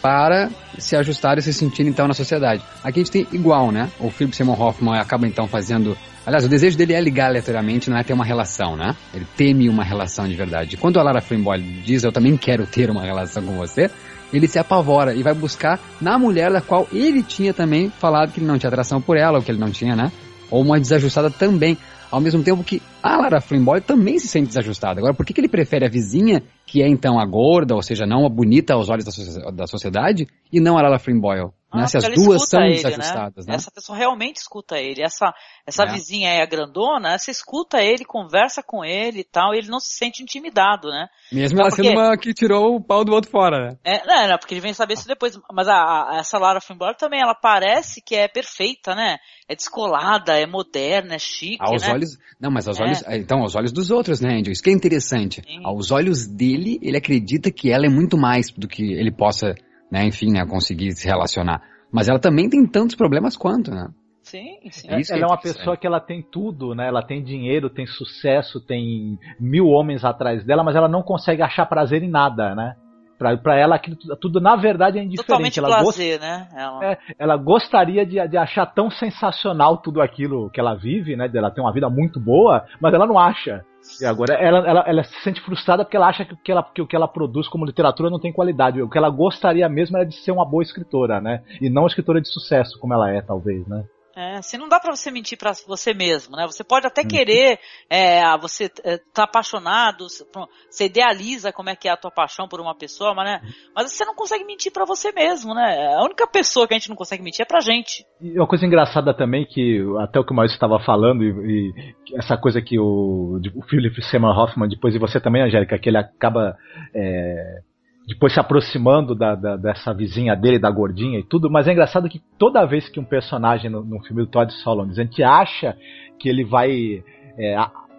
[0.00, 2.62] para se ajustar e se sentir então na sociedade.
[2.82, 3.90] Aqui a gente tem igual, né?
[4.00, 7.96] O Philip Seymour Hoffman acaba então fazendo Aliás, o desejo dele é ligar aleatoriamente, não
[7.96, 8.94] é ter uma relação, né?
[9.12, 10.76] Ele teme uma relação de verdade.
[10.76, 13.90] Quando a Lara Flynn Boyle diz, eu também quero ter uma relação com você,
[14.32, 18.40] ele se apavora e vai buscar na mulher da qual ele tinha também falado que
[18.40, 20.10] ele não tinha atração por ela, ou que ele não tinha, né?
[20.50, 21.76] Ou uma desajustada também.
[22.10, 25.00] Ao mesmo tempo que a Lara Flynn Boyle também se sente desajustada.
[25.00, 28.06] Agora, por que, que ele prefere a vizinha, que é então a gorda, ou seja,
[28.06, 31.50] não a bonita aos olhos da, so da sociedade, e não a Lara Flynn Boyle?
[31.74, 31.86] Ah, né?
[31.86, 33.54] Se as duas são ele, desajustadas, né?
[33.54, 35.02] Essa pessoa realmente escuta ele.
[35.02, 35.32] Essa,
[35.66, 35.92] essa É.
[35.92, 39.80] vizinha aí, a grandona, você escuta ele, conversa com ele e tal, e ele não
[39.80, 41.08] se sente intimidado, né?
[41.32, 43.76] Mesmo Não, ela sendo porque- uma que tirou o pau do outro fora, né?
[43.84, 45.38] É, não, não, porque ele vem saber isso depois.
[45.50, 45.72] Mas a,
[46.10, 49.16] a- essa Lara Finbar também, ela parece que é perfeita, né?
[49.48, 51.90] É descolada, é moderna, é chique, Aos né?
[51.94, 52.18] olhos.
[52.38, 52.82] Não, mas aos É.
[52.82, 52.91] olhos.
[53.10, 54.52] Então, aos olhos dos outros, né, Angel?
[54.52, 55.42] Isso que é interessante.
[55.64, 59.54] Aos olhos dele, ele acredita que ela é muito mais do que ele possa,
[59.90, 61.62] né, enfim, né, conseguir se relacionar.
[61.90, 63.88] Mas ela também tem tantos problemas quanto, né?
[64.22, 64.88] Sim, sim.
[64.88, 66.86] É, que ela é uma pessoa que ela tem tudo, né?
[66.86, 71.66] Ela tem dinheiro, tem sucesso, tem mil homens atrás dela, mas ela não consegue achar
[71.66, 72.76] prazer em nada, né?
[73.18, 75.26] Pra, pra ela aquilo tudo, na verdade é indiferente.
[75.26, 76.48] Totalmente ela, gost- prazer, né?
[76.56, 76.84] Ela...
[76.84, 81.30] é, ela gostaria de, de achar tão sensacional tudo aquilo que ela vive, né?
[81.32, 83.64] Ela tem uma vida muito boa, mas ela não acha.
[84.00, 86.62] E agora ela, ela, ela se sente frustrada porque ela acha que o que ela,
[86.62, 88.80] que o que ela produz como literatura não tem qualidade.
[88.80, 91.42] O que ela gostaria mesmo era de ser uma boa escritora, né?
[91.60, 93.84] E não uma escritora de sucesso como ela é, talvez, né?
[94.14, 96.46] É, assim, não dá pra você mentir pra você mesmo, né?
[96.46, 96.90] Você pode Uhum.
[96.92, 97.58] até querer,
[97.88, 102.60] é, você é, tá apaixonado, você- idealiza como é que é a tua paixão por
[102.60, 103.40] uma pessoa, mas, né?
[103.42, 103.50] Uhum.
[103.74, 105.94] Mas você não consegue mentir pra você mesmo, né?
[105.96, 108.04] A única pessoa que a gente não consegue mentir é pra gente.
[108.20, 111.72] E uma coisa engraçada também, que até o que o Maurício estava falando, e,
[112.10, 115.88] e essa coisa que o, o Philip Seymour Hoffman, depois e você também, Angélica, que
[115.88, 116.54] ele acaba
[116.94, 117.60] é,
[118.06, 122.08] depois se aproximando da, da- dessa vizinha dele, da gordinha e tudo, mas é engraçado
[122.08, 125.76] que toda vez que um personagem no, no filme do Todd Solondz, a gente acha
[126.18, 127.02] que ele vai
[127.38, 127.56] é,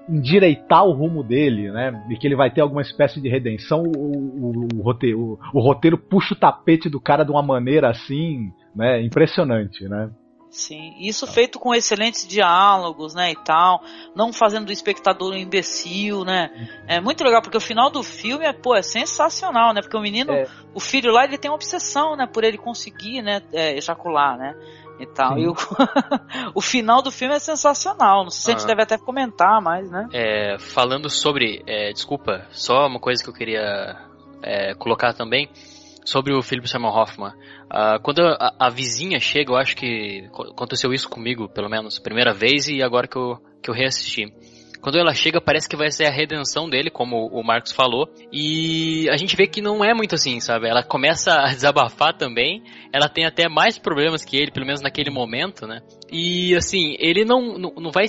[0.09, 2.05] endireitar o rumo dele, né?
[2.09, 5.97] E que ele vai ter alguma espécie de redenção, o, o- o roteiro, o roteiro
[5.97, 9.01] puxa o tapete do cara de uma maneira assim, né?
[9.01, 10.09] Impressionante, né?
[10.53, 13.81] Sim, isso feito com excelentes diálogos, né, e tal,
[14.15, 16.51] não fazendo do espectador um imbecil, né?
[16.87, 19.81] É muito legal porque o final do filme é, pô, é sensacional, né?
[19.81, 20.47] Porque o menino, É.
[20.71, 24.55] o filho lá, ele tem uma obsessão, né, por ele conseguir, né, é, ejacular, né?
[24.99, 25.33] E tal.
[25.33, 25.41] Sim.
[25.41, 25.55] E o,
[26.53, 28.23] o final do filme é sensacional.
[28.23, 28.67] Não sei se a gente Ah.
[28.67, 30.07] deve até comentar mais, né?
[30.13, 33.97] É, falando sobre, é, desculpa, só uma coisa que eu queria
[34.43, 35.49] é, colocar também
[36.05, 37.33] sobre o Philip Seymour Hoffman.
[37.69, 41.99] Ah, quando a, a vizinha chega, eu acho que co- aconteceu isso comigo, pelo menos,
[41.99, 44.31] primeira vez e agora que eu, que eu reassisti.
[44.83, 48.05] Quando ela chega, parece que vai ser a redenção dele, como o Marcos falou.
[48.33, 50.67] E a gente vê que não é muito assim, sabe?
[50.67, 52.61] Ela começa a desabafar também.
[52.91, 55.79] Ela tem até mais problemas que ele, pelo menos naquele momento, né?
[56.11, 58.07] E assim, ele não, não, não vai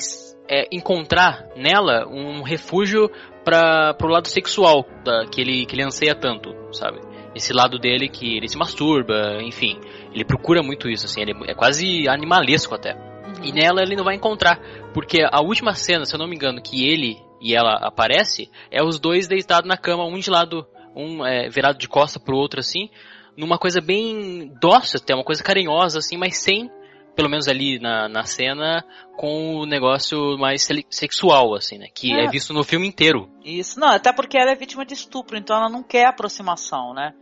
[0.51, 3.09] é, encontrar nela um refúgio
[3.45, 6.99] para pro lado sexual da, que, ele, que ele anseia tanto, sabe?
[7.35, 9.79] Esse lado dele que ele se masturba, enfim.
[10.13, 12.97] Ele procura muito isso, assim, ele é quase animalesco até.
[13.43, 14.59] E nela ele não vai encontrar,
[14.93, 18.83] porque a última cena, se eu não me engano, que ele e ela aparece, é
[18.83, 20.67] os dois deitados na cama, um de lado,
[20.97, 22.89] um é, virado de costa pro outro, assim,
[23.37, 26.71] numa coisa bem dócil até, uma coisa carinhosa, assim, mas sem,
[27.15, 28.85] pelo menos ali na, na cena,
[29.17, 32.25] com o negócio mais sexual, assim, né, que é.
[32.25, 32.31] É.
[32.31, 33.29] visto no filme inteiro.
[33.45, 37.13] Isso, não, até porque ela é vítima de estupro, então ela não quer aproximação, né?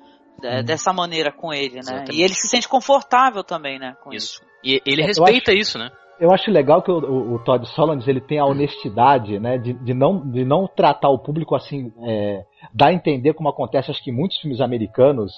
[0.51, 1.81] De- Dessa maneira com ele, né?
[1.81, 2.17] Exatamente.
[2.17, 3.95] E ele se sente confortável também, né?
[4.03, 4.41] Com Isso.
[4.65, 5.91] E ele Eu respeita acho- isso, né?
[6.21, 9.73] Eu acho legal que o, o, o Todd Solondz ele tem a honestidade, né, de,
[9.73, 14.03] de, não, de não tratar o público assim, é, dar a entender como acontece, acho
[14.05, 15.33] que em muitos filmes americanos,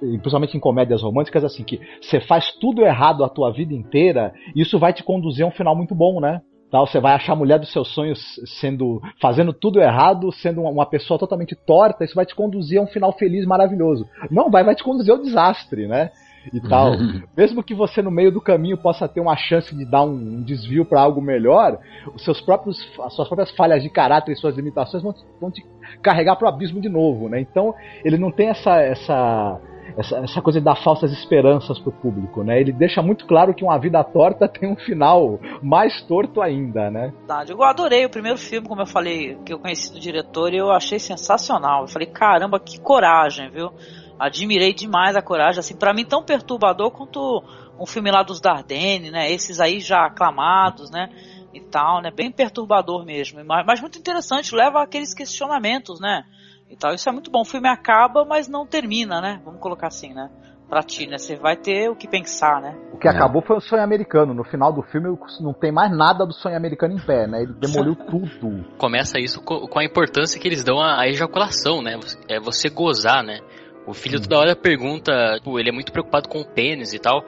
[0.00, 4.32] e principalmente em comédias românticas, assim, que você faz tudo errado a tua vida inteira,
[4.56, 6.40] e isso vai te conduzir a um final muito bom, né?
[6.72, 8.18] Tal, você vai achar a mulher dos seus sonhos
[8.58, 12.86] sendo fazendo tudo errado, sendo uma, pessoa totalmente torta, isso vai te conduzir a um
[12.86, 14.08] final feliz, maravilhoso.
[14.30, 16.10] Não, vai, vai te conduzir ao desastre, né?
[16.50, 16.92] E tal.
[17.36, 20.86] Mesmo que você no meio do caminho possa ter uma chance de dar um, desvio
[20.86, 21.78] para algo melhor,
[22.14, 25.50] os seus próprios, as suas próprias falhas de caráter e suas limitações vão te, vão
[25.50, 25.62] te
[26.00, 27.38] carregar pro abismo de novo, né?
[27.38, 29.60] Então ele não tem essa essa
[29.96, 32.60] essa, essa coisa de dar falsas esperanças pro público, né?
[32.60, 37.12] Ele deixa muito claro que uma vida torta tem um final mais torto ainda, né?
[37.52, 40.70] Eu adorei o primeiro filme, como eu falei, que eu conheci do diretor, e eu
[40.70, 41.82] achei sensacional.
[41.82, 43.70] Eu falei, caramba, que coragem, viu?
[44.18, 47.42] Admirei demais a coragem, assim, para mim tão perturbador quanto
[47.78, 49.30] um filme lá dos Dardenne, né?
[49.30, 51.08] Esses aí já aclamados, né?
[51.52, 52.10] E tal, né?
[52.10, 56.24] Bem perturbador mesmo, mas, mas muito interessante, leva aqueles questionamentos, né?
[56.72, 57.42] E tal, isso é muito bom.
[57.42, 59.42] O filme acaba, mas não termina, né?
[59.44, 60.30] Vamos colocar assim, né?
[60.72, 61.18] pra ti, né?
[61.18, 62.74] Você vai ter o que pensar, né?
[62.94, 64.32] O que acabou foi o sonho americano.
[64.32, 67.42] No final do filme não tem mais nada do sonho americano em pé, né?
[67.42, 68.64] Ele demoliu tudo.
[68.78, 72.00] Começa isso co- com a importância que eles dão à ejaculação, né?
[72.26, 73.40] É você gozar, né?
[73.86, 77.22] O filho toda hora pergunta, tipo, ele é muito preocupado com o pênis e tal.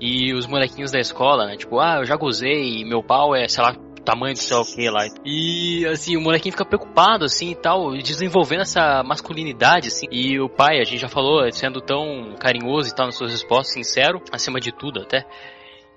[0.00, 1.56] E os molequinhos da escola, né?
[1.58, 3.74] Tipo, ah, eu já gozei, meu pau é, sei lá,
[4.06, 5.06] tamanho do o que lá.
[5.24, 10.06] E assim, o molequinho fica preocupado, assim, e tal, desenvolvendo essa masculinidade, assim.
[10.10, 13.74] E o pai, a gente já falou, sendo tão carinhoso e tal nas suas respostas,
[13.74, 15.26] sincero, acima de tudo até.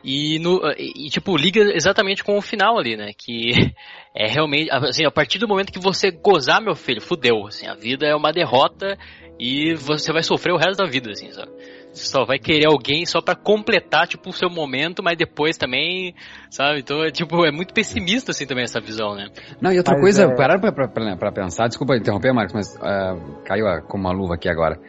[0.04, 3.12] E, no, e, tipo, liga exatamente com o final ali, né?
[3.16, 3.52] Que
[4.16, 7.76] é realmente, assim, a partir do momento que você gozar, meu filho, fudeu, assim, a
[7.76, 8.98] vida é uma derrota
[9.38, 11.52] e você vai sofrer o resto da vida, assim, sabe?
[12.00, 16.16] Você só vai querer alguém só pra completar, tipo, o seu momento, mas depois também,
[16.50, 16.80] sabe?
[16.80, 19.28] Então, é, tipo, é muito pessimista, assim, também essa visão, né?
[19.62, 22.54] Não, e outra Mas coisa, é- pararam pra, pra, pra- pra pensar, desculpa interromper, Marcos,
[22.54, 23.16] mas ah,
[23.46, 24.80] caiu a- como uma luva aqui agora.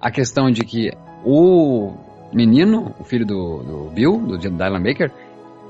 [0.00, 0.90] A questão de que
[1.24, 1.94] o
[2.32, 5.10] menino, o filho do, do Bill, do Dylan Baker,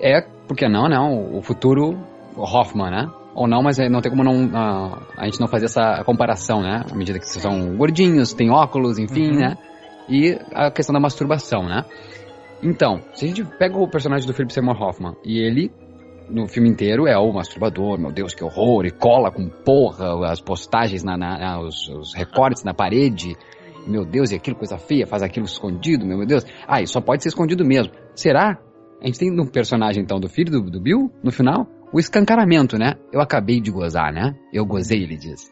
[0.01, 0.99] é, por que não, né?
[0.99, 1.99] O, o futuro
[2.37, 3.11] Hoffman, né?
[3.35, 6.83] Ou não, mas não tem como não, ah, a gente não fazer essa comparação, né?
[6.91, 9.37] À medida que são gordinhos, tem óculos, enfim, Uhum.
[9.41, 9.59] né?
[10.09, 11.85] E a questão da masturbação, né?
[12.63, 15.71] Então, se a gente pega o personagem do Philip Seymour Hoffman e ele
[16.29, 20.41] no filme inteiro é o masturbador, meu Deus, que horror, e cola com porra as
[20.41, 23.37] postagens, na, na- os, os recortes na parede,
[23.87, 26.45] meu Deus, e aquilo coisa feia, faz aquilo escondido, meu Deus.
[26.67, 27.93] Ah, e só pode ser escondido mesmo.
[28.15, 28.59] Será?
[29.01, 32.77] A gente tem no personagem, então, do filho do, do Bill, no final, o escancaramento,
[32.77, 32.95] né?
[33.13, 34.35] Eu acabei de gozar, né?
[34.53, 35.49] Eu gozei, ele diz.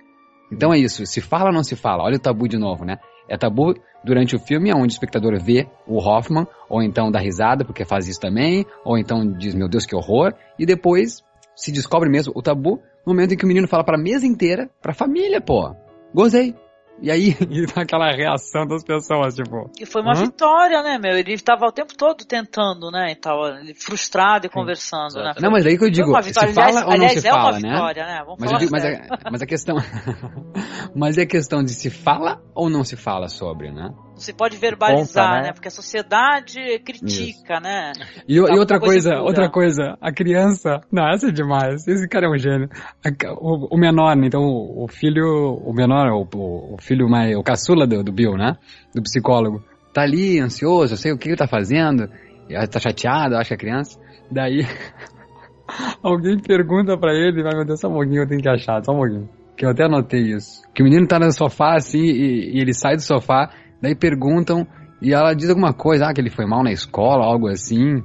[0.50, 2.02] Então é isso, se fala ou não se fala?
[2.02, 2.96] Olha o tabu de novo, né?
[3.28, 3.74] É tabu
[4.04, 8.06] durante o filme, onde o espectador vê o Hoffman, ou então dá risada porque faz
[8.06, 11.22] isso também, ou então diz, meu Deus, que horror, e depois
[11.56, 14.68] se descobre mesmo o tabu no momento em que o menino fala pra mesa inteira,
[14.80, 15.74] pra família, pô,
[16.14, 16.54] gozei.
[17.00, 19.70] E aí, e aquela reação das pessoas, tipo...
[19.78, 20.24] E foi uma Hã?
[20.24, 21.16] vitória, né, meu?
[21.16, 23.12] Ele estava o tempo todo tentando, né?
[23.12, 25.34] E tava ele frustrado e conversando, né?
[25.40, 27.30] Não, mas aí que eu digo, uma se fala aliás, ou não aliás, se é
[27.30, 27.70] fala, uma né?
[27.70, 28.22] vitória, né?
[28.24, 29.76] Vamos Mas, eu falar digo, mas, a, mas a questão.
[30.94, 33.90] mas é questão de se fala ou não se fala sobre, né?
[34.24, 35.42] Se pode verbalizar, Conta, né?
[35.48, 35.52] né?
[35.52, 37.92] Porque a sociedade critica, né?
[37.96, 39.22] E, Tá e uma outra coisa, impura.
[39.24, 40.80] outra coisa, a criança.
[40.90, 41.86] Não, essa é demais.
[41.86, 42.68] Esse cara é um gênio.
[43.38, 45.60] O, o menor, né, então, o, filho.
[45.62, 47.36] O menor, o, o- filho mais.
[47.36, 48.56] O caçula do, do Bill, né?
[48.94, 49.62] Do psicólogo.
[49.92, 52.08] Tá ali, ansioso, eu sei o que ele tá fazendo.
[52.70, 54.00] Tá chateado, acho que a criança.
[54.30, 54.66] Daí.
[56.02, 58.92] Alguém pergunta pra ele, vai, meu Deus, só um pouquinho eu tenho que achar, só
[58.92, 59.28] um pouquinho.
[59.56, 60.62] Que eu até anotei isso.
[60.74, 63.50] Que o menino tá no sofá assim e, e ele sai do sofá,
[63.84, 64.66] daí perguntam
[65.00, 68.02] e ela diz alguma coisa, ah, que ele foi mal na escola, algo assim.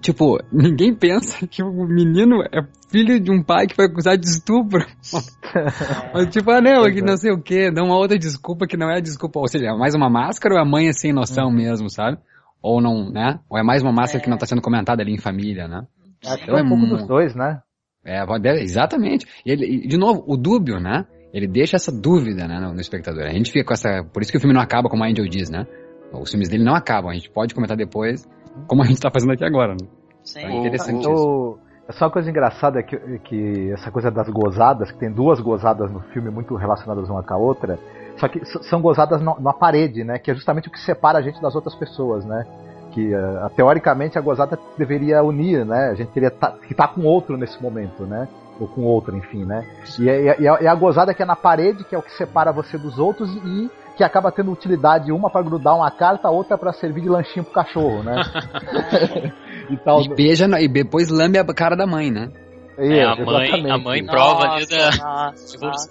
[0.00, 4.26] Tipo, ninguém pensa que o menino é filho de um pai que foi acusado de
[4.26, 4.84] estupro.
[6.12, 8.76] Mas, tipo, ah, não, é que não sei o que, dá uma outra desculpa que
[8.76, 9.38] não é desculpa.
[9.38, 12.18] Ou seja, é mais uma máscara ou é a mãe é sem noção mesmo, sabe?
[12.60, 13.38] Ou não, né?
[13.48, 15.86] Ou é mais uma máscara que não tá sendo comentada ali em família, né?
[16.24, 17.60] Acho que é um pouco dos dois, né?
[18.04, 19.26] é, exatamente.
[19.46, 21.04] E, ele, de novo, o dúbio, né?
[21.32, 23.22] Ele deixa essa dúvida né, no, no espectador.
[23.24, 24.04] A gente fica com essa.
[24.12, 25.66] Por isso que o filme não acaba como a Angel diz, né?
[26.12, 27.10] Os filmes dele não acabam.
[27.10, 28.28] A gente pode comentar depois,
[28.66, 29.72] como a gente tá fazendo aqui agora.
[29.72, 29.88] Né?
[30.22, 30.40] Sim.
[30.40, 31.10] É interessante isso.
[31.10, 35.10] O- é só uma coisa engraçada é que, que essa coisa das gozadas, que tem
[35.10, 37.76] duas gozadas no filme muito relacionadas uma com a outra,
[38.18, 40.18] só que são gozadas no- na parede, né?
[40.18, 42.46] Que é justamente o que separa a gente das outras pessoas, né?
[42.92, 45.88] Que eh, teoricamente a gozada deveria unir, né?
[45.90, 48.28] A gente teria tá, que estar com outro nesse momento, né?
[48.62, 49.66] Ou com outro, enfim, né?
[49.98, 52.12] E é, e é- é a gozada que é na parede, que é o que
[52.12, 56.56] separa você dos outros e que acaba tendo utilidade uma para grudar uma carta, outra
[56.56, 58.14] para servir de lanchinho pro cachorro, né?
[59.68, 60.02] e tal.
[60.02, 62.30] E beija e depois lambe a cara da mãe, né?
[62.78, 65.32] É, a mãe, a mãe prova ali da.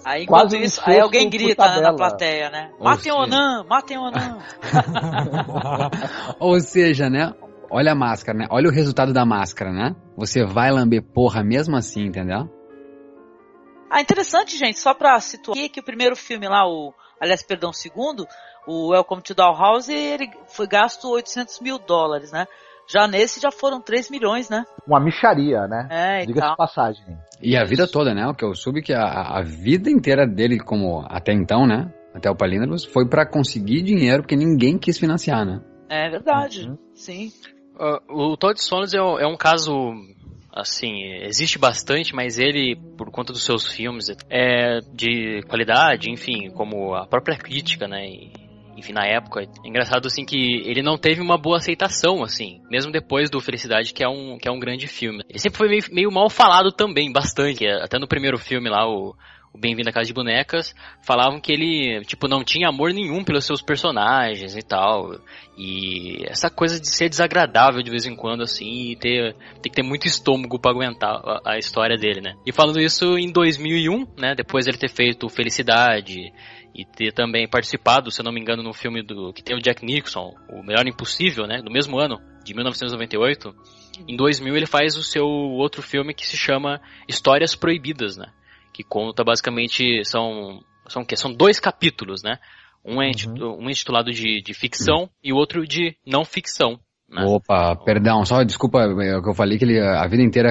[0.04, 2.70] Aí Quase isso, aí alguém grita né, na plateia, né?
[2.78, 4.38] Ou Matem o Onan, matem o Onan.
[6.40, 7.32] Ou seja, né?
[7.70, 8.46] Olha a máscara, né?
[8.50, 9.94] Olha o resultado da máscara, né?
[10.16, 12.50] Você vai lamber porra mesmo assim, entendeu?
[13.94, 17.68] Ah, interessante, gente, só pra situar aqui que o primeiro filme lá, o, aliás, perdão,
[17.70, 18.26] o segundo,
[18.66, 22.46] o Welcome to Dollhouse, ele foi gasto 800 mil dólares, né?
[22.88, 24.64] Já nesse já foram 3 milhões, né?
[24.86, 25.88] Uma micharia, né?
[25.90, 26.50] É, e Diga-se tal.
[26.52, 27.04] de passagem.
[27.42, 28.26] E a vida toda, né?
[28.26, 31.92] O que eu soube que a, a vida inteira dele, como até então, né?
[32.14, 35.60] Até o Palíndromes, foi pra conseguir dinheiro porque ninguém quis financiar, né?
[35.90, 36.78] É verdade, Uhum.
[36.94, 37.30] sim.
[37.78, 39.72] Ah, o Todd Solondz é, um- é um caso,
[40.52, 46.94] assim, existe bastante, mas ele, por conta dos seus filmes, é de qualidade, enfim, como
[46.94, 48.06] a própria crítica, né?
[48.06, 48.32] e,
[48.76, 52.90] enfim, na época, é engraçado assim que ele não teve uma boa aceitação, assim, mesmo
[52.90, 55.22] depois do Felicidade, que é um, que é um grande filme.
[55.28, 57.66] Ele sempre foi meio, meio mal falado também, bastante.
[57.66, 59.14] Até no primeiro filme lá, o,
[59.54, 63.44] o Bem-vindo à Casa de Bonecas, falavam que ele, tipo, não tinha amor nenhum pelos
[63.44, 65.20] seus personagens e tal.
[65.58, 69.76] E essa coisa de ser desagradável de vez em quando, assim, e ter, ter que
[69.76, 72.34] ter muito estômago para aguentar a, a, história dele, né?
[72.46, 76.32] E falando isso em 2001, né, depois ele ter feito Felicidade
[76.74, 79.60] e ter também participado, se eu não me engano, no filme do que tem o
[79.60, 83.54] Jack Nixon, O Melhor Impossível, né, do mesmo ano, de 1998,
[84.08, 88.32] em 2000 ele faz o seu outro filme que se chama Histórias Proibidas, né?
[88.72, 92.38] Que conta basicamente são são que são dois capítulos, né?
[92.84, 93.62] Um é, uhum.
[93.62, 95.08] um é intitulado de, de ficção uhum.
[95.22, 96.80] e o outro de não ficção.
[97.08, 97.24] Né?
[97.26, 100.48] Opa, perdão, só desculpa, é o que eu falei que ele a vida inteira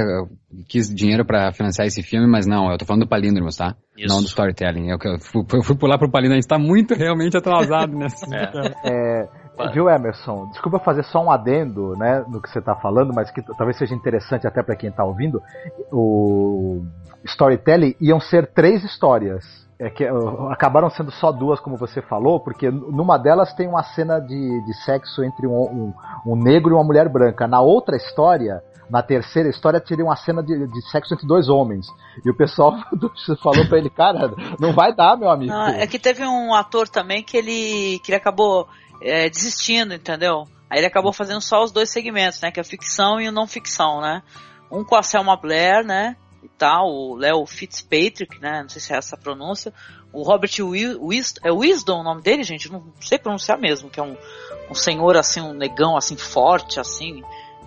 [0.70, 3.76] quis dinheiro para financiar esse filme, mas não, eu tô falando do Palíndromos, tá?
[3.98, 4.08] Isso.
[4.08, 4.90] Não do storytelling.
[4.90, 8.28] Eu, eu, fui, eu fui pular pro Palíndromo, a gente tá muito realmente atrasado nessa.
[8.36, 8.52] é.
[8.86, 9.30] é,
[9.70, 10.48] viu, Emerson?
[10.48, 13.94] Desculpa fazer só um adendo, né, no que você tá falando, mas que talvez seja
[13.94, 15.42] interessante até para quem tá ouvindo.
[15.92, 16.84] O
[17.24, 22.40] storytelling iam ser três histórias é que uh, acabaram sendo só duas, como você falou,
[22.40, 25.94] porque numa delas tem uma cena de, de sexo entre um, um,
[26.24, 27.48] um, negro e uma mulher branca.
[27.48, 31.88] Na outra história, na terceira história, teria uma cena de, de sexo entre dois homens.
[32.24, 32.76] E o pessoal
[33.42, 35.52] falou pra ele, cara, não vai dar, meu amigo.
[35.52, 38.68] Não, é que teve um ator também que ele, que ele acabou
[39.02, 40.48] é, desistindo, entendeu?
[40.70, 42.52] Aí ele acabou fazendo só os dois segmentos, né?
[42.52, 44.24] Que é a ficção e o não ficção, né?
[44.72, 46.16] Um com a Selma Blair, né?
[46.44, 48.62] e tal, o Léo Fitzpatrick, né?
[48.64, 49.74] Não sei se é essa a pronúncia.
[50.12, 52.72] O Robert Wis é Wisdom o nome dele, gente?
[52.72, 54.18] Não sei pronunciar mesmo, que é um,
[54.70, 57.22] um senhor assim, um negão assim forte, assim,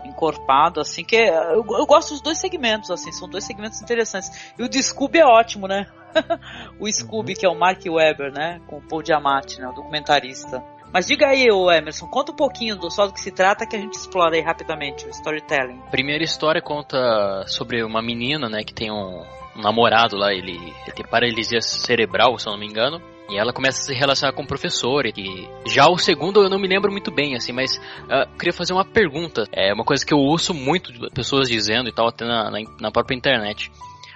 [0.05, 4.52] encorpado, assim, que é, eu, eu, gosto dos dois segmentos, assim, são dois segmentos interessantes.
[4.59, 5.86] E o de Scooby é ótimo, né?
[6.81, 7.39] o Scooby, uhum.
[7.39, 8.61] que é o Mark Webber, né?
[8.66, 9.69] Com o Paul Diamante, né?
[9.69, 10.62] O documentarista.
[10.95, 13.81] Mas diga aí, Emerson, conta um pouquinho do só do que se trata que a
[13.81, 15.81] gente explora aí rapidamente o storytelling.
[15.91, 19.25] Primeira história conta sobre uma menina, né, que tem um,
[19.57, 23.03] namorado lá, ele, ele tem paralisia cerebral, se eu não me engano.
[23.29, 25.05] E ela começa a se relacionar com o professor.
[25.05, 28.73] E já o segundo eu não me lembro muito bem, assim, mas uh, queria fazer
[28.73, 29.49] uma pergunta.
[29.51, 32.91] É uma coisa que eu ouço muito pessoas dizendo e tal, até na, na, na
[32.93, 33.69] própria internet.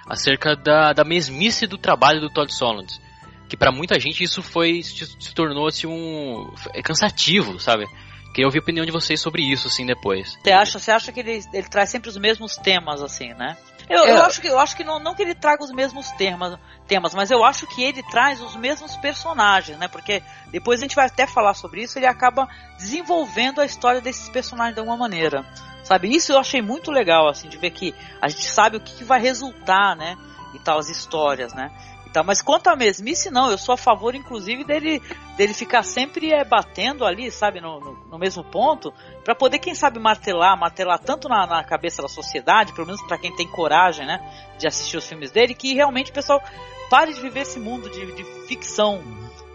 [0.07, 3.01] Acerca da, da mesmice do trabalho do Todd Solondz
[3.49, 7.85] que para muita gente isso foi se, se tornou-se um é cansativo, sabe?
[8.31, 10.37] Queria ouvir a opinião de vocês sobre isso, assim, depois.
[10.41, 13.57] Você acha, você acha que ele, ele traz sempre os mesmos temas, assim, né?
[13.89, 14.11] Eu, é.
[14.11, 17.15] eu acho que, eu acho que não, não que ele traga os mesmos temas, temas,
[17.15, 19.87] mas eu acho que ele traz os mesmos personagens, né?
[19.87, 20.21] Porque
[20.51, 22.47] depois a gente vai até falar sobre isso, ele acaba
[22.77, 25.43] desenvolvendo a história desses personagens de alguma maneira.
[25.83, 26.15] Sabe?
[26.15, 29.03] Isso eu achei muito legal, assim, de ver que a gente sabe o que, que
[29.03, 30.15] vai resultar, né?
[30.53, 31.71] E tal, as histórias, né?
[32.11, 34.99] Tá, mas quanto à mesmice, não, eu sou a favor, inclusive, dele,
[35.37, 38.91] dele ficar sempre é, batendo ali, sabe, no, no, no mesmo ponto,
[39.23, 43.19] para poder, quem sabe, martelar, martelar tanto na, na cabeça da sociedade, pelo menos para
[43.19, 44.19] quem tem coragem, né,
[44.57, 46.41] de assistir os filmes dele, que realmente o pessoal
[46.89, 49.03] pare de viver esse mundo de, de ficção,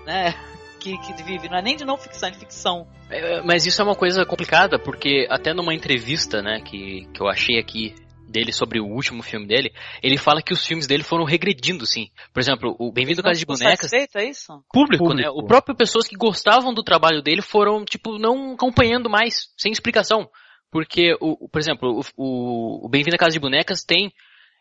[0.07, 0.33] né,
[0.79, 2.87] que, que vive, não é nem de não ficção, é de ficção.
[3.11, 7.27] É, mas isso é uma coisa complicada, porque até numa entrevista, né, que, que eu
[7.27, 7.97] achei aqui
[8.35, 12.11] dele sobre o último filme dele, ele fala que os filmes dele foram regredindo, sim.
[12.33, 13.93] Por exemplo, o Bem-vindo Casa de Bonecas.
[13.93, 14.53] é isso?
[14.73, 15.31] Público, público, né?
[15.31, 20.29] O próprio pessoas que gostavam do trabalho dele foram, tipo, não acompanhando mais, sem explicação.
[20.71, 24.13] Porque, o, por exemplo, o, o Bem-vindo à Casa de Bonecas tem.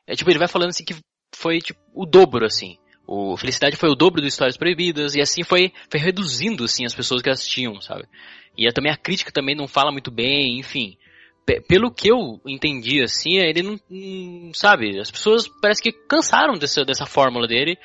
[0.05, 0.95] É, tipo, ele vai falando assim que
[1.35, 2.77] foi tipo, o dobro, assim.
[3.07, 6.95] O Felicidade foi o dobro do Histórias Proibidas, e assim foi, foi reduzindo, assim, as
[6.95, 8.05] pessoas que assistiam, sabe?
[8.57, 10.95] E também a crítica também não fala muito bem, enfim
[11.67, 16.85] pelo que eu entendi, assim, ele não, não, sabe, as pessoas parece que cansaram dessa,
[16.85, 17.77] dessa fórmula dele,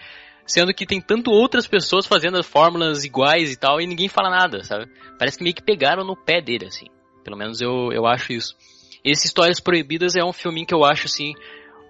[0.46, 4.30] sendo que tem tanto outras pessoas fazendo as fórmulas iguais e tal, e ninguém fala
[4.30, 4.86] nada, sabe?
[5.18, 6.86] Parece que meio que pegaram no pé dele, assim.
[7.24, 8.56] Pelo menos eu, eu acho isso.
[9.04, 11.34] Esse Histórias Proibidas é um filminho que eu acho, assim,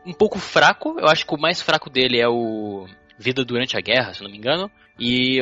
[0.04, 0.96] um pouco fraco.
[0.98, 2.86] Eu acho que o mais fraco dele é o
[3.18, 4.70] Vida Durante a Guerra, se não me engano.
[4.98, 5.38] E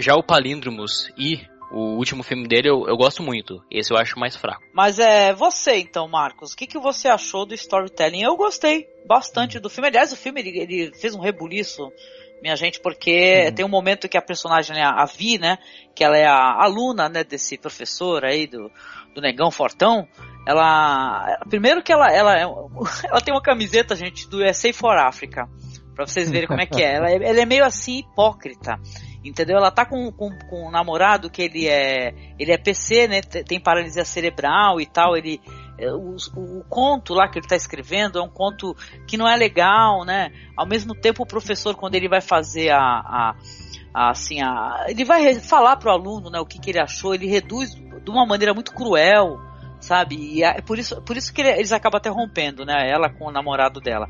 [0.00, 1.40] já o Palíndromos e
[1.70, 3.62] o último filme dele eu, eu gosto muito.
[3.70, 4.62] Esse eu acho mais fraco.
[4.72, 6.52] Mas é você então, Marcos.
[6.52, 8.22] O que, que você achou do storytelling?
[8.22, 9.88] Eu gostei bastante do filme.
[9.88, 11.92] Aliás, o filme ele, ele fez um rebuliço,
[12.42, 13.54] minha gente, porque uhum.
[13.54, 15.58] tem um momento que a personagem, né, a Vi, né,
[15.94, 18.70] que ela é a aluna, né, desse professor aí do,
[19.14, 20.08] do Negão Fortão.
[20.46, 22.34] Ela, primeiro que ela, ela,
[23.04, 25.48] ela tem uma camiseta, gente, do SA for Africa.
[25.94, 26.94] Pra vocês verem como é que é.
[26.94, 28.80] Ela, é, ela é meio assim hipócrita
[29.24, 29.58] entendeu?
[29.58, 33.20] Ela tá com, com, com um namorado que ele é ele é PC, né?
[33.20, 35.16] Tem paralisia cerebral e tal.
[35.16, 35.40] Ele
[35.78, 38.74] é, o, o, conto lá que ele está escrevendo é um conto
[39.06, 40.30] que não é legal, né?
[40.56, 43.36] Ao mesmo tempo, o professor quando ele vai fazer a, a,
[43.92, 46.40] a assim, a, ele vai falar para o aluno, né?
[46.40, 49.38] O que, que ele achou, ele reduz de uma maneira muito cruel,
[49.80, 50.16] sabe?
[50.16, 52.88] E é por isso, por isso que eles acabam até rompendo, né?
[52.90, 54.08] Ela com o namorado dela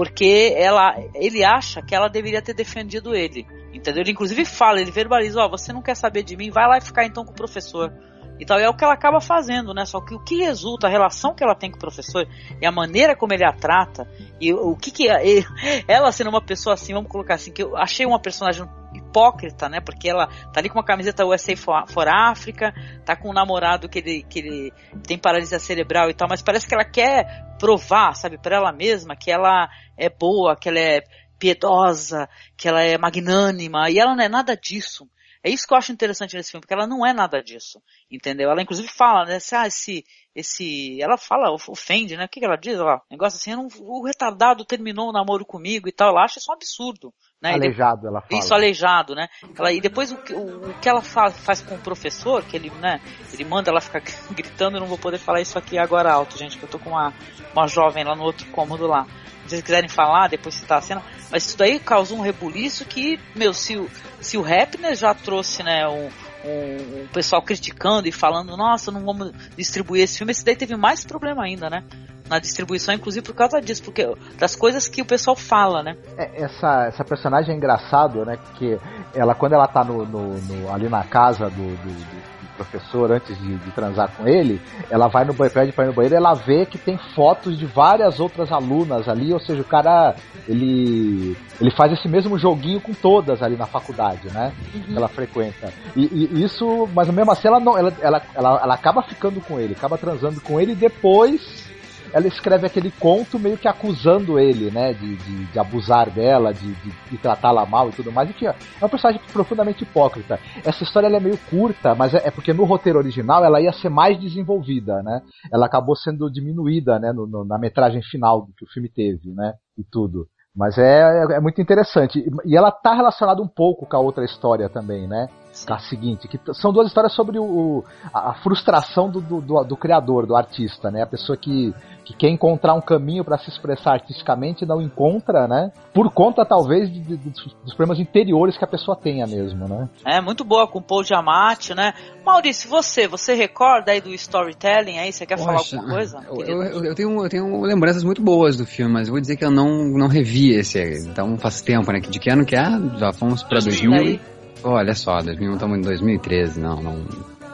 [0.00, 3.46] porque ela, ele acha que ela deveria ter defendido ele.
[3.70, 4.00] Entendeu?
[4.00, 6.78] Ele inclusive fala, ele verbaliza, ó, oh, você não quer saber de mim, vai lá
[6.78, 7.92] e ficar então com o professor.
[8.38, 9.84] E é o que ela acaba fazendo, né?
[9.84, 12.26] Só que o que resulta, a relação que ela tem com o professor
[12.58, 14.08] e a maneira como ele a trata,
[14.40, 15.44] e o que que é,
[15.86, 18.66] ela sendo uma pessoa assim, vamos colocar assim, que eu achei uma personagem
[19.10, 19.80] hipócrita, né?
[19.80, 22.72] Porque ela tá ali com uma camiseta USA for, for África,
[23.04, 24.72] tá com um namorado que ele, que ele
[25.06, 29.16] tem paralisia cerebral e tal, mas parece que ela quer provar, sabe, para ela mesma
[29.16, 29.68] que ela
[29.98, 31.02] é boa, que ela é
[31.38, 35.08] piedosa, que ela é magnânima, e ela não é nada disso.
[35.42, 38.50] É isso que eu acho interessante nesse filme, porque ela não é nada disso, entendeu?
[38.50, 40.04] Ela inclusive fala, né, assim, ah, esse,
[40.34, 42.74] esse, ela fala, ofende, né, o que, que ela diz?
[42.74, 46.54] Ela, negócio assim, o retardado terminou o namoro comigo e tal, ela acha isso um
[46.54, 47.54] absurdo, né?
[47.54, 48.40] Aleijado, ela fala.
[48.40, 49.28] Isso, aleijado, né?
[49.58, 52.70] Ela, e depois o, o, o que ela faz, faz, com o professor, que ele,
[52.80, 53.00] né,
[53.32, 56.58] ele manda ela ficar gritando, eu não vou poder falar isso aqui agora alto, gente,
[56.58, 57.12] que eu tô com uma,
[57.52, 59.06] uma jovem lá no outro cômodo lá
[59.50, 63.52] vocês quiserem falar, depois citar a cena, mas isso daí causou um rebuliço que, meu,
[63.52, 63.90] se o,
[64.20, 66.08] se o Rapner já trouxe, né, um,
[66.44, 71.04] um, pessoal criticando e falando, nossa, não vamos distribuir esse filme, esse daí teve mais
[71.04, 71.84] problema ainda, né?
[72.28, 74.06] Na distribuição, inclusive por causa disso, porque
[74.38, 75.96] das coisas que o pessoal fala, né?
[76.16, 78.38] É, essa, essa personagem é engraçado, né?
[78.54, 78.78] Que
[79.12, 82.29] ela, quando ela tá no, no, no ali na casa do, do, do
[82.60, 84.60] professor antes de, de, transar com ele,
[84.90, 88.20] ela vai no banheiro, pra ir no banheiro, ela vê que tem fotos de várias
[88.20, 90.14] outras alunas ali, ou seja, o cara
[90.46, 94.52] ele ele faz esse mesmo joguinho com todas ali na faculdade, né?
[94.74, 94.96] Uhum.
[94.96, 95.72] Ela frequenta.
[95.96, 99.58] E, e, isso, mas mesmo assim ela não, ela, ela, ela, ela acaba ficando com
[99.58, 101.70] ele, acaba transando com ele e depois
[102.12, 106.74] ela escreve aquele conto meio que acusando ele, né, de, de, de abusar dela, de,
[106.74, 108.28] de, de tratá-la mal e tudo mais.
[108.30, 110.38] Enfim, é um personagem profundamente hipócrita.
[110.64, 113.88] Essa história é meio curta, mas é, é, porque no roteiro original ela ia ser
[113.88, 115.22] mais desenvolvida, né?
[115.52, 119.54] Ela acabou sendo diminuída, né, no, no, na metragem final que o filme teve, né,
[119.78, 120.26] e tudo.
[120.54, 122.24] Mas é, é, é muito interessante.
[122.44, 125.28] E ela tá relacionada um pouco com a outra história também, né?
[125.68, 127.84] a seguinte, que são duas histórias sobre o,
[128.14, 131.02] a, a frustração do, do, do, do, criador, do artista, né?
[131.02, 131.74] A pessoa que,
[132.04, 135.70] que quer encontrar um caminho para se expressar artisticamente e não encontra, né?
[135.92, 139.88] Por conta, talvez, de, de, dos problemas interiores que a pessoa tenha mesmo, né?
[140.04, 141.92] É, muito boa com o Paul Giamatti, né?
[142.24, 145.12] Maurício, você, você recorda aí do storytelling aí?
[145.12, 146.20] Você quer Poxa, falar alguma coisa?
[146.30, 149.44] Eu, eu, eu, tenho, eu tenho lembranças muito boas do filme, mas vou dizer que
[149.44, 152.00] eu não, não revi esse, então faz tempo, né?
[152.00, 152.66] De que ano que é?
[152.98, 154.20] Já fomos pra 2000...
[154.62, 157.06] Olha só, 2001 estamos em 2013, não, não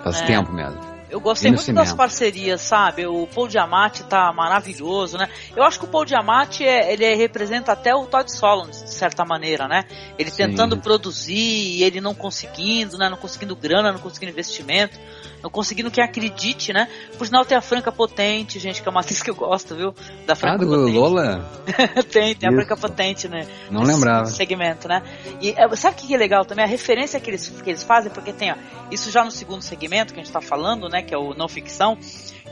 [0.03, 0.27] faz é.
[0.27, 0.96] tempo mesmo.
[1.09, 1.85] Eu gostei muito cinema.
[1.85, 3.07] das parcerias, sabe?
[3.07, 5.29] O Paul Diamante tá maravilhoso, né?
[5.55, 9.25] Eu acho que o Paul Diamante é, ele representa até o Todd Solondz, de certa
[9.25, 9.85] maneira, né?
[10.19, 10.49] Ele Sim.
[10.49, 13.09] tentando produzir, ele não conseguindo, né?
[13.09, 14.99] Não conseguindo grana, não conseguindo investimento
[15.47, 16.89] não conseguindo que acredite, né?
[17.17, 19.95] Por sinal tem a Franca Potente, gente, que é uma atriz que eu gosto, viu?
[20.27, 20.97] Da Franca ah, do Potente.
[20.97, 21.51] Lola?
[22.11, 22.49] tem, tem Isso.
[22.49, 23.47] a Franca Potente, né?
[23.71, 24.27] Não lembrava.
[24.27, 25.03] segmento, né?
[25.41, 26.65] E é, sabe o que é legal também?
[26.65, 28.57] A referência que eles, que eles fazem, porque tem, ó,
[28.91, 30.96] isso já no segundo segmento que a gente tá falando, né?
[31.03, 31.99] Que é o não ficção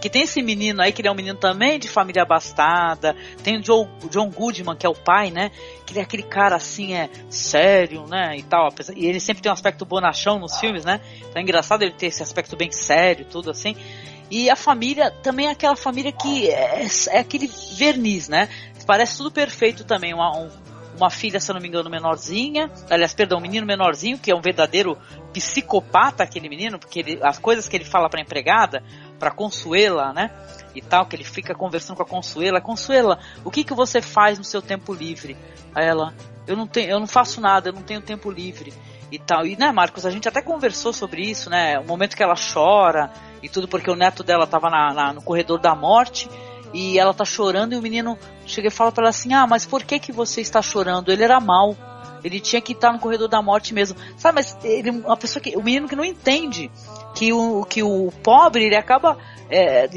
[0.05, 3.57] que tem esse menino aí, que ele é um menino também de família abastada, tem
[3.57, 5.51] o John, John Goodman, que é o pai, né,
[5.87, 9.49] que ele é aquele cara assim, é sério, né, e tal, e ele sempre tem
[9.49, 13.25] um aspecto bonachão nos filmes, né, então é engraçado ele ter esse aspecto bem sério,
[13.25, 13.77] tudo assim,
[14.31, 18.51] e a família também é aquela família que é, é aquele verniz, né,
[18.87, 20.51] parece tudo perfeito também, um,
[20.97, 24.35] uma filha, se eu não me engano, menorzinha, aliás, perdão, um menino menorzinho, que é
[24.35, 24.97] um verdadeiro
[25.33, 28.83] psicopata aquele menino, porque ele, as coisas que ele fala pra empregada,
[29.19, 30.31] pra Consuela, né,
[30.75, 34.39] e tal, que ele fica conversando com a Consuela, Consuela, o que que você faz
[34.39, 35.37] no seu tempo livre?
[35.75, 36.15] Aí ela,
[36.47, 38.73] eu não tenho, eu não faço nada, eu não tenho tempo livre
[39.11, 39.47] e tal.
[39.47, 41.79] E né, Marcos, a gente até conversou sobre isso, né?
[41.79, 43.11] O momento que ela chora
[43.43, 46.29] e tudo porque o neto dela tava na, na, no corredor da morte
[46.75, 49.65] e ela tá chorando e o menino chega e fala para ela assim: "Ah, mas
[49.65, 51.11] por que que você está chorando?
[51.11, 51.75] Ele era mal.
[52.23, 53.97] Ele tinha que estar no corredor da morte mesmo".
[54.19, 56.71] Sabe, mas ele uma pessoa que o menino que não entende
[57.15, 59.17] que o que o pobre ele acaba
[59.49, 59.89] é,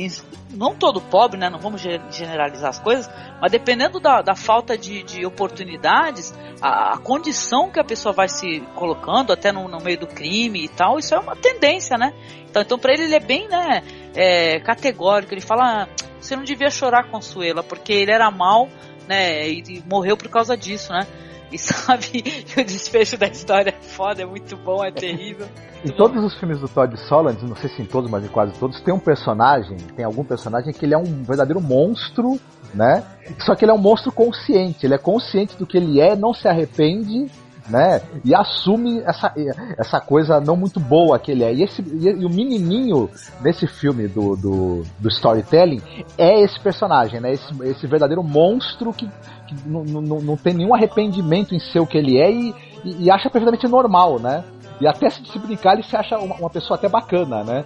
[0.52, 1.50] não todo pobre, né?
[1.50, 3.10] Não vamos generalizar as coisas,
[3.42, 8.30] mas dependendo da, da falta de, de oportunidades, a, a, condição que a pessoa vai
[8.30, 12.14] se colocando, até no, no, meio do crime e tal, isso é uma tendência, né?
[12.50, 13.84] Então, então para ele, ele é bem né,
[14.16, 15.34] é, categórico.
[15.34, 15.88] Ele fala:
[16.28, 18.68] você não devia chorar, Consuela, porque ele era mal,
[19.08, 19.48] né?
[19.48, 21.08] E, e morreu por causa disso, né?
[21.52, 22.24] E sabe,
[22.58, 25.48] o desfecho da história é foda, é muito bom, é terrível.
[25.86, 28.52] em todos os filmes do Todd Solondz, não sei se em todos, mas em quase
[28.60, 32.38] todos, tem um personagem, tem algum personagem que ele é um verdadeiro monstro,
[32.74, 33.04] né?
[33.40, 36.34] Só que ele é um monstro consciente, ele é consciente do que ele é, não
[36.34, 37.32] se arrepende
[37.70, 38.02] né?
[38.24, 39.34] E assume essa,
[39.78, 41.54] essa coisa não muito boa que ele é.
[41.54, 43.10] E, esse, e, o menininho
[43.42, 45.82] desse filme do, do, do, storytelling
[46.18, 47.32] é esse personagem, né?
[47.32, 49.08] Esse, esse verdadeiro monstro que,
[49.48, 53.12] que não, não, tem nenhum arrependimento em ser o que ele é e, e, e
[53.12, 54.44] acha perfeitamente normal, né?
[54.80, 57.64] E até se brincar, ele se acha uma, uma pessoa até bacana, né?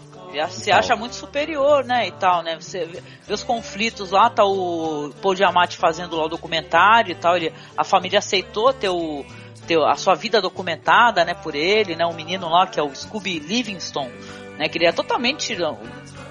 [0.50, 2.56] Se acha muito superior, né, e tal, né?
[2.58, 7.36] Você vê os conflitos lá, tá o Paul Diamante fazendo lá o documentário e tal,
[7.36, 9.26] ele, a família aceitou ter, o,
[9.72, 12.94] ter a sua vida documentada, né, por ele, né, um menino lá que é o
[12.94, 14.10] Scooby Livingston,
[14.58, 15.56] né, que ele é totalmente,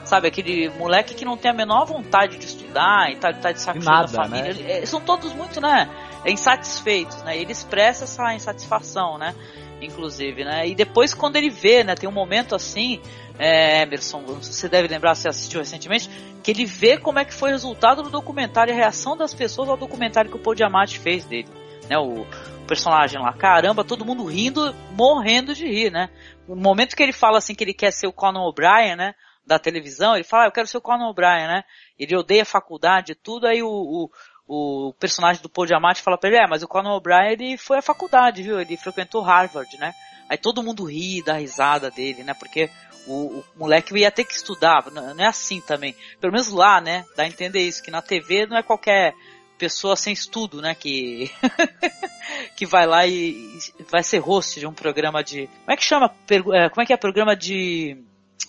[0.05, 3.61] sabe, aquele moleque que não tem a menor vontade de estudar e tal, tá de
[3.61, 4.53] saco da família.
[4.55, 4.77] Né?
[4.77, 5.89] Eles são todos muito, né,
[6.27, 9.35] insatisfeitos, né, ele expressa essa insatisfação, né,
[9.81, 13.01] inclusive, né, e depois quando ele vê, né, tem um momento assim,
[13.39, 16.11] é, Emerson, você deve lembrar, se assistiu recentemente,
[16.43, 19.71] que ele vê como é que foi o resultado do documentário, a reação das pessoas
[19.71, 21.49] ao documentário que o Paul Diamante fez dele,
[21.91, 22.25] né, o,
[22.67, 26.09] personagem lá, caramba, todo mundo rindo, morrendo de rir, né,
[26.47, 29.13] no momento que ele fala assim que ele quer ser o Conan O'Brien, né,
[29.45, 31.65] da televisão, ele fala, ah, eu quero ser o Conan O'Brien, né,
[31.99, 34.11] ele odeia a faculdade e tudo, aí o, o
[34.53, 37.79] o personagem do Paul Diamante fala pra ele, é, mas o Conan O'Brien ele foi
[37.79, 38.61] à faculdade, viu?
[38.61, 39.95] Ele frequentou Harvard, né?
[40.29, 42.35] Aí todo mundo ri da risada dele, né?
[42.35, 42.69] Porque
[43.07, 45.95] o, o, moleque ia ter que estudar, não é assim também.
[46.21, 47.07] Pelo menos lá, né?
[47.17, 49.15] Dá a entender isso, que na TV não é qualquer
[49.61, 50.75] pessoa sem estudo, né?
[50.75, 51.31] Que,
[52.57, 53.59] que vai lá e,
[53.91, 55.47] vai ser host de um programa de.
[55.47, 56.11] Como é que chama?
[56.31, 56.97] É, como é que é?
[56.97, 57.99] Programa de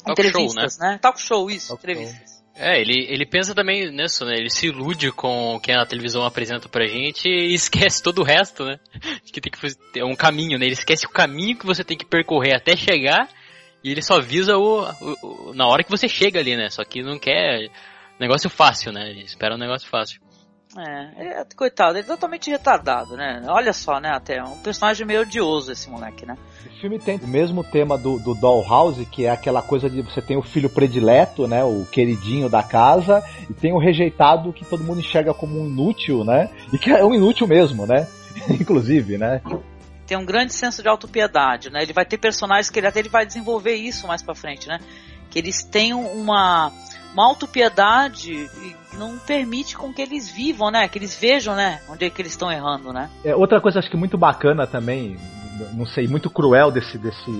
[0.06, 0.94] Talk entrevistas, show, né?
[0.94, 1.00] né?
[1.00, 2.42] Talk show, isso, Talk entrevistas.
[2.56, 4.36] É, ele, ele pensa também nisso, né?
[4.38, 8.24] Ele se ilude com o que a televisão apresenta pra gente e esquece todo o
[8.24, 8.80] resto, né?
[9.26, 10.66] Que tem que fazer é um caminho, né?
[10.66, 13.28] Ele esquece o caminho que você tem que percorrer até chegar
[13.84, 16.70] e ele só avisa o, o, o, na hora que você chega ali, né?
[16.70, 17.70] Só que não quer
[18.20, 19.10] negócio fácil, né?
[19.10, 20.22] Ele espera um negócio fácil.
[20.78, 23.44] É, é, coitado, ele é totalmente retardado, né?
[23.48, 24.10] Olha só, né?
[24.10, 26.38] Até um personagem meio odioso esse moleque, né?
[26.66, 30.22] O filme tem o mesmo tema do, do Dollhouse, que é aquela coisa de você
[30.22, 31.64] tem o filho predileto, né?
[31.64, 36.24] O queridinho da casa, e tem o rejeitado que todo mundo enxerga como um inútil,
[36.24, 36.50] né?
[36.72, 38.08] E que é um inútil mesmo, né?
[38.50, 39.42] Inclusive, né?
[40.12, 41.84] tem um grande senso de autopiedade, né?
[41.84, 44.78] Ele vai ter personagens que ele até ele vai desenvolver isso mais para frente, né?
[45.30, 46.70] Que eles tenham uma
[47.14, 48.50] uma autopiedade
[48.90, 50.88] que não permite com que eles vivam, né?
[50.88, 51.82] Que eles vejam, né?
[51.90, 53.10] Onde é que eles estão errando, né?
[53.24, 55.18] É, outra coisa acho que muito bacana também,
[55.74, 57.32] não sei, muito cruel desse, desse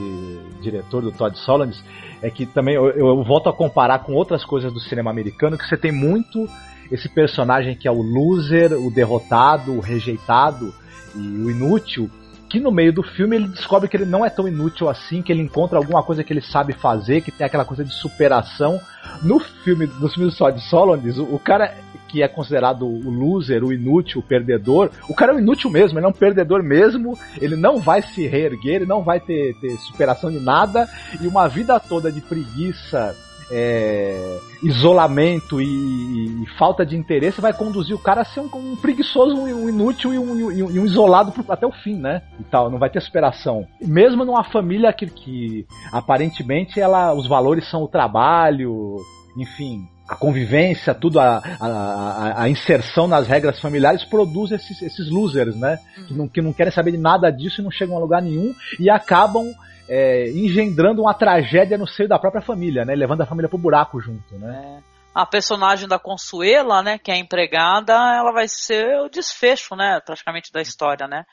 [0.62, 1.82] diretor, do Todd Solondz,
[2.22, 5.68] é que também eu, eu volto a comparar com outras coisas do cinema americano, que
[5.68, 6.50] você tem muito
[6.92, 10.74] esse personagem que é o loser, o derrotado, o rejeitado
[11.16, 12.10] e o inútil,
[12.52, 15.32] que no meio do filme ele descobre que ele não é tão inútil assim, que
[15.32, 18.78] ele encontra alguma coisa que ele sabe fazer, que tem aquela coisa de superação.
[19.24, 21.74] No filme, nos filmes do de Solondis, o, o cara
[22.10, 25.98] que é considerado o loser, o inútil, o perdedor, o cara é um inútil mesmo,
[25.98, 29.78] ele é um perdedor mesmo, ele não vai se reerguer, ele não vai ter, ter
[29.78, 30.90] superação de nada,
[31.22, 33.16] e uma vida toda de preguiça
[33.52, 38.76] é, isolamento e, e, falta de interesse vai conduzir o cara a ser um, um
[38.76, 42.22] preguiçoso, um inútil e um, e um, isolado até o fim, né?
[42.40, 43.68] E tal, não vai ter superação.
[43.82, 48.98] Mesmo numa família que, que aparentemente ela, os valores são o trabalho,
[49.38, 55.56] enfim, a convivência, tudo, a, a, a, inserção nas regras familiares produz esses, esses losers,
[55.56, 55.78] né?
[56.08, 58.54] Que não, que não querem saber de nada disso e não chegam a lugar nenhum
[58.80, 59.46] e acabam
[59.94, 62.96] é, engendrando uma tragédia no seio da própria família, né?
[62.96, 64.80] Levando a família pro buraco junto, né?
[64.80, 64.92] É.
[65.14, 70.54] A personagem da Consuela, né, que é empregada, ela vai ser o desfecho, né, praticamente
[70.54, 71.26] da história, né?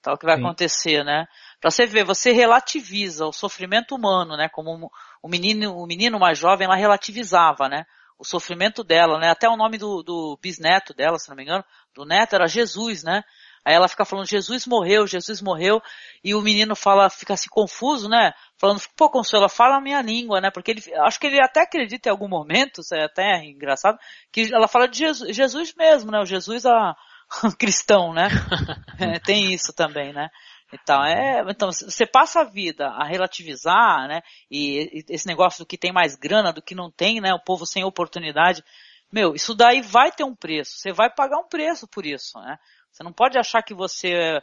[0.00, 0.44] Então, o que vai Sim.
[0.44, 1.26] acontecer, né?
[1.60, 4.48] Pra você ver, você relativiza o sofrimento humano, né?
[4.48, 4.90] Como
[5.22, 7.84] o menino, o menino mais jovem, ela relativizava, né?
[8.18, 9.28] O sofrimento dela, né?
[9.28, 11.64] Até o nome do, do bisneto dela, se não me engano,
[11.94, 13.22] do neto era Jesus, né?
[13.66, 15.82] Aí ela fica falando, Jesus morreu, Jesus morreu,
[16.22, 18.32] e o menino fala, fica assim confuso, né?
[18.56, 20.52] Falando, pô, Consuelo, fala a minha língua, né?
[20.52, 23.98] Porque ele, acho que ele até acredita em algum momento, isso é até engraçado,
[24.30, 26.20] que ela fala de Jesus, Jesus mesmo, né?
[26.20, 26.94] O Jesus a,
[27.58, 28.28] cristão, né?
[28.98, 30.30] É, tem isso também, né?
[30.72, 34.22] Então, é, então, você passa a vida a relativizar, né?
[34.48, 37.34] E, e esse negócio do que tem mais grana, do que não tem, né?
[37.34, 38.64] O povo sem oportunidade.
[39.12, 40.78] Meu, isso daí vai ter um preço.
[40.78, 42.58] Você vai pagar um preço por isso, né?
[42.96, 44.40] Você não pode achar que você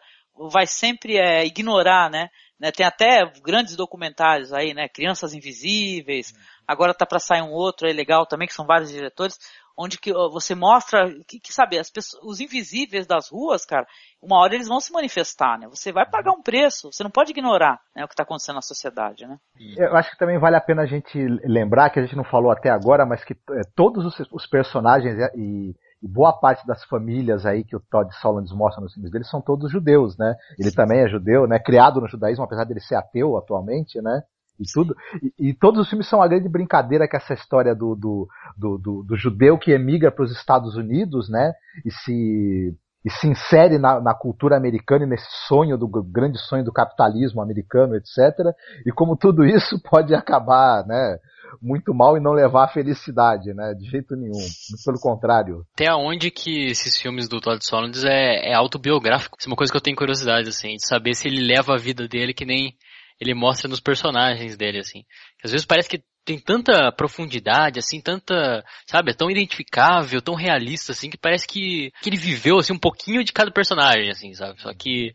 [0.52, 2.30] vai sempre é, ignorar, né?
[2.60, 2.72] né?
[2.72, 4.88] Tem até grandes documentários aí, né?
[4.88, 6.32] Crianças Invisíveis.
[6.68, 9.40] Agora tá para sair um outro aí legal também, que são vários diretores,
[9.76, 13.88] onde que você mostra que, que sabe, as pessoas, os invisíveis das ruas, cara,
[14.22, 15.68] uma hora eles vão se manifestar, né?
[15.68, 18.62] Você vai pagar um preço, você não pode ignorar né, o que está acontecendo na
[18.62, 19.40] sociedade, né?
[19.76, 22.52] Eu acho que também vale a pena a gente lembrar que a gente não falou
[22.52, 25.76] até agora, mas que é, todos os, os personagens e
[26.08, 29.72] boa parte das famílias aí que o Todd Solondz mostra nos filmes dele são todos
[29.72, 30.36] judeus, né?
[30.60, 31.60] Ele também é judeu, né?
[31.60, 34.22] Criado no judaísmo, apesar dele ser ateu atualmente, né?
[34.60, 34.96] E tudo.
[35.22, 38.28] E, e todos os filmes são uma grande brincadeira com essa história do, do,
[38.58, 41.54] do, do, do judeu que emigra para os Estados Unidos, né?
[41.86, 42.76] E se
[43.06, 47.42] e se insere na, na, cultura americana e nesse sonho do grande sonho do capitalismo
[47.42, 48.56] americano, etc.
[48.86, 51.18] E como tudo isso pode acabar, né,
[51.62, 54.40] muito mal e não levar à felicidade, né, de jeito nenhum.
[54.86, 55.66] Pelo contrário.
[55.74, 59.38] Até onde que esses filmes do Todd Solondz é, é autobiográfico?
[59.38, 61.80] Isso é uma coisa que eu tenho curiosidade, assim, de saber se ele leva a
[61.80, 62.74] vida dele que nem
[63.20, 65.04] ele mostra nos personagens dele, assim.
[65.44, 70.92] Às vezes parece que tem tanta profundidade, assim, tanta, sabe, é tão identificável, tão realista,
[70.92, 74.62] assim, que parece que, que ele viveu, assim, um pouquinho de cada personagem, assim, sabe?
[74.62, 75.14] Só que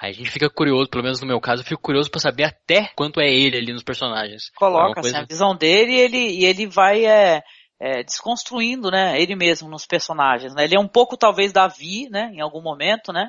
[0.00, 2.44] aí a gente fica curioso, pelo menos no meu caso, eu fico curioso para saber
[2.44, 4.50] até quanto é ele ali nos personagens.
[4.56, 5.08] Coloca, coisa...
[5.08, 7.42] assim, a visão dele e ele, e ele vai, é,
[7.80, 10.64] é, desconstruindo, né, ele mesmo nos personagens, né?
[10.64, 13.28] Ele é um pouco, talvez, Davi, né, em algum momento, né?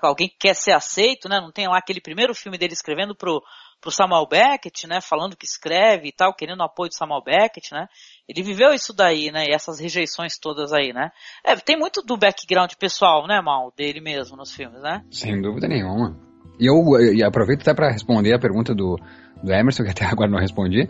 [0.00, 1.38] Alguém que quer ser aceito, né?
[1.38, 3.42] Não tem lá aquele primeiro filme dele escrevendo pro,
[3.82, 7.74] pro Samuel Beckett, né, falando que escreve e tal, querendo o apoio do Samuel Beckett,
[7.74, 7.88] né,
[8.28, 11.10] ele viveu isso daí, né, e essas rejeições todas aí, né.
[11.44, 15.02] É, tem muito do background pessoal, né, Mal, dele mesmo nos filmes, né.
[15.10, 16.16] Sem dúvida nenhuma.
[16.60, 16.76] E eu
[17.12, 18.96] e aproveito até para responder a pergunta do,
[19.42, 20.88] do Emerson, que até agora não respondi,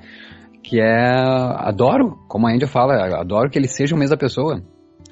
[0.62, 1.08] que é,
[1.56, 4.62] adoro, como a Índia fala, adoro que ele seja o mesmo pessoa.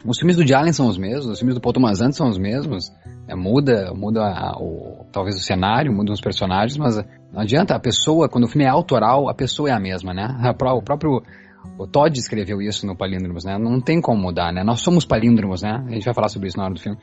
[0.05, 2.39] Os filmes do Jalen são os mesmos, os filmes do Paul Thomas Anderson são os
[2.39, 2.91] mesmos.
[3.29, 6.97] É, muda, muda a, o, talvez o cenário, mudam os personagens, mas
[7.33, 10.27] não adianta, a pessoa, quando o filme é autoral, a pessoa é a mesma, né?
[10.51, 11.23] O próprio
[11.79, 13.59] o Todd escreveu isso no Palíndromos, né?
[13.59, 14.65] Não tem como mudar, né?
[14.65, 15.85] Nós somos palíndromos, né?
[15.87, 16.99] A gente vai falar sobre isso na hora do filme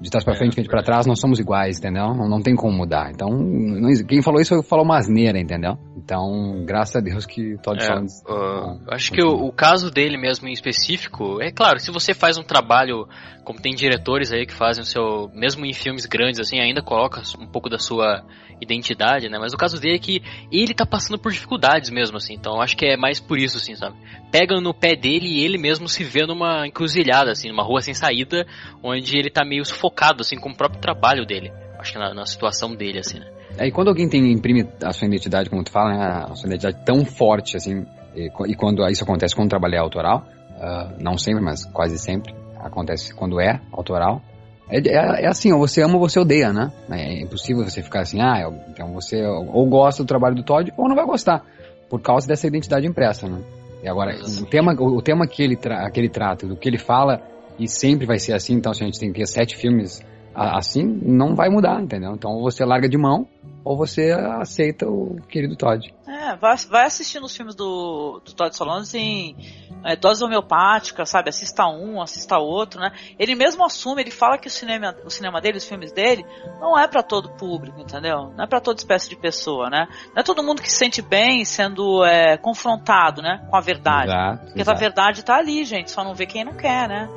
[0.00, 2.14] de trás para é, frente, frente para trás, nós somos iguais, entendeu?
[2.14, 3.10] Não, não tem como mudar.
[3.10, 5.78] Então, não, quem falou isso falou uma asneira, entendeu?
[5.96, 7.94] Então, graças a Deus que Todd é.
[8.30, 12.36] Uh, acho que o, o, caso dele mesmo em específico, é claro, se você faz
[12.36, 13.08] um trabalho,
[13.44, 17.22] como tem diretores aí que fazem o seu, mesmo em filmes grandes assim, ainda coloca
[17.40, 18.22] um pouco da sua
[18.60, 19.38] identidade, né?
[19.38, 22.34] Mas o caso dele é que ele tá passando por dificuldades mesmo, assim.
[22.34, 23.96] Então, acho que é mais por isso, assim, sabe?
[24.30, 27.94] Pega no pé dele e ele mesmo se vê numa encruzilhada, assim, numa rua sem
[27.94, 28.46] saída,
[28.82, 29.83] onde ele tá meio sufocado,
[30.20, 31.52] assim, com o próprio trabalho dele.
[31.78, 33.26] Acho que na, na situação dele, assim, né?
[33.58, 36.48] É, e quando alguém tem, imprime a sua identidade, como tu fala, né, a sua
[36.48, 41.02] identidade tão forte, assim, e, e quando isso acontece quando o trabalho é autoral, uh,
[41.02, 44.20] não sempre, mas quase sempre, acontece quando é autoral,
[44.68, 46.72] é, é, é, assim, ou você ama ou você odeia, né?
[46.90, 50.88] É impossível você ficar assim, ah, então você ou gosta do trabalho do Todd ou
[50.88, 51.44] não vai gostar,
[51.88, 53.42] por causa dessa identidade impressa, né?
[53.82, 56.78] E agora, o tema, o tema que ele, tra que ele trata, do que ele
[56.78, 57.20] fala,
[57.58, 60.00] e sempre vai ser assim, então se a gente tem que ter sete filmes
[60.34, 62.12] assim, não vai mudar, entendeu?
[62.12, 63.26] Então você larga de mão
[63.64, 65.94] ou você aceita o querido Todd.
[66.06, 69.36] É, vai, vai assistindo os filmes do, do Todd Solondz em
[69.84, 71.30] é, doses homeopáticas, sabe?
[71.30, 72.92] Assista um, assista outro, né?
[73.18, 76.26] Ele mesmo assume, ele fala que o cinema, o cinema dele, os filmes dele,
[76.60, 78.32] não é para todo público, entendeu?
[78.36, 79.86] Não é para toda espécie de pessoa, né?
[80.14, 83.46] Não é todo mundo que se sente bem sendo é, confrontado, né?
[83.48, 84.10] Com a verdade.
[84.10, 84.76] Exato, Porque exato.
[84.76, 87.08] a verdade tá ali, gente, só não vê quem não quer, né?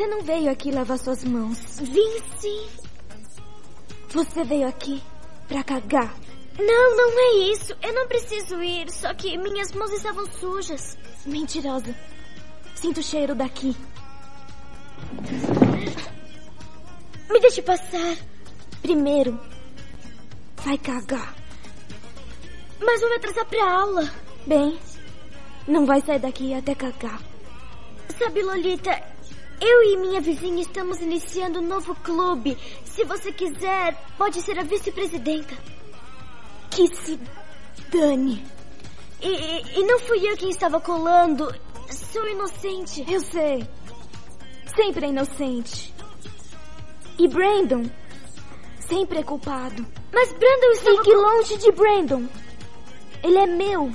[0.00, 1.78] Você não veio aqui lavar suas mãos.
[1.78, 2.66] Vim sim.
[4.08, 5.02] Você veio aqui
[5.46, 6.16] pra cagar.
[6.58, 7.76] Não, não é isso.
[7.82, 10.96] Eu não preciso ir, só que minhas mãos estavam sujas.
[11.26, 11.94] Mentirosa.
[12.74, 13.76] Sinto o cheiro daqui.
[17.30, 18.16] Me deixe passar.
[18.80, 19.38] Primeiro,
[20.64, 21.34] vai cagar.
[22.80, 24.10] Mas vou me atrasar pra aula.
[24.46, 24.78] Bem,
[25.68, 27.20] não vai sair daqui até cagar.
[28.18, 29.10] Sabe, Lolita,
[29.60, 32.56] eu e minha vizinha estamos iniciando um novo clube.
[32.84, 35.54] Se você quiser, pode ser a vice-presidenta.
[36.70, 37.18] Que se
[37.90, 38.42] dane.
[39.20, 41.52] E, e, não fui eu quem estava colando.
[41.90, 43.04] Sou inocente.
[43.06, 43.68] Eu sei.
[44.74, 45.92] Sempre é inocente.
[47.18, 47.84] E Brandon?
[48.88, 49.86] Sempre é culpado.
[50.12, 50.96] Mas Brandon estava...
[50.96, 52.24] Fique longe de Brandon.
[53.22, 53.92] Ele é meu.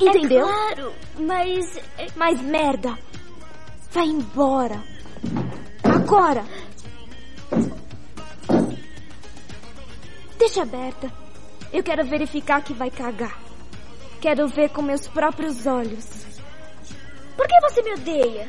[0.00, 0.46] Entendeu?
[0.46, 1.80] É claro, mas.
[2.16, 2.98] Mas merda.
[3.94, 4.82] Vai embora.
[5.84, 6.44] Agora.
[10.36, 11.12] Deixa aberta.
[11.72, 13.38] Eu quero verificar que vai cagar.
[14.20, 16.26] Quero ver com meus próprios olhos.
[17.36, 18.48] Por que você me odeia?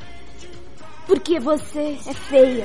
[1.05, 2.63] Porque você é feia.